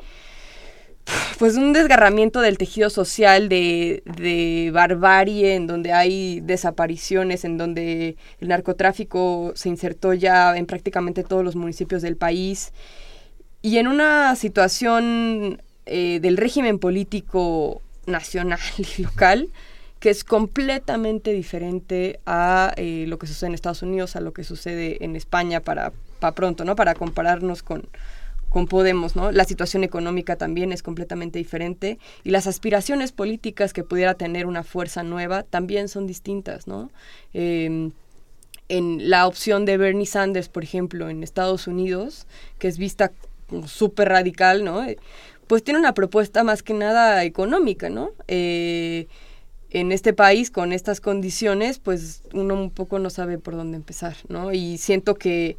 pues 1.39 1.55
un 1.55 1.73
desgarramiento 1.73 2.41
del 2.41 2.59
tejido 2.59 2.91
social, 2.91 3.49
de, 3.49 4.03
de, 4.05 4.69
barbarie, 4.71 5.55
en 5.55 5.65
donde 5.65 5.93
hay 5.93 6.41
desapariciones, 6.41 7.43
en 7.43 7.57
donde 7.57 8.17
el 8.39 8.49
narcotráfico 8.49 9.53
se 9.55 9.69
insertó 9.69 10.13
ya 10.13 10.55
en 10.55 10.67
prácticamente 10.67 11.23
todos 11.23 11.43
los 11.43 11.55
municipios 11.55 12.03
del 12.03 12.17
país. 12.17 12.71
Y 13.63 13.79
en 13.79 13.87
una 13.87 14.35
situación 14.35 15.59
eh, 15.87 16.19
del 16.21 16.37
régimen 16.37 16.77
político 16.77 17.81
nacional 18.05 18.59
y 18.77 19.01
local 19.01 19.49
que 20.05 20.11
es 20.11 20.23
completamente 20.23 21.33
diferente 21.33 22.19
a 22.27 22.75
eh, 22.77 23.05
lo 23.07 23.17
que 23.17 23.25
sucede 23.25 23.47
en 23.47 23.55
Estados 23.55 23.81
Unidos, 23.81 24.15
a 24.15 24.21
lo 24.21 24.33
que 24.33 24.43
sucede 24.43 25.03
en 25.03 25.15
España 25.15 25.61
para, 25.61 25.93
para 26.19 26.35
pronto, 26.35 26.63
¿no? 26.63 26.75
Para 26.75 26.93
compararnos 26.93 27.63
con, 27.63 27.87
con 28.49 28.67
Podemos, 28.67 29.15
¿no? 29.15 29.31
La 29.31 29.45
situación 29.45 29.83
económica 29.83 30.35
también 30.35 30.71
es 30.71 30.83
completamente 30.83 31.39
diferente 31.39 31.97
y 32.23 32.29
las 32.29 32.45
aspiraciones 32.45 33.13
políticas 33.13 33.73
que 33.73 33.83
pudiera 33.83 34.13
tener 34.13 34.45
una 34.45 34.61
fuerza 34.61 35.01
nueva 35.01 35.41
también 35.41 35.89
son 35.89 36.05
distintas, 36.05 36.67
¿no? 36.67 36.91
Eh, 37.33 37.89
en 38.69 39.09
la 39.09 39.25
opción 39.25 39.65
de 39.65 39.77
Bernie 39.77 40.05
Sanders, 40.05 40.49
por 40.49 40.63
ejemplo, 40.63 41.09
en 41.09 41.23
Estados 41.23 41.65
Unidos, 41.65 42.27
que 42.59 42.67
es 42.67 42.77
vista 42.77 43.11
súper 43.65 44.09
radical, 44.09 44.63
¿no? 44.63 44.85
Pues 45.47 45.63
tiene 45.63 45.79
una 45.79 45.95
propuesta 45.95 46.43
más 46.43 46.61
que 46.61 46.75
nada 46.75 47.23
económica, 47.23 47.89
¿no? 47.89 48.11
Eh, 48.27 49.07
en 49.79 49.91
este 49.91 50.13
país, 50.13 50.51
con 50.51 50.71
estas 50.71 51.01
condiciones, 51.01 51.79
pues 51.79 52.23
uno 52.33 52.53
un 52.53 52.71
poco 52.71 52.97
no 52.97 53.09
sabe 53.09 53.37
por 53.37 53.55
dónde 53.55 53.75
empezar, 53.75 54.15
¿no? 54.29 54.53
Y 54.53 54.77
siento 54.77 55.15
que 55.15 55.57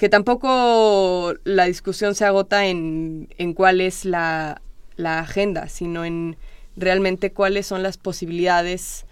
que 0.00 0.08
tampoco 0.08 1.34
la 1.44 1.66
discusión 1.66 2.14
se 2.14 2.24
agota 2.24 2.64
en, 2.64 3.28
en 3.36 3.52
cuál 3.52 3.82
es 3.82 4.06
la, 4.06 4.62
la, 4.96 5.18
agenda, 5.18 5.68
sino 5.68 6.06
en 6.06 6.38
realmente 6.74 7.34
cuáles 7.34 7.66
son 7.66 7.82
las 7.82 7.98
posibilidades 7.98 9.04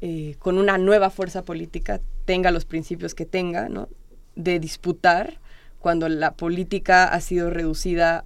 eh, 0.00 0.34
con 0.40 0.58
una 0.58 0.76
nueva 0.76 1.10
fuerza 1.10 1.44
política, 1.44 2.00
tenga 2.24 2.50
los 2.50 2.64
principios 2.64 3.14
que 3.14 3.26
tenga, 3.26 3.68
¿no? 3.68 3.88
de 4.34 4.58
disputar 4.58 5.38
cuando 5.78 6.08
la 6.08 6.32
política 6.32 7.04
ha 7.04 7.20
sido 7.20 7.48
reducida 7.48 8.24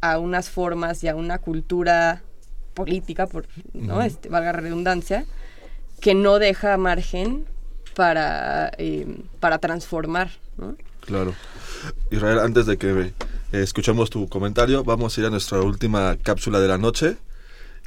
a 0.00 0.18
unas 0.18 0.48
formas 0.48 1.04
y 1.04 1.08
a 1.08 1.14
una 1.14 1.36
cultura 1.38 2.22
política, 2.74 3.26
por, 3.26 3.46
¿no? 3.72 3.96
Uh 3.96 4.00
-huh. 4.00 4.06
este, 4.06 4.28
valga 4.28 4.52
redundancia, 4.52 5.24
que 6.00 6.14
no 6.14 6.38
deja 6.38 6.76
margen 6.76 7.44
para, 7.94 8.72
eh, 8.78 9.06
para 9.40 9.58
transformar. 9.58 10.30
¿no? 10.56 10.76
Claro. 11.00 11.34
Israel, 12.10 12.38
antes 12.40 12.66
de 12.66 12.76
que 12.76 12.90
eh, 12.90 13.12
escuchemos 13.52 14.10
tu 14.10 14.28
comentario, 14.28 14.84
vamos 14.84 15.16
a 15.16 15.20
ir 15.20 15.26
a 15.26 15.30
nuestra 15.30 15.60
última 15.60 16.16
cápsula 16.22 16.60
de 16.60 16.68
la 16.68 16.78
noche 16.78 17.16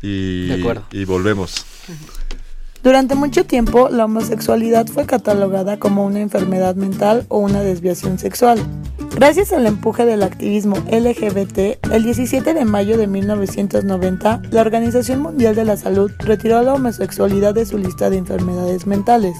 y, 0.02 0.52
y 0.92 1.06
volvemos. 1.06 1.66
Durante 2.84 3.16
mucho 3.16 3.46
tiempo, 3.46 3.90
la 3.90 4.06
homosexualidad 4.06 4.86
fue 4.88 5.06
catalogada 5.06 5.80
como 5.80 6.06
una 6.06 6.20
enfermedad 6.20 6.76
mental 6.76 7.26
o 7.30 7.40
una 7.40 7.62
desviación 7.62 8.20
sexual. 8.20 8.60
Gracias 9.16 9.54
al 9.54 9.66
empuje 9.66 10.06
del 10.06 10.24
activismo 10.24 10.76
LGBT, 10.92 11.86
el 11.90 12.04
17 12.04 12.54
de 12.54 12.66
mayo 12.66 12.98
de 12.98 13.08
1990, 13.08 14.42
la 14.52 14.60
Organización 14.60 15.22
Mundial 15.22 15.56
de 15.56 15.64
la 15.64 15.78
Salud 15.78 16.12
retiró 16.20 16.62
la 16.62 16.74
homosexualidad 16.74 17.54
de 17.54 17.66
su 17.66 17.78
lista 17.78 18.10
de 18.10 18.18
enfermedades 18.18 18.86
mentales. 18.86 19.38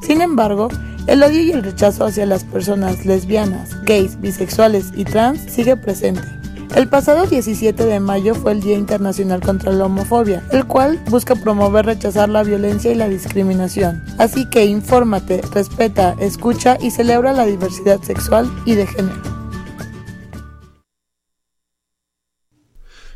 Sin 0.00 0.22
embargo, 0.22 0.68
el 1.06 1.22
odio 1.22 1.42
y 1.42 1.52
el 1.52 1.62
rechazo 1.62 2.06
hacia 2.06 2.24
las 2.24 2.44
personas 2.44 3.04
lesbianas, 3.04 3.76
gays, 3.84 4.18
bisexuales 4.18 4.92
y 4.96 5.04
trans 5.04 5.40
sigue 5.40 5.76
presente. 5.76 6.37
El 6.76 6.88
pasado 6.88 7.26
17 7.26 7.84
de 7.84 7.98
mayo 7.98 8.34
fue 8.34 8.52
el 8.52 8.60
Día 8.60 8.76
Internacional 8.76 9.40
contra 9.40 9.72
la 9.72 9.86
Homofobia, 9.86 10.46
el 10.52 10.66
cual 10.66 11.02
busca 11.08 11.34
promover 11.34 11.86
rechazar 11.86 12.28
la 12.28 12.42
violencia 12.44 12.92
y 12.92 12.94
la 12.94 13.08
discriminación. 13.08 14.04
Así 14.18 14.48
que 14.48 14.64
infórmate, 14.64 15.40
respeta, 15.52 16.14
escucha 16.20 16.76
y 16.80 16.90
celebra 16.90 17.32
la 17.32 17.46
diversidad 17.46 18.00
sexual 18.02 18.50
y 18.64 18.74
de 18.74 18.86
género. 18.86 19.38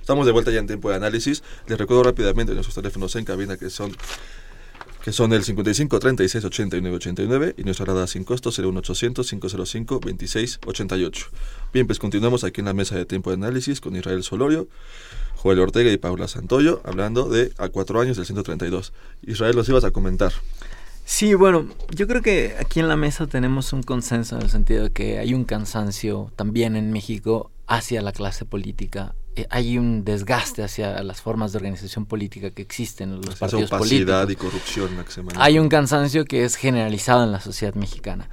Estamos 0.01 0.27
de 0.27 0.33
vuelta 0.33 0.51
ya 0.51 0.59
en 0.59 0.67
tiempo 0.67 0.91
de 0.91 0.97
análisis. 0.97 1.45
Les 1.69 1.79
recuerdo 1.79 2.03
rápidamente 2.03 2.55
nuestros 2.55 2.75
teléfonos 2.75 3.15
en 3.15 3.25
cabina 3.25 3.57
que 3.57 3.71
son 3.71 3.93
que 5.03 5.13
son 5.13 5.33
el 5.33 5.43
55 5.43 5.99
36 5.99 6.45
89 6.45 6.97
89 6.97 7.55
y 7.59 7.65
nuestra 7.65 7.87
rada 7.87 8.07
sin 8.07 8.25
costo 8.25 8.51
01800 8.51 9.29
505 9.29 10.01
26 10.01 10.61
88. 10.65 11.27
Bien, 11.73 11.87
pues 11.87 11.99
continuamos 11.99 12.45
aquí 12.45 12.61
en 12.61 12.67
la 12.67 12.73
mesa 12.73 12.97
de 12.97 13.05
tiempo 13.05 13.31
de 13.31 13.35
análisis 13.35 13.81
con 13.81 13.97
Israel 13.97 14.23
Solorio, 14.23 14.69
Joel 15.37 15.59
Ortega 15.59 15.91
y 15.91 15.97
Paula 15.97 16.29
Santoyo 16.29 16.81
hablando 16.85 17.29
de 17.29 17.53
a 17.59 17.69
cuatro 17.69 18.01
años 18.01 18.17
del 18.17 18.27
132. 18.27 18.93
Israel, 19.23 19.57
los 19.57 19.69
ibas 19.69 19.85
a 19.85 19.91
comentar. 19.91 20.33
Sí, 21.05 21.35
bueno, 21.35 21.67
yo 21.91 22.07
creo 22.07 22.23
que 22.23 22.55
aquí 22.61 22.79
en 22.79 22.89
la 22.89 22.97
mesa 22.97 23.27
tenemos 23.27 23.73
un 23.73 23.83
consenso 23.83 24.37
en 24.37 24.43
el 24.43 24.51
sentido 24.51 24.85
de 24.85 24.91
que 24.91 25.19
hay 25.19 25.35
un 25.35 25.45
cansancio 25.45 26.31
también 26.37 26.77
en 26.77 26.93
México 26.93 27.51
hacia 27.67 28.03
la 28.03 28.13
clase 28.13 28.45
política. 28.45 29.15
Eh, 29.35 29.47
hay 29.49 29.79
un 29.79 30.05
desgaste 30.05 30.63
hacia 30.63 31.03
las 31.03 31.23
formas 31.23 31.53
de 31.53 31.59
organización 31.59 32.05
política 32.05 32.51
que 32.51 32.61
existen 32.61 33.11
en 33.11 33.17
los 33.23 33.35
Esa 33.35 33.39
partidos 33.39 33.73
opacidad 33.73 34.23
políticos. 34.23 34.31
y 34.31 34.37
corrupción 34.37 34.97
la 34.97 35.05
que 35.05 35.11
se. 35.13 35.23
Hay 35.37 35.59
un 35.59 35.69
cansancio 35.69 36.25
que 36.25 36.45
es 36.45 36.57
generalizado 36.57 37.25
en 37.25 37.33
la 37.33 37.41
sociedad 37.41 37.75
mexicana. 37.75 38.29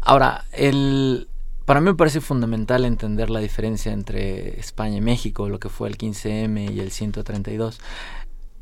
Ahora, 0.00 0.44
el, 0.52 1.28
para 1.64 1.80
mí 1.80 1.86
me 1.86 1.94
parece 1.94 2.20
fundamental 2.20 2.84
entender 2.84 3.28
la 3.28 3.40
diferencia 3.40 3.92
entre 3.92 4.58
España 4.60 4.98
y 4.98 5.00
México, 5.00 5.48
lo 5.48 5.58
que 5.58 5.68
fue 5.68 5.88
el 5.88 5.98
15M 5.98 6.72
y 6.74 6.80
el 6.80 6.90
132. 6.90 7.80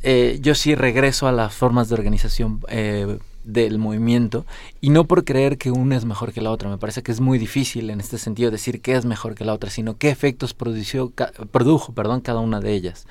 Eh, 0.03 0.39
yo 0.41 0.55
sí 0.55 0.75
regreso 0.75 1.27
a 1.27 1.33
las 1.33 1.53
formas 1.55 1.89
de 1.89 1.95
organización 1.95 2.61
eh, 2.69 3.19
del 3.49 3.79
movimiento 3.79 4.45
y 4.81 4.91
no 4.91 5.05
por 5.05 5.25
creer 5.25 5.57
que 5.57 5.71
una 5.71 5.97
es 5.97 6.05
mejor 6.05 6.33
que 6.33 6.43
la 6.43 6.51
otra. 6.51 6.69
Me 6.69 6.79
parece 6.79 7.03
que 7.03 7.11
es 7.11 7.21
muy 7.21 7.39
difícil 7.39 7.91
en 7.91 7.99
este 7.99 8.19
sentido 8.19 8.51
decir 8.51 8.81
qué 8.83 8.95
es 8.95 9.07
mejor 9.07 9.35
que 9.35 9.45
la 9.45 9.55
otra, 9.55 9.71
sino 9.71 9.97
qué 9.97 10.11
efectos 10.11 10.53
produció, 10.55 11.13
produjo 11.51 11.93
perdón, 11.93 12.21
cada 12.21 12.41
una 12.41 12.61
de 12.61 12.75
ellas. 12.75 13.07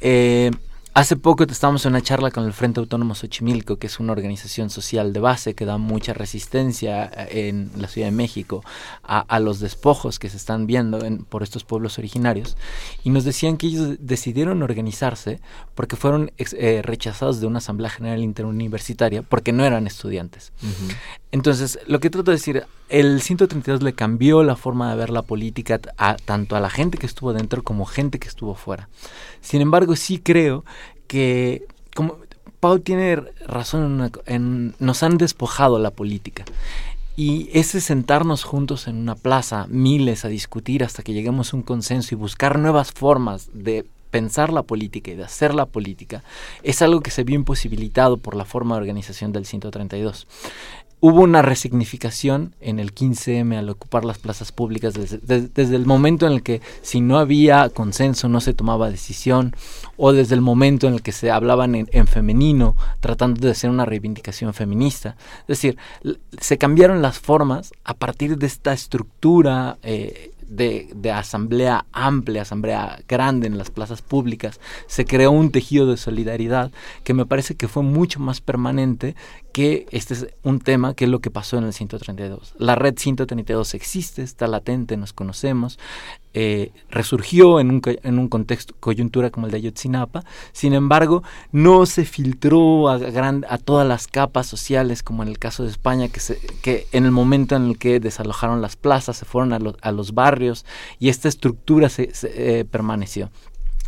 Eh, 0.00 0.50
Hace 0.96 1.16
poco 1.16 1.42
estábamos 1.42 1.84
en 1.86 1.90
una 1.90 2.02
charla 2.02 2.30
con 2.30 2.44
el 2.44 2.52
Frente 2.52 2.78
Autónomo 2.78 3.16
Xochimilco, 3.16 3.78
que 3.78 3.88
es 3.88 3.98
una 3.98 4.12
organización 4.12 4.70
social 4.70 5.12
de 5.12 5.18
base 5.18 5.54
que 5.54 5.64
da 5.64 5.76
mucha 5.76 6.14
resistencia 6.14 7.06
eh, 7.06 7.48
en 7.48 7.72
la 7.76 7.88
Ciudad 7.88 8.06
de 8.06 8.12
México 8.12 8.62
a, 9.02 9.40
los 9.40 9.58
despojos 9.58 10.20
que 10.20 10.30
se 10.30 10.36
están 10.36 10.68
viendo 10.68 11.00
por 11.28 11.42
estos 11.42 11.64
pueblos 11.64 11.98
originarios. 11.98 12.56
Y 13.02 13.10
nos 13.10 13.24
decían 13.24 13.56
que 13.56 13.66
ellos 13.66 13.96
decidieron 13.98 14.62
organizarse 14.62 15.40
porque 15.74 15.96
fueron 15.96 16.30
eh, 16.38 16.80
rechazados 16.84 17.40
de 17.40 17.48
una 17.48 17.58
Asamblea 17.58 17.90
General 17.90 18.22
Interuniversitaria 18.22 19.22
porque 19.22 19.50
no 19.50 19.64
eran 19.64 19.88
estudiantes. 19.88 20.52
Entonces, 21.34 21.80
lo 21.88 21.98
que 21.98 22.10
trato 22.10 22.30
de 22.30 22.36
decir, 22.36 22.64
el 22.88 23.20
132 23.20 23.82
le 23.82 23.92
cambió 23.92 24.44
la 24.44 24.54
forma 24.54 24.88
de 24.88 24.96
ver 24.96 25.10
la 25.10 25.22
política 25.22 25.80
a, 25.96 26.14
tanto 26.14 26.54
a 26.54 26.60
la 26.60 26.70
gente 26.70 26.96
que 26.96 27.06
estuvo 27.06 27.32
dentro 27.32 27.64
como 27.64 27.86
gente 27.86 28.20
que 28.20 28.28
estuvo 28.28 28.54
fuera. 28.54 28.88
Sin 29.40 29.60
embargo, 29.60 29.96
sí 29.96 30.20
creo 30.20 30.64
que, 31.08 31.66
como 31.96 32.18
Pau 32.60 32.78
tiene 32.78 33.16
razón, 33.48 34.12
en, 34.26 34.76
nos 34.78 35.02
han 35.02 35.18
despojado 35.18 35.80
la 35.80 35.90
política. 35.90 36.44
Y 37.16 37.50
ese 37.52 37.80
sentarnos 37.80 38.44
juntos 38.44 38.86
en 38.86 38.94
una 38.98 39.16
plaza, 39.16 39.66
miles, 39.68 40.24
a 40.24 40.28
discutir 40.28 40.84
hasta 40.84 41.02
que 41.02 41.14
lleguemos 41.14 41.52
a 41.52 41.56
un 41.56 41.64
consenso 41.64 42.14
y 42.14 42.16
buscar 42.16 42.60
nuevas 42.60 42.92
formas 42.92 43.50
de 43.52 43.84
pensar 44.12 44.52
la 44.52 44.62
política 44.62 45.10
y 45.10 45.16
de 45.16 45.24
hacer 45.24 45.52
la 45.52 45.66
política, 45.66 46.22
es 46.62 46.82
algo 46.82 47.00
que 47.00 47.10
se 47.10 47.24
vio 47.24 47.34
imposibilitado 47.34 48.16
por 48.18 48.36
la 48.36 48.44
forma 48.44 48.76
de 48.76 48.82
organización 48.82 49.32
del 49.32 49.44
132 49.44 50.28
hubo 51.06 51.20
una 51.20 51.42
resignificación 51.42 52.54
en 52.62 52.78
el 52.78 52.94
15M 52.94 53.58
al 53.58 53.68
ocupar 53.68 54.06
las 54.06 54.16
plazas 54.16 54.52
públicas 54.52 54.94
desde, 54.94 55.76
el 55.76 55.84
momento 55.84 56.26
en 56.26 56.32
el 56.32 56.42
que 56.42 56.62
si 56.80 57.02
no 57.02 57.18
había 57.18 57.68
consenso 57.68 58.30
no 58.30 58.40
se 58.40 58.54
tomaba 58.54 58.88
decisión 58.88 59.54
o 59.98 60.14
desde 60.14 60.34
el 60.34 60.40
momento 60.40 60.88
en 60.88 60.94
el 60.94 61.02
que 61.02 61.12
se 61.12 61.30
hablaban 61.30 61.74
en, 61.74 62.06
femenino 62.06 62.74
tratando 63.00 63.38
de 63.42 63.50
hacer 63.50 63.68
una 63.68 63.84
reivindicación 63.84 64.54
feminista. 64.54 65.18
Es 65.42 65.48
decir, 65.48 65.76
se 66.40 66.56
cambiaron 66.56 67.02
las 67.02 67.18
formas 67.18 67.74
a 67.84 67.92
partir 67.92 68.38
de 68.38 68.46
esta 68.46 68.72
estructura 68.72 69.76
eh, 69.82 70.30
de, 70.48 71.12
asamblea 71.12 71.86
amplia, 71.92 72.42
asamblea 72.42 73.00
grande 73.08 73.46
en 73.46 73.58
las 73.58 73.70
plazas 73.70 74.02
públicas, 74.02 74.60
se 74.86 75.04
creó 75.04 75.30
un 75.30 75.50
tejido 75.50 75.86
de 75.86 75.96
solidaridad 75.96 76.70
que 77.02 77.14
me 77.14 77.26
parece 77.26 77.54
que 77.56 77.68
fue 77.68 77.82
mucho 77.82 78.20
más 78.20 78.40
permanente 78.40 79.14
que 79.54 79.86
este 79.92 80.14
es 80.14 80.26
un 80.42 80.58
tema 80.58 80.94
que 80.94 81.04
es 81.04 81.10
lo 81.12 81.20
que 81.20 81.30
pasó 81.30 81.56
en 81.56 81.62
el 81.62 81.72
132. 81.72 82.54
La 82.58 82.74
red 82.74 82.98
132 82.98 83.74
existe, 83.74 84.22
está 84.22 84.48
latente, 84.48 84.96
nos 84.96 85.12
conocemos, 85.12 85.78
eh, 86.32 86.72
resurgió 86.90 87.60
en 87.60 87.70
un, 87.70 87.80
en 87.84 88.18
un 88.18 88.28
contexto, 88.28 88.74
coyuntura 88.80 89.30
como 89.30 89.46
el 89.46 89.52
de 89.52 89.58
Ayotzinapa, 89.58 90.24
sin 90.50 90.74
embargo, 90.74 91.22
no 91.52 91.86
se 91.86 92.04
filtró 92.04 92.88
a, 92.88 92.98
gran, 92.98 93.46
a 93.48 93.58
todas 93.58 93.86
las 93.86 94.08
capas 94.08 94.48
sociales, 94.48 95.04
como 95.04 95.22
en 95.22 95.28
el 95.28 95.38
caso 95.38 95.62
de 95.62 95.70
España, 95.70 96.08
que, 96.08 96.18
se, 96.18 96.40
que 96.60 96.88
en 96.90 97.04
el 97.04 97.12
momento 97.12 97.54
en 97.54 97.66
el 97.66 97.78
que 97.78 98.00
desalojaron 98.00 98.60
las 98.60 98.74
plazas, 98.74 99.18
se 99.18 99.24
fueron 99.24 99.52
a, 99.52 99.60
a 99.82 99.92
los 99.92 100.14
barrios 100.14 100.66
y 100.98 101.10
esta 101.10 101.28
estructura 101.28 101.88
se, 101.88 102.10
eh, 102.24 102.64
permaneció. 102.68 103.30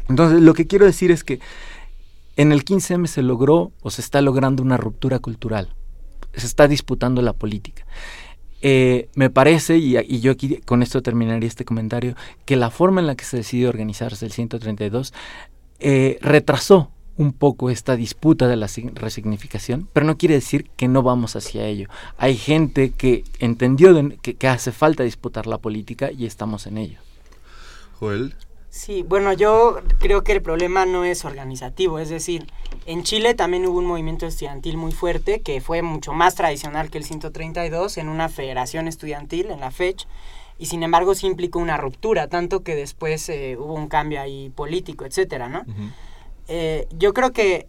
Entonces, 0.09 0.41
lo 0.41 0.55
que 0.55 0.69
quiero 0.69 0.87
decir 0.87 1.11
es 1.11 1.25
que 1.25 1.41
en 2.37 2.53
el 2.53 2.65
15M 2.65 3.07
se 3.07 3.23
logró 3.23 3.73
o 3.83 3.91
se 3.91 4.01
está 4.03 4.21
logrando 4.21 4.63
una 4.63 4.77
ruptura 4.77 5.19
cultural, 5.19 5.75
se 6.35 6.47
está 6.47 6.69
disputando 6.69 7.23
la 7.23 7.33
política. 7.33 7.87
Eh, 8.63 9.09
me 9.15 9.31
parece, 9.31 9.79
y, 9.79 10.21
yo 10.21 10.33
aquí 10.33 10.61
con 10.65 10.83
esto 10.83 11.03
terminaría 11.03 11.49
este 11.49 11.65
comentario, 11.65 12.15
que 12.45 12.57
la 12.57 12.71
forma 12.71 13.01
en 13.01 13.07
la 13.07 13.15
que 13.15 13.25
se 13.25 13.39
decidió 13.39 13.69
organizarse 13.69 14.25
el 14.25 14.33
132 14.33 15.13
eh, 15.79 16.19
retrasó 16.21 16.91
un 17.19 17.33
poco 17.33 17.71
esta 17.71 17.97
disputa 17.97 18.47
de 18.47 18.57
la 18.57 18.69
resignificación, 18.95 19.89
pero 19.93 20.05
no 20.05 20.19
quiere 20.19 20.35
decir 20.35 20.69
que 20.77 20.89
no 20.89 21.03
vamos 21.03 21.35
hacia 21.37 21.67
ello. 21.67 21.89
Hay 22.19 22.37
gente 22.37 22.91
que 22.91 23.25
entendió 23.39 23.95
que, 24.21 24.35
que 24.35 24.49
hace 24.49 24.73
falta 24.73 25.03
disputar 25.03 25.47
la 25.47 25.59
política 25.59 26.11
y 26.13 26.27
estamos 26.27 26.67
en 26.67 26.77
ello. 26.79 26.99
Joel. 27.99 28.35
Sí, 28.77 29.03
bueno, 29.03 29.33
yo 29.33 29.81
creo 30.01 30.23
que 30.23 30.33
el 30.33 30.43
problema 30.43 30.85
no 30.85 31.03
es 31.07 31.25
organizativo, 31.25 31.99
es 31.99 32.11
decir, 32.11 32.47
en 32.85 33.05
Chile 33.05 33.33
también 33.33 33.65
hubo 33.65 33.79
un 33.79 33.87
movimiento 33.87 34.27
estudiantil 34.27 34.77
muy 34.77 34.93
fuerte 34.93 35.41
que 35.41 35.63
fue 35.63 35.81
mucho 35.81 36.13
más 36.13 36.35
tradicional 36.35 36.91
que 36.91 36.99
el 36.99 37.05
132 37.05 37.97
en 37.97 38.11
una 38.11 38.29
federación 38.29 38.87
estudiantil, 38.87 39.51
en 39.51 39.61
la 39.61 39.71
FECH, 39.71 40.07
y 40.59 40.67
sin 40.67 40.83
embargo 40.83 41.15
sí 41.15 41.27
implicó 41.27 41.59
una 41.59 41.79
ruptura, 41.79 42.29
tanto 42.29 42.63
que 42.63 42.77
después 42.77 43.27
eh, 43.31 43.57
hubo 43.59 43.73
un 43.73 43.89
cambio 43.89 44.21
ahí 44.21 44.51
político, 44.51 45.07
etcétera, 45.07 45.49
¿no? 45.49 45.65
Eh, 46.47 46.87
yo 46.91 47.15
creo 47.15 47.33
que 47.33 47.67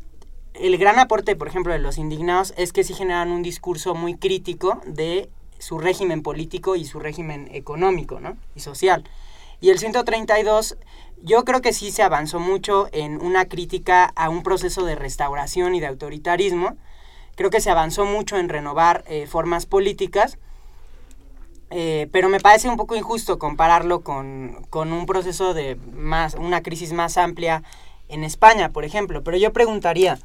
el 0.55 0.77
gran 0.77 0.99
aporte, 0.99 1.37
por 1.37 1.47
ejemplo, 1.47 1.71
de 1.71 1.79
los 1.79 1.97
indignados 1.97 2.53
es 2.57 2.73
que 2.73 2.83
sí 2.83 2.93
generan 2.93 3.31
un 3.31 3.43
discurso 3.43 3.95
muy 3.95 4.15
crítico 4.17 4.81
de 4.85 5.29
su 5.57 5.77
régimen 5.77 6.21
político 6.21 6.75
y 6.75 6.83
su 6.83 6.99
régimen 6.99 7.47
económico, 7.53 8.19
¿no? 8.19 8.35
Y 8.55 8.59
social. 8.59 9.05
Y 9.59 9.69
el 9.69 9.79
132, 9.79 10.77
yo 11.23 11.43
creo 11.43 11.61
que 11.61 11.73
sí 11.73 11.91
se 11.91 12.03
avanzó 12.03 12.39
mucho 12.39 12.87
en 12.91 13.21
una 13.21 13.45
crítica 13.45 14.05
a 14.15 14.29
un 14.29 14.43
proceso 14.43 14.85
de 14.85 14.95
restauración 14.95 15.75
y 15.75 15.79
de 15.79 15.87
autoritarismo. 15.87 16.77
Creo 17.35 17.49
que 17.49 17.61
se 17.61 17.69
avanzó 17.69 18.05
mucho 18.05 18.37
en 18.37 18.49
renovar 18.49 19.03
eh, 19.07 19.27
formas 19.27 19.65
políticas, 19.65 20.37
eh, 21.69 22.07
pero 22.11 22.29
me 22.29 22.39
parece 22.39 22.69
un 22.69 22.77
poco 22.77 22.95
injusto 22.95 23.39
compararlo 23.39 24.01
con, 24.01 24.65
con, 24.69 24.93
un 24.93 25.05
proceso 25.05 25.53
de 25.53 25.75
más, 25.75 26.35
una 26.35 26.61
crisis 26.61 26.93
más 26.93 27.17
amplia 27.17 27.63
en 28.07 28.23
España, 28.23 28.69
por 28.69 28.85
ejemplo. 28.85 29.23
Pero 29.23 29.37
yo 29.37 29.51
preguntaría, 29.53 30.19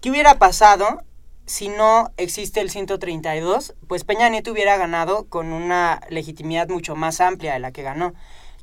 ¿qué 0.00 0.10
hubiera 0.10 0.38
pasado 0.38 1.00
si 1.46 1.68
no 1.68 2.10
existe 2.16 2.60
el 2.60 2.70
132, 2.70 3.74
pues 3.86 4.04
Peña 4.04 4.28
Nieto 4.28 4.52
hubiera 4.52 4.76
ganado 4.76 5.26
con 5.28 5.52
una 5.52 6.00
legitimidad 6.08 6.68
mucho 6.68 6.96
más 6.96 7.20
amplia 7.20 7.52
de 7.52 7.58
la 7.58 7.72
que 7.72 7.82
ganó. 7.82 8.14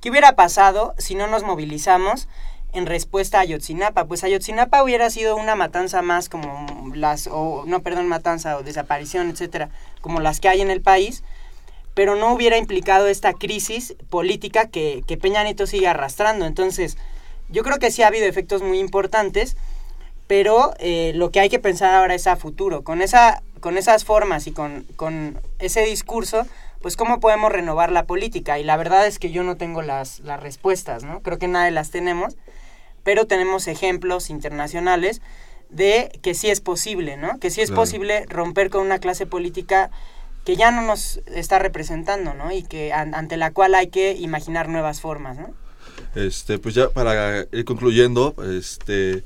¿Qué 0.02 0.10
hubiera 0.10 0.36
pasado 0.36 0.96
si 0.98 1.16
no 1.16 1.28
nos 1.28 1.44
movilizamos 1.44 2.28
en 2.74 2.88
respuesta 2.88 3.38
a 3.38 3.42
Ayotzinapa? 3.42 4.06
Pues 4.06 4.24
Ayotzinapa 4.24 4.84
hubiera 4.84 5.10
sido 5.10 5.36
una 5.36 5.56
matanza 5.56 6.02
más 6.02 6.28
como 6.28 6.92
las, 6.96 7.28
o 7.32 7.64
no, 7.68 7.82
perdón, 7.82 8.08
matanza 8.08 8.58
o 8.58 8.64
desaparición, 8.64 9.30
etcétera, 9.30 9.70
como 10.02 10.20
las 10.20 10.40
que 10.40 10.50
hay 10.50 10.62
en 10.62 10.72
el 10.72 10.82
país, 10.82 11.24
pero 11.94 12.16
no 12.16 12.34
hubiera 12.34 12.58
implicado 12.58 13.08
esta 13.08 13.34
crisis 13.34 13.96
política 14.10 14.68
que, 14.68 15.04
que 15.08 15.18
Peña 15.18 15.44
Nieto 15.44 15.68
sigue 15.68 15.88
arrastrando. 15.88 16.46
Entonces, 16.46 16.98
yo 17.50 17.64
creo 17.64 17.78
que 17.78 17.92
sí 17.92 18.02
ha 18.02 18.08
habido 18.08 18.26
efectos 18.26 18.64
muy 18.64 18.80
importantes 18.80 19.56
pero 20.32 20.74
eh, 20.80 21.12
lo 21.14 21.30
que 21.30 21.42
hay 21.42 21.50
que 21.50 21.60
pensar 21.60 21.94
ahora 21.94 22.16
es 22.16 22.26
a 22.26 22.38
futuro. 22.38 22.86
Con, 22.86 23.02
esa, 23.02 23.44
con 23.60 23.78
esas 23.78 24.06
formas 24.06 24.48
y 24.48 24.54
con, 24.54 24.86
ese 25.60 25.82
discurso, 25.82 26.48
pues 26.82 26.96
cómo 26.96 27.20
podemos 27.20 27.52
renovar 27.52 27.92
la 27.92 28.06
política. 28.06 28.60
Y 28.60 28.64
la 28.64 28.78
verdad 28.78 29.08
es 29.08 29.20
que 29.20 29.32
yo 29.32 29.44
no 29.44 29.58
tengo 29.58 29.82
las, 29.82 30.20
las 30.22 30.40
respuestas, 30.40 31.04
¿no? 31.04 31.22
Creo 31.22 31.38
que 31.38 31.48
nadie 31.48 31.72
las 31.72 31.92
tenemos, 31.92 32.36
pero 33.04 33.26
tenemos 33.26 33.68
ejemplos 33.68 34.30
internacionales 34.30 35.22
de 35.70 36.20
que 36.22 36.34
sí 36.34 36.50
es 36.50 36.60
posible, 36.60 37.18
¿no? 37.18 37.40
Que 37.40 37.50
sí 37.50 37.62
es 37.62 37.72
posible 37.72 38.26
romper 38.28 38.70
con 38.70 38.86
una 38.86 39.00
clase 39.00 39.26
política 39.26 39.90
que 40.44 40.56
ya 40.56 40.72
no 40.72 40.82
nos 40.82 41.22
está 41.28 41.60
representando, 41.60 42.34
¿no? 42.34 42.52
Y 42.52 42.64
que 42.64 42.92
ante 42.94 43.38
la 43.38 43.52
cual 43.52 43.76
hay 43.76 43.88
que 43.88 44.14
imaginar 44.14 44.68
nuevas 44.68 45.00
formas, 45.02 45.38
¿no? 45.38 45.54
Este, 46.16 46.58
pues 46.58 46.76
ya 46.76 46.90
para 46.90 47.46
ir 47.52 47.64
concluyendo, 47.64 48.36
este, 48.44 49.24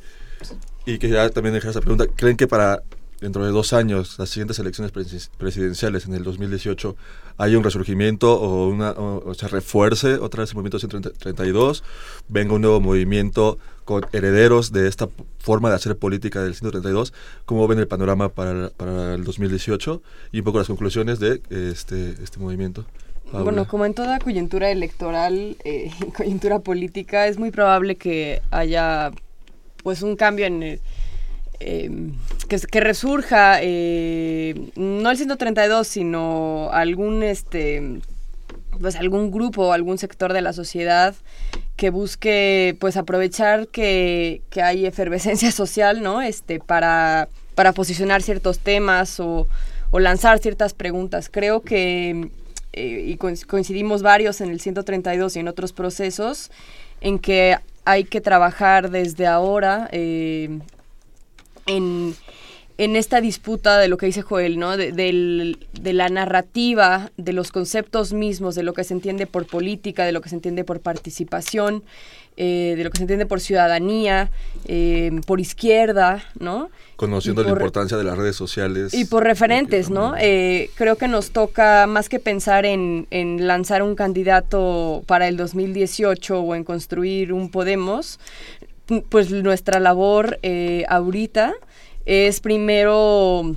y 0.85 0.99
quería 0.99 1.29
también 1.29 1.53
dejar 1.53 1.71
esa 1.71 1.81
pregunta. 1.81 2.05
¿Creen 2.15 2.37
que 2.37 2.47
para 2.47 2.83
dentro 3.21 3.45
de 3.45 3.51
dos 3.51 3.73
años, 3.73 4.19
las 4.19 4.29
siguientes 4.29 4.59
elecciones 4.59 4.91
presidenciales 5.37 6.05
en 6.05 6.13
el 6.13 6.23
2018, 6.23 6.95
haya 7.37 7.57
un 7.57 7.63
resurgimiento 7.63 8.39
o, 8.39 8.69
una, 8.69 8.91
o, 8.91 9.33
se 9.33 9.47
refuerce 9.47 10.15
otra 10.15 10.41
vez 10.41 10.51
el 10.51 10.55
movimiento 10.55 10.79
132, 10.79 11.83
venga 12.27 12.53
un 12.53 12.61
nuevo 12.61 12.79
movimiento 12.79 13.57
con 13.83 14.05
herederos 14.13 14.71
de 14.71 14.87
esta 14.87 15.09
forma 15.39 15.69
de 15.69 15.75
hacer 15.75 15.97
política 15.97 16.41
del 16.41 16.55
132, 16.55 17.13
¿cómo 17.45 17.67
ven 17.67 17.79
el 17.79 17.87
panorama 17.87 18.29
para, 18.29 18.69
para 18.69 19.15
el 19.15 19.23
2018 19.23 20.01
y 20.31 20.39
un 20.39 20.45
poco 20.45 20.57
las 20.59 20.67
conclusiones 20.67 21.19
de 21.19 21.41
este, 21.49 22.15
este 22.23 22.39
movimiento? 22.39 22.85
Bueno, 23.31 23.67
como 23.67 23.85
en 23.85 23.93
toda 23.93 24.19
coyuntura 24.19 24.69
electoral, 24.69 25.57
eh, 25.65 25.91
coyuntura 26.17 26.59
política, 26.59 27.27
es 27.27 27.37
muy 27.37 27.51
probable 27.51 27.95
que 27.95 28.41
haya 28.51 29.11
pues 29.83 30.01
un 30.01 30.15
cambio 30.15 30.45
en... 30.45 30.79
Eh, 31.59 32.11
que, 32.47 32.79
resurja 32.79 33.59
eh, 33.61 34.71
no 34.75 35.09
el 35.09 35.17
132 35.17 35.87
sino 35.87 36.69
algún 36.71 37.23
este 37.23 38.01
pues 38.79 38.95
algún 38.97 39.31
grupo 39.31 39.71
algún 39.71 39.97
sector 39.97 40.33
de 40.33 40.41
la 40.41 40.53
sociedad 40.53 41.15
que 41.75 41.89
busque 41.89 42.77
pues 42.79 42.97
aprovechar 42.97 43.67
que, 43.67 44.41
que 44.49 44.61
hay 44.61 44.85
efervescencia 44.85 45.51
social, 45.53 46.01
¿no? 46.01 46.21
Este, 46.21 46.59
para, 46.59 47.27
para 47.53 47.73
posicionar 47.73 48.21
ciertos 48.21 48.59
temas 48.59 49.19
o, 49.19 49.47
o 49.91 49.99
lanzar 49.99 50.39
ciertas 50.39 50.73
preguntas. 50.73 51.29
Creo 51.29 51.61
que, 51.61 52.29
eh, 52.73 53.03
y 53.05 53.17
coincidimos 53.17 54.01
varios 54.01 54.41
en 54.41 54.49
el 54.49 54.59
132 54.59 55.35
y 55.35 55.39
en 55.39 55.47
otros 55.47 55.73
procesos, 55.73 56.51
en 57.01 57.19
que 57.19 57.57
hay 57.83 58.05
que 58.05 58.21
trabajar 58.21 58.89
desde 58.89 59.27
ahora 59.27 59.89
en, 61.65 62.15
en, 62.77 62.95
esta 62.95 63.21
disputa 63.21 63.77
de 63.77 63.87
lo 63.87 63.97
que 63.97 64.05
dice 64.05 64.21
Joel, 64.21 64.59
¿no? 64.59 64.77
De, 64.77 64.91
de, 64.91 65.93
la 65.93 66.09
narrativa, 66.09 67.11
de 67.17 67.33
los 67.33 67.51
conceptos 67.51 68.13
mismos, 68.13 68.55
de 68.55 68.63
lo 68.63 68.73
que 68.73 68.83
se 68.83 68.93
entiende 68.93 69.27
por 69.27 69.45
política, 69.45 70.05
de 70.05 70.11
lo 70.11 70.21
que 70.21 70.29
se 70.29 70.35
entiende 70.35 70.63
por 70.63 70.79
participación, 70.79 71.83
eh, 72.37 72.73
de 72.75 72.83
lo 72.83 72.89
que 72.89 72.97
se 72.97 73.03
entiende 73.03 73.25
por 73.25 73.39
ciudadanía, 73.39 74.29
eh, 74.65 75.21
por 75.25 75.39
izquierda, 75.39 76.21
¿no? 76.37 76.69
Conociendo 76.97 77.43
la 77.43 77.51
importancia 77.51 77.95
de 77.95 78.03
las 78.03 78.17
redes 78.17 78.35
sociales. 78.35 78.93
Y 78.93 79.05
por 79.05 79.23
referentes, 79.23 79.89
¿no? 79.89 80.15
Eh, 80.19 80.69
creo 80.75 80.97
que 80.97 81.07
nos 81.07 81.31
toca, 81.31 81.87
más 81.87 82.09
que 82.09 82.19
pensar 82.19 82.65
en, 82.65 83.07
en, 83.09 83.47
lanzar 83.47 83.83
un 83.83 83.95
candidato 83.95 85.03
para 85.05 85.29
el 85.29 85.37
2018 85.37 86.41
o 86.41 86.55
en 86.55 86.65
construir 86.65 87.31
un 87.31 87.49
Podemos, 87.49 88.19
pues 89.09 89.31
nuestra 89.31 89.79
labor 89.79 90.39
ahorita 90.87 91.53
es 92.05 92.39
primero 92.39 93.55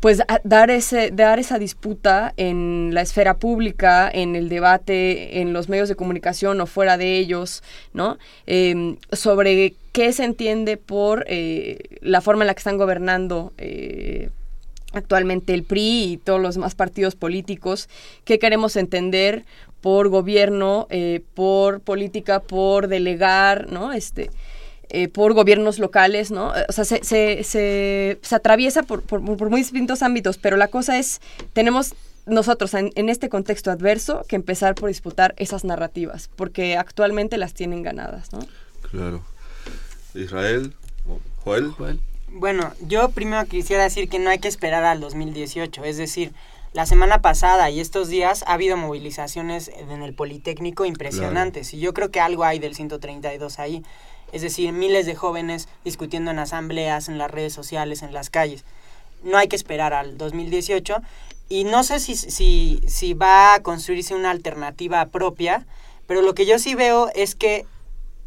pues 0.00 0.22
dar 0.44 0.70
ese 0.70 1.10
dar 1.10 1.38
esa 1.38 1.58
disputa 1.58 2.32
en 2.38 2.90
la 2.92 3.02
esfera 3.02 3.36
pública 3.36 4.10
en 4.12 4.34
el 4.34 4.48
debate 4.48 5.40
en 5.40 5.52
los 5.52 5.68
medios 5.68 5.90
de 5.90 5.94
comunicación 5.94 6.60
o 6.60 6.66
fuera 6.66 6.96
de 6.96 7.18
ellos 7.18 7.62
no 7.92 8.18
em, 8.46 8.96
sobre 9.12 9.74
qué 9.92 10.12
se 10.12 10.24
entiende 10.24 10.78
por 10.78 11.24
eh, 11.28 11.98
la 12.00 12.22
forma 12.22 12.44
en 12.44 12.46
la 12.48 12.54
que 12.54 12.60
están 12.60 12.78
gobernando 12.78 13.52
eh, 13.58 14.30
actualmente 14.92 15.52
el 15.52 15.64
PRI 15.64 16.12
y 16.12 16.16
todos 16.16 16.40
los 16.40 16.54
demás 16.54 16.74
partidos 16.74 17.14
políticos 17.14 17.90
qué 18.24 18.38
queremos 18.38 18.76
entender 18.76 19.44
por 19.80 20.08
gobierno 20.08 20.86
eh, 20.90 21.22
por 21.34 21.80
política 21.80 22.40
por 22.40 22.88
delegar 22.88 23.70
no 23.70 23.92
este 23.92 24.30
eh, 24.92 25.06
por 25.06 25.34
gobiernos 25.34 25.78
locales, 25.78 26.32
¿no? 26.32 26.52
O 26.68 26.72
sea, 26.72 26.84
se, 26.84 27.04
se, 27.04 27.44
se, 27.44 28.34
atraviesa 28.34 28.82
por, 28.82 29.02
por, 29.02 29.20
muy 29.20 29.60
distintos 29.60 30.02
ámbitos, 30.02 30.36
pero 30.36 30.56
la 30.56 30.66
cosa 30.66 30.98
es, 30.98 31.20
tenemos 31.52 31.94
nosotros 32.26 32.74
en, 32.74 32.90
en, 32.96 33.08
este 33.08 33.28
contexto 33.28 33.70
adverso 33.70 34.24
que 34.26 34.34
empezar 34.34 34.74
por 34.74 34.88
disputar 34.88 35.32
esas 35.36 35.62
narrativas, 35.62 36.28
porque 36.34 36.76
actualmente 36.76 37.38
las 37.38 37.54
tienen 37.54 37.84
ganadas, 37.84 38.32
¿no? 38.32 38.40
Claro. 38.90 39.22
Israel, 40.14 40.74
Joel. 41.44 41.70
Joel. 41.70 42.00
Bueno, 42.32 42.72
yo 42.80 43.10
primero 43.10 43.44
quisiera 43.46 43.84
decir 43.84 44.08
que 44.08 44.18
no 44.18 44.30
hay 44.30 44.38
que 44.38 44.48
esperar 44.48 44.84
al 44.84 45.00
2018, 45.00 45.84
es 45.84 45.96
decir, 45.96 46.32
la 46.72 46.86
semana 46.86 47.20
pasada 47.20 47.70
y 47.70 47.80
estos 47.80 48.08
días 48.08 48.44
ha 48.46 48.54
habido 48.54 48.76
movilizaciones 48.76 49.68
en 49.68 50.02
el 50.02 50.14
Politécnico 50.14 50.84
impresionantes 50.84 51.74
y 51.74 51.80
yo 51.80 51.92
creo 51.94 52.10
que 52.10 52.20
algo 52.20 52.44
hay 52.44 52.58
del 52.58 52.74
132 52.74 53.58
ahí 53.58 53.82
es 54.32 54.42
decir, 54.42 54.72
miles 54.72 55.06
de 55.06 55.14
jóvenes 55.14 55.68
discutiendo 55.84 56.30
en 56.30 56.38
asambleas, 56.38 57.08
en 57.08 57.18
las 57.18 57.30
redes 57.30 57.52
sociales, 57.52 58.02
en 58.02 58.12
las 58.12 58.30
calles. 58.30 58.64
No 59.22 59.36
hay 59.36 59.48
que 59.48 59.56
esperar 59.56 59.92
al 59.92 60.16
2018 60.16 60.98
y 61.48 61.64
no 61.64 61.82
sé 61.82 62.00
si, 62.00 62.14
si, 62.14 62.80
si 62.86 63.14
va 63.14 63.54
a 63.54 63.62
construirse 63.62 64.14
una 64.14 64.30
alternativa 64.30 65.04
propia, 65.06 65.66
pero 66.06 66.22
lo 66.22 66.34
que 66.34 66.46
yo 66.46 66.58
sí 66.58 66.74
veo 66.74 67.10
es 67.14 67.34
que 67.34 67.66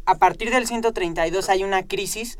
a 0.06 0.16
partir 0.16 0.50
del 0.50 0.66
132 0.66 1.48
hay 1.48 1.64
una 1.64 1.84
crisis 1.84 2.38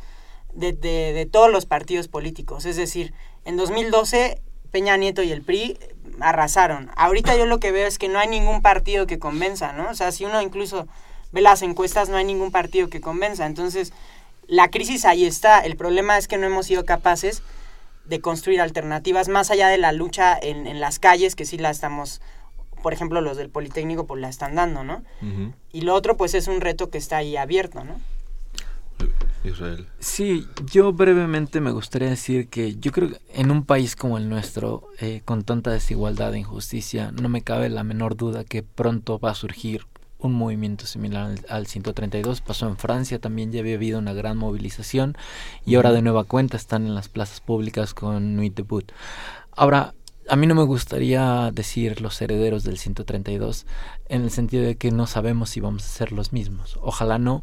de, 0.53 0.73
de, 0.73 1.13
de 1.13 1.27
todos 1.27 1.51
los 1.51 1.65
partidos 1.67 2.09
políticos. 2.09 2.67
Es 2.67 2.77
decir, 2.77 3.15
en 3.45 3.57
2012 3.57 4.43
Peña 4.75 4.97
Nieto 4.97 5.23
y 5.23 5.31
el 5.31 5.43
PRI 5.43 5.79
arrasaron. 6.19 6.91
Ahorita 6.97 7.37
yo 7.37 7.47
lo 7.47 7.61
que 7.61 7.71
veo 7.71 7.87
es 7.87 7.97
que 7.97 8.09
no 8.09 8.19
hay 8.19 8.27
ningún 8.27 8.61
partido 8.61 9.07
que 9.07 9.21
convenza, 9.21 9.73
¿no? 9.73 9.89
O 9.89 9.95
sea, 9.95 10.11
si 10.11 10.25
uno 10.25 10.43
incluso 10.43 10.89
ve 11.31 11.43
las 11.43 11.63
encuestas, 11.63 12.09
no 12.09 12.17
hay 12.17 12.25
ningún 12.25 12.51
partido 12.51 12.91
que 12.91 13.01
convenza. 13.01 13.47
Entonces, 13.47 13.93
la 14.49 14.73
crisis 14.73 15.05
ahí 15.05 15.27
está. 15.27 15.61
El 15.61 15.77
problema 15.77 16.19
es 16.19 16.27
que 16.27 16.39
no 16.39 16.47
hemos 16.49 16.67
sido 16.67 16.85
capaces 16.85 17.45
de 18.05 18.21
construir 18.21 18.61
alternativas 18.61 19.29
más 19.29 19.53
allá 19.53 19.69
de 19.69 19.79
la 19.79 19.93
lucha 19.93 20.37
en, 20.43 20.67
en 20.67 20.81
las 20.81 20.99
calles, 20.99 21.37
que 21.37 21.47
sí 21.47 21.57
la 21.57 21.71
estamos, 21.71 22.21
por 22.83 22.93
ejemplo, 22.93 23.21
los 23.21 23.37
del 23.37 23.51
Politécnico 23.51 24.09
pues 24.09 24.21
la 24.21 24.29
están 24.29 24.57
dando, 24.57 24.83
¿no? 24.83 25.05
Y 25.71 25.83
lo 25.83 25.95
otro 25.95 26.17
pues 26.17 26.35
es 26.35 26.49
un 26.49 26.61
reto 26.61 26.91
que 26.91 26.99
está 26.99 27.19
ahí 27.19 27.37
abierto, 27.37 27.85
¿no? 27.85 28.01
Israel. 29.45 29.87
Sí, 29.99 30.47
yo 30.73 30.93
brevemente 30.93 31.61
me 31.61 31.71
gustaría 31.71 32.09
decir 32.09 32.49
que 32.49 32.77
yo 32.77 32.93
creo 32.93 33.11
que 33.11 33.21
en 33.35 33.51
un 33.51 33.65
país 33.65 33.97
como 33.97 34.19
el 34.19 34.29
nuestro, 34.29 34.89
eh, 35.01 35.23
con 35.25 35.45
tanta 35.45 35.71
desigualdad 35.71 36.35
e 36.35 36.41
injusticia, 36.41 37.13
no 37.13 37.29
me 37.29 37.43
cabe 37.43 37.69
la 37.69 37.85
menor 37.85 38.17
duda 38.17 38.45
que 38.45 38.63
pronto 38.63 39.19
va 39.19 39.31
a 39.31 39.35
surgir 39.35 39.87
un 40.19 40.33
movimiento 40.33 40.87
similar 40.87 41.35
al, 41.49 41.67
132. 41.67 42.41
Pasó 42.41 42.67
en 42.67 42.77
Francia, 42.77 43.19
también 43.19 43.53
ya 43.53 43.61
había 43.61 43.75
habido 43.75 43.99
una 43.99 44.15
gran 44.15 44.37
movilización 44.37 45.17
y 45.65 45.75
ahora 45.75 45.93
de 45.93 46.03
nueva 46.03 46.25
cuenta 46.25 46.57
están 46.57 46.87
en 46.87 46.95
las 46.95 47.09
plazas 47.09 47.41
públicas 47.41 47.95
con 47.95 48.37
Nuit 48.37 48.55
Debut. 48.55 48.91
Ahora, 49.53 49.95
a 50.29 50.37
mí 50.37 50.47
no 50.47 50.55
me 50.55 50.63
gustaría 50.63 51.51
decir 51.53 52.01
los 52.01 52.21
herederos 52.23 52.65
del 52.65 52.79
132 52.79 53.67
en 54.09 54.23
el 54.23 54.31
sentido 54.31 54.65
de 54.65 54.77
que 54.77 54.91
no 54.91 55.07
sabemos 55.07 55.51
si 55.51 55.61
vamos 55.61 55.85
a 55.85 55.89
ser 55.89 56.13
los 56.13 56.33
mismos. 56.33 56.79
Ojalá 56.81 57.19
no, 57.19 57.43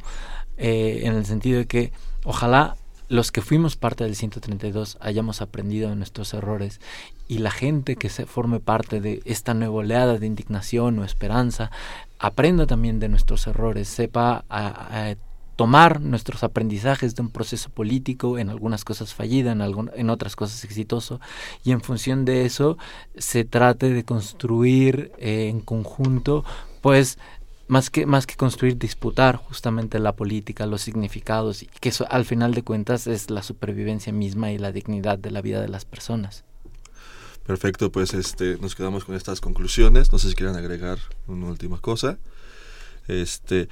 eh, 0.64 1.02
en 1.06 1.16
el 1.16 1.26
sentido 1.26 1.58
de 1.58 1.66
que 1.66 1.92
ojalá 2.24 2.76
los 3.10 3.32
que 3.32 3.42
fuimos 3.42 3.76
parte 3.76 4.04
del 4.04 4.16
132 4.16 4.98
hayamos 5.02 5.42
aprendido 5.42 5.90
de 5.90 5.96
nuestros 5.96 6.34
errores 6.34 6.80
y 7.28 7.40
la 7.40 7.50
gente 7.50 7.96
que 7.96 8.10
se 8.10 8.26
forme 8.26 8.60
parte 8.60 9.02
de 9.02 9.22
esta 9.26 9.54
nueva 9.54 9.74
oleada 9.74 10.18
de 10.18 10.28
indignación 10.28 11.00
o 11.00 11.04
esperanza 11.04 11.72
aprenda 12.20 12.68
también 12.68 13.00
de 13.00 13.10
nuestros 13.10 13.48
errores, 13.48 13.88
sepa 13.88 14.46
tomar 15.56 16.00
nuestros 16.02 16.44
aprendizajes 16.44 17.16
de 17.16 17.22
un 17.22 17.30
proceso 17.30 17.70
político, 17.70 18.38
en 18.38 18.50
algunas 18.50 18.84
cosas 18.84 19.14
fallida, 19.14 19.52
en, 19.52 19.62
en 19.94 20.10
otras 20.10 20.36
cosas 20.36 20.64
exitoso, 20.64 21.20
y 21.64 21.72
en 21.72 21.82
función 21.82 22.26
de 22.26 22.46
eso 22.46 22.78
se 23.16 23.46
trate 23.46 23.90
de 23.90 24.04
construir 24.04 25.12
eh, 25.18 25.50
en 25.50 25.60
conjunto, 25.60 26.46
pues 26.82 27.20
más 27.72 27.90
que, 27.90 28.06
más 28.06 28.28
que 28.28 28.36
construir, 28.36 28.78
disputar 28.78 29.38
justamente 29.38 29.98
la 29.98 30.14
política, 30.14 30.66
los 30.66 30.82
significados, 30.82 31.64
y 31.64 31.68
que 31.68 31.88
eso 31.88 32.06
al 32.10 32.26
final 32.26 32.54
de 32.54 32.64
cuentas 32.64 33.08
es 33.08 33.30
la 33.30 33.44
supervivencia 33.44 34.12
misma 34.12 34.52
y 34.52 34.58
la 34.58 34.74
dignidad 34.74 35.18
de 35.18 35.32
la 35.32 35.42
vida 35.42 35.62
de 35.62 35.70
las 35.70 35.86
personas. 35.86 36.44
Perfecto, 37.48 37.90
pues 37.90 38.14
este, 38.14 38.58
nos 38.58 38.76
quedamos 38.76 39.06
con 39.06 39.16
estas 39.16 39.40
conclusiones. 39.40 40.12
No 40.12 40.20
sé 40.20 40.28
si 40.28 40.36
quieren 40.36 40.58
agregar 40.58 41.00
una 41.28 41.48
última 41.48 41.80
cosa. 41.80 42.18
Este, 43.08 43.70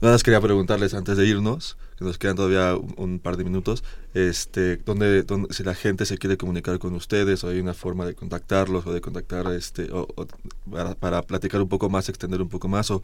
nada 0.00 0.14
más 0.14 0.24
quería 0.24 0.40
preguntarles 0.40 0.92
antes 0.92 1.16
de 1.16 1.24
irnos, 1.24 1.76
que 2.02 2.08
nos 2.08 2.18
quedan 2.18 2.36
todavía 2.36 2.76
un, 2.96 3.18
par 3.18 3.36
de 3.36 3.44
minutos, 3.44 3.84
este, 4.14 4.76
¿dónde, 4.76 5.24
si 5.50 5.62
la 5.62 5.74
gente 5.74 6.04
se 6.04 6.18
quiere 6.18 6.36
comunicar 6.36 6.78
con 6.78 6.94
ustedes 6.94 7.44
o 7.44 7.48
hay 7.48 7.60
una 7.60 7.74
forma 7.74 8.04
de 8.04 8.14
contactarlos 8.14 8.86
o 8.86 8.92
de 8.92 9.00
contactar 9.00 9.46
este, 9.52 9.88
o, 9.92 10.06
para, 11.00 11.22
platicar 11.22 11.60
un 11.62 11.68
poco 11.68 11.88
más, 11.88 12.08
extender 12.08 12.42
un 12.42 12.48
poco 12.48 12.68
más, 12.68 12.90
o 12.90 13.02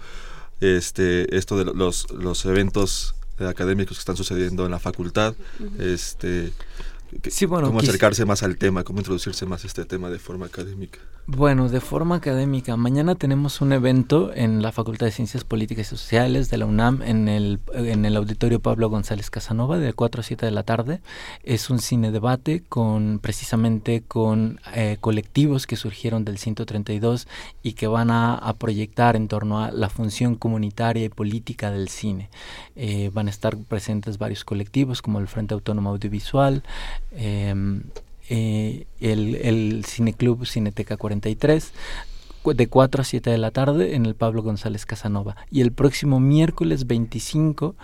este, 0.60 1.36
esto 1.36 1.56
de 1.56 1.72
los, 1.72 2.10
los 2.10 2.44
eventos 2.44 3.14
académicos 3.38 3.96
que 3.96 4.00
están 4.00 4.16
sucediendo 4.16 4.64
en 4.64 4.72
la 4.72 4.78
facultad, 4.78 5.34
este, 5.78 6.52
sí, 7.30 7.46
bueno, 7.46 7.68
cómo 7.68 7.80
acercarse 7.80 8.24
más 8.24 8.42
al 8.42 8.56
tema, 8.56 8.84
cómo 8.84 9.00
introducirse 9.00 9.46
más 9.46 9.64
a 9.64 9.66
este 9.66 9.84
tema 9.84 10.10
de 10.10 10.18
forma 10.18 10.46
académica. 10.46 10.98
Bueno, 11.30 11.68
de 11.68 11.82
forma 11.82 12.16
académica. 12.16 12.74
Mañana 12.78 13.14
tenemos 13.14 13.60
un 13.60 13.74
evento 13.74 14.32
en 14.34 14.62
la 14.62 14.72
Facultad 14.72 15.04
de 15.04 15.12
Ciencias 15.12 15.44
Políticas 15.44 15.86
y 15.86 15.90
Sociales 15.90 16.48
de 16.48 16.56
la 16.56 16.64
UNAM 16.64 17.02
en 17.02 17.28
el, 17.28 17.60
en 17.74 18.06
el 18.06 18.16
Auditorio 18.16 18.60
Pablo 18.60 18.88
González 18.88 19.28
Casanova 19.28 19.76
de 19.76 19.92
4 19.92 20.20
a 20.22 20.24
7 20.24 20.46
de 20.46 20.52
la 20.52 20.62
tarde. 20.62 21.02
Es 21.42 21.68
un 21.68 21.80
cine 21.80 22.12
debate 22.12 22.62
con 22.66 23.18
precisamente 23.18 24.02
con 24.08 24.58
eh, 24.74 24.96
colectivos 25.02 25.66
que 25.66 25.76
surgieron 25.76 26.24
del 26.24 26.38
132 26.38 27.28
y 27.62 27.74
que 27.74 27.88
van 27.88 28.10
a, 28.10 28.54
proyectar 28.58 29.14
en 29.14 29.28
torno 29.28 29.62
a 29.62 29.70
la 29.70 29.90
función 29.90 30.34
comunitaria 30.34 31.04
y 31.04 31.08
política 31.10 31.70
del 31.70 31.90
cine. 31.90 32.30
Eh, 32.74 33.10
van 33.12 33.26
a 33.26 33.30
estar 33.30 33.58
presentes 33.58 34.16
varios 34.16 34.44
colectivos 34.46 35.02
como 35.02 35.18
el 35.18 35.28
Frente 35.28 35.52
Autónomo 35.52 35.90
Audiovisual, 35.90 36.62
eh, 37.12 37.54
eh, 38.28 38.86
el, 39.00 39.34
el 39.36 39.84
Cineclub 39.86 40.46
Cineteca 40.46 40.96
43 40.96 41.72
de 42.54 42.66
4 42.68 43.02
a 43.02 43.04
7 43.04 43.30
de 43.30 43.38
la 43.38 43.50
tarde 43.50 43.94
en 43.94 44.06
el 44.06 44.14
Pablo 44.14 44.42
González 44.42 44.86
Casanova. 44.86 45.36
Y 45.50 45.60
el 45.60 45.72
próximo 45.72 46.20
miércoles 46.20 46.86
25 46.86 47.74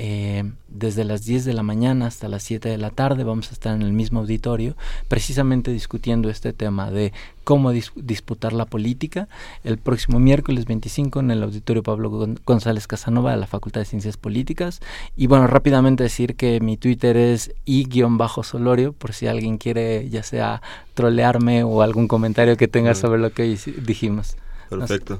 eh, 0.00 0.44
desde 0.68 1.02
las 1.02 1.24
10 1.24 1.44
de 1.44 1.54
la 1.54 1.64
mañana 1.64 2.06
hasta 2.06 2.28
las 2.28 2.44
7 2.44 2.68
de 2.68 2.78
la 2.78 2.90
tarde. 2.90 3.24
Vamos 3.24 3.50
a 3.50 3.52
estar 3.54 3.74
en 3.74 3.82
el 3.82 3.92
mismo 3.92 4.20
auditorio, 4.20 4.76
precisamente 5.08 5.72
discutiendo 5.72 6.30
este 6.30 6.52
tema 6.52 6.92
de 6.92 7.12
cómo 7.42 7.72
disputar 7.72 8.52
la 8.52 8.64
política. 8.64 9.26
El 9.64 9.76
próximo 9.76 10.20
miércoles 10.20 10.66
25 10.66 11.18
en 11.18 11.32
el 11.32 11.42
auditorio 11.42 11.82
Pablo 11.82 12.36
González 12.44 12.86
Casanova 12.86 13.32
de 13.32 13.38
la 13.38 13.48
Facultad 13.48 13.80
de 13.80 13.86
Ciencias 13.86 14.16
Políticas. 14.16 14.78
Y 15.16 15.26
bueno, 15.26 15.48
rápidamente 15.48 16.04
decir 16.04 16.36
que 16.36 16.60
mi 16.60 16.76
Twitter 16.76 17.16
es 17.16 17.52
i-solorio, 17.64 18.92
por 18.92 19.12
si 19.14 19.26
alguien 19.26 19.58
quiere 19.58 20.08
ya 20.10 20.22
sea 20.22 20.62
trolearme 20.94 21.64
o 21.64 21.82
algún 21.82 22.06
comentario 22.06 22.56
que 22.56 22.68
tenga 22.68 22.94
sobre 22.94 23.18
lo 23.18 23.32
que 23.32 23.58
dijimos. 23.84 24.36
Perfecto. 24.70 25.18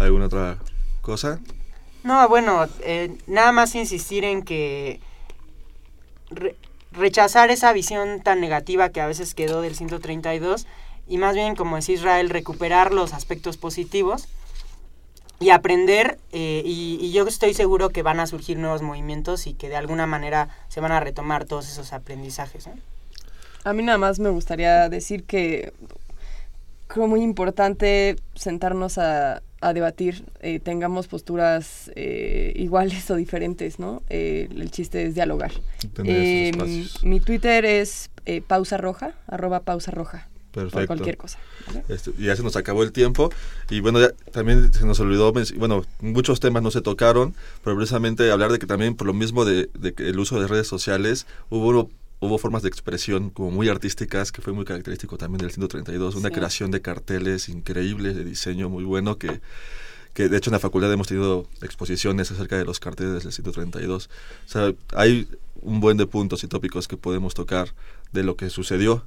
¿Alguna 0.00 0.26
otra 0.26 0.58
cosa? 1.02 1.38
No, 2.02 2.28
bueno, 2.28 2.66
eh, 2.80 3.16
nada 3.26 3.52
más 3.52 3.74
insistir 3.74 4.24
en 4.24 4.42
que 4.42 5.00
rechazar 6.92 7.50
esa 7.50 7.72
visión 7.72 8.20
tan 8.22 8.40
negativa 8.40 8.88
que 8.88 9.00
a 9.00 9.06
veces 9.06 9.34
quedó 9.34 9.60
del 9.60 9.74
132 9.74 10.66
y 11.06 11.18
más 11.18 11.34
bien, 11.34 11.56
como 11.56 11.76
decía 11.76 11.96
Israel, 11.96 12.30
recuperar 12.30 12.92
los 12.92 13.12
aspectos 13.12 13.56
positivos 13.56 14.28
y 15.40 15.50
aprender 15.50 16.18
eh, 16.32 16.62
y, 16.64 17.10
yo 17.12 17.26
estoy 17.26 17.54
seguro 17.54 17.88
que 17.90 18.02
van 18.02 18.20
a 18.20 18.26
surgir 18.26 18.58
nuevos 18.58 18.82
movimientos 18.82 19.46
y 19.46 19.54
que 19.54 19.68
de 19.68 19.76
alguna 19.76 20.06
manera 20.06 20.48
se 20.68 20.80
van 20.80 20.92
a 20.92 21.00
retomar 21.00 21.46
todos 21.46 21.68
esos 21.68 21.92
aprendizajes. 21.92 22.68
A 23.64 23.72
mí 23.72 23.82
nada 23.82 23.98
más 23.98 24.20
me 24.20 24.30
gustaría 24.30 24.88
decir 24.88 25.24
que 25.24 25.72
creo 26.86 27.06
muy 27.08 27.22
importante 27.22 28.16
sentarnos 28.34 28.98
a, 28.98 29.42
a 29.60 29.72
debatir, 29.72 30.24
eh, 30.40 30.58
tengamos 30.58 31.06
posturas 31.06 31.90
eh, 31.94 32.52
iguales 32.56 33.10
o 33.10 33.16
diferentes, 33.16 33.78
¿no? 33.78 34.02
Eh, 34.08 34.48
el 34.54 34.70
chiste 34.70 35.04
es 35.04 35.14
dialogar. 35.14 35.52
mi 37.02 37.20
Twitter 37.20 37.64
es 37.64 38.10
pausa 38.46 38.76
roja, 38.76 39.14
arroba 39.26 39.60
pausa 39.60 39.90
roja. 39.90 40.28
Perfecto. 40.52 40.88
cualquier 40.88 41.16
cosa. 41.16 41.38
Este, 41.88 42.12
ya 42.18 42.34
se 42.34 42.42
nos 42.42 42.56
acabó 42.56 42.82
el 42.82 42.90
tiempo 42.90 43.30
y 43.70 43.78
bueno, 43.78 44.00
ya, 44.00 44.10
también 44.32 44.72
se 44.72 44.84
nos 44.84 44.98
olvidó, 44.98 45.32
bueno, 45.56 45.84
muchos 46.00 46.40
temas 46.40 46.60
no 46.64 46.72
se 46.72 46.80
tocaron, 46.80 47.36
pero 47.62 47.76
precisamente 47.76 48.28
hablar 48.32 48.50
de 48.50 48.58
que 48.58 48.66
también 48.66 48.96
por 48.96 49.06
lo 49.06 49.14
mismo 49.14 49.44
de, 49.44 49.70
de 49.74 49.92
que 49.92 50.08
el 50.08 50.18
uso 50.18 50.40
de 50.40 50.48
redes 50.48 50.66
sociales 50.66 51.28
hubo 51.50 51.88
hubo 52.20 52.38
formas 52.38 52.62
de 52.62 52.68
expresión 52.68 53.30
como 53.30 53.50
muy 53.50 53.68
artísticas, 53.68 54.30
que 54.30 54.42
fue 54.42 54.52
muy 54.52 54.64
característico 54.64 55.18
también 55.18 55.40
del 55.40 55.50
132, 55.50 56.14
una 56.14 56.30
creación 56.30 56.70
de 56.70 56.82
carteles 56.82 57.48
increíbles, 57.48 58.14
de 58.14 58.24
diseño 58.24 58.68
muy 58.68 58.84
bueno, 58.84 59.18
que, 59.18 59.40
que 60.12 60.28
de 60.28 60.36
hecho 60.36 60.50
en 60.50 60.52
la 60.52 60.60
facultad 60.60 60.92
hemos 60.92 61.08
tenido 61.08 61.46
exposiciones 61.62 62.30
acerca 62.30 62.56
de 62.56 62.64
los 62.64 62.78
carteles 62.78 63.24
del 63.24 63.32
132. 63.32 64.06
O 64.46 64.48
sea, 64.48 64.72
hay 64.94 65.28
un 65.62 65.80
buen 65.80 65.96
de 65.96 66.06
puntos 66.06 66.44
y 66.44 66.48
tópicos 66.48 66.88
que 66.88 66.96
podemos 66.96 67.34
tocar 67.34 67.74
de 68.12 68.22
lo 68.22 68.36
que 68.36 68.50
sucedió 68.50 69.04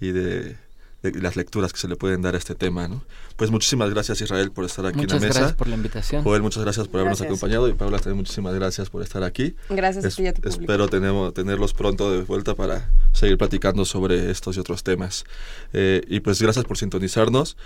y 0.00 0.12
de 0.12 0.56
de 0.69 0.69
las 1.02 1.36
lecturas 1.36 1.72
que 1.72 1.78
se 1.78 1.88
le 1.88 1.96
pueden 1.96 2.22
dar 2.22 2.34
a 2.34 2.38
este 2.38 2.54
tema. 2.54 2.88
¿no? 2.88 3.02
Pues 3.36 3.50
muchísimas 3.50 3.90
gracias 3.90 4.20
Israel 4.20 4.50
por 4.52 4.64
estar 4.64 4.84
aquí 4.86 5.00
en 5.00 5.08
la 5.08 5.14
mesa. 5.14 5.26
Muchas 5.26 5.36
gracias 5.36 5.56
por 5.56 5.66
la 5.68 5.74
invitación. 5.76 6.24
Joel, 6.24 6.42
muchas 6.42 6.62
gracias 6.62 6.88
por 6.88 7.00
habernos 7.00 7.20
acompañado 7.20 7.68
y 7.68 7.72
Paula 7.72 7.98
también 7.98 8.18
muchísimas 8.18 8.54
gracias 8.54 8.90
por 8.90 9.02
estar 9.02 9.22
aquí. 9.22 9.56
Gracias 9.68 10.04
es, 10.04 10.14
a 10.14 10.32
ti 10.32 10.40
Espero 10.44 10.88
tenemos, 10.88 11.32
tenerlos 11.34 11.72
pronto 11.72 12.12
de 12.12 12.22
vuelta 12.22 12.54
para 12.54 12.90
seguir 13.12 13.38
platicando 13.38 13.84
sobre 13.84 14.30
estos 14.30 14.56
y 14.56 14.60
otros 14.60 14.82
temas. 14.82 15.24
Eh, 15.72 16.02
y 16.08 16.20
pues 16.20 16.40
gracias 16.42 16.64
por 16.64 16.76
sintonizarnos. 16.76 17.56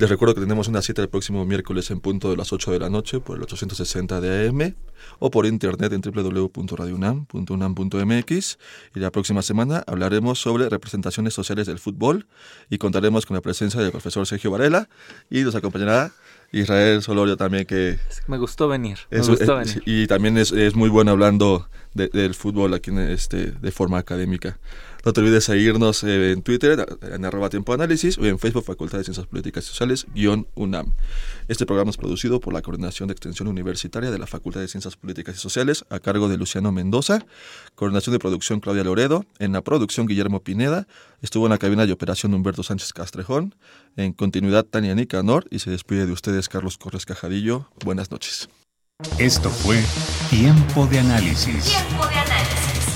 Les 0.00 0.08
recuerdo 0.08 0.34
que 0.34 0.40
tenemos 0.40 0.66
una 0.66 0.80
cita 0.80 1.02
el 1.02 1.10
próximo 1.10 1.44
miércoles 1.44 1.90
en 1.90 2.00
punto 2.00 2.30
de 2.30 2.36
las 2.38 2.54
8 2.54 2.70
de 2.70 2.78
la 2.78 2.88
noche 2.88 3.20
por 3.20 3.36
el 3.36 3.42
860 3.42 4.22
de 4.22 4.48
AM 4.48 4.74
o 5.18 5.30
por 5.30 5.44
internet 5.44 5.92
en 5.92 6.00
www.radiounam.unam.mx 6.00 8.58
y 8.94 8.98
la 8.98 9.10
próxima 9.10 9.42
semana 9.42 9.84
hablaremos 9.86 10.40
sobre 10.40 10.70
representaciones 10.70 11.34
sociales 11.34 11.66
del 11.66 11.78
fútbol 11.78 12.26
y 12.70 12.78
contaremos 12.78 13.26
con 13.26 13.34
la 13.34 13.42
presencia 13.42 13.82
del 13.82 13.90
profesor 13.90 14.26
Sergio 14.26 14.50
Varela 14.50 14.88
y 15.28 15.42
nos 15.42 15.54
acompañará 15.54 16.12
Israel 16.50 17.02
Solorio 17.02 17.36
también 17.36 17.66
que... 17.66 17.98
Me 18.26 18.38
gustó 18.38 18.68
venir. 18.68 19.00
me 19.10 19.20
gustó 19.20 19.56
venir. 19.56 19.82
Y 19.84 20.06
también 20.06 20.38
es, 20.38 20.50
es 20.50 20.74
muy 20.74 20.88
bueno 20.88 21.10
hablando 21.10 21.68
del 21.92 22.34
fútbol 22.34 22.72
aquí 22.72 22.90
este, 22.96 23.50
de 23.50 23.70
forma 23.70 23.98
académica. 23.98 24.58
No 25.04 25.14
te 25.14 25.20
olvides 25.20 25.44
seguirnos 25.44 26.04
eh, 26.04 26.32
en 26.32 26.42
Twitter, 26.42 26.86
en 27.00 27.24
arroba 27.24 27.48
tiempo 27.48 27.72
análisis, 27.72 28.18
o 28.18 28.26
en 28.26 28.38
Facebook 28.38 28.64
Facultad 28.64 28.98
de 28.98 29.04
Ciencias 29.04 29.26
Políticas 29.26 29.64
y 29.64 29.68
Sociales, 29.68 30.06
guion 30.14 30.46
UNAM. 30.54 30.92
Este 31.48 31.64
programa 31.64 31.90
es 31.90 31.96
producido 31.96 32.38
por 32.38 32.52
la 32.52 32.60
Coordinación 32.60 33.08
de 33.08 33.12
Extensión 33.12 33.48
Universitaria 33.48 34.10
de 34.10 34.18
la 34.18 34.26
Facultad 34.26 34.60
de 34.60 34.68
Ciencias 34.68 34.96
Políticas 34.96 35.36
y 35.36 35.38
Sociales, 35.38 35.86
a 35.88 36.00
cargo 36.00 36.28
de 36.28 36.36
Luciano 36.36 36.70
Mendoza. 36.70 37.24
Coordinación 37.74 38.12
de 38.12 38.18
producción 38.18 38.60
Claudia 38.60 38.84
Loredo. 38.84 39.24
En 39.38 39.52
la 39.52 39.62
producción 39.62 40.06
Guillermo 40.06 40.40
Pineda. 40.40 40.86
Estuvo 41.22 41.46
en 41.46 41.50
la 41.50 41.58
cabina 41.58 41.86
de 41.86 41.92
operación 41.92 42.34
Humberto 42.34 42.62
Sánchez 42.62 42.92
Castrejón. 42.92 43.54
En 43.96 44.12
continuidad 44.12 44.64
Tania 44.64 44.94
Nicanor. 44.94 45.46
Y 45.50 45.60
se 45.60 45.70
despide 45.70 46.04
de 46.04 46.12
ustedes 46.12 46.50
Carlos 46.50 46.76
Corres 46.76 47.06
Cajadillo. 47.06 47.68
Buenas 47.84 48.10
noches. 48.10 48.50
Esto 49.18 49.48
fue 49.48 49.82
Tiempo 50.28 50.86
de 50.86 50.98
Análisis. 50.98 51.64
Tiempo 51.64 52.06
de 52.06 52.14
Análisis 52.14 52.39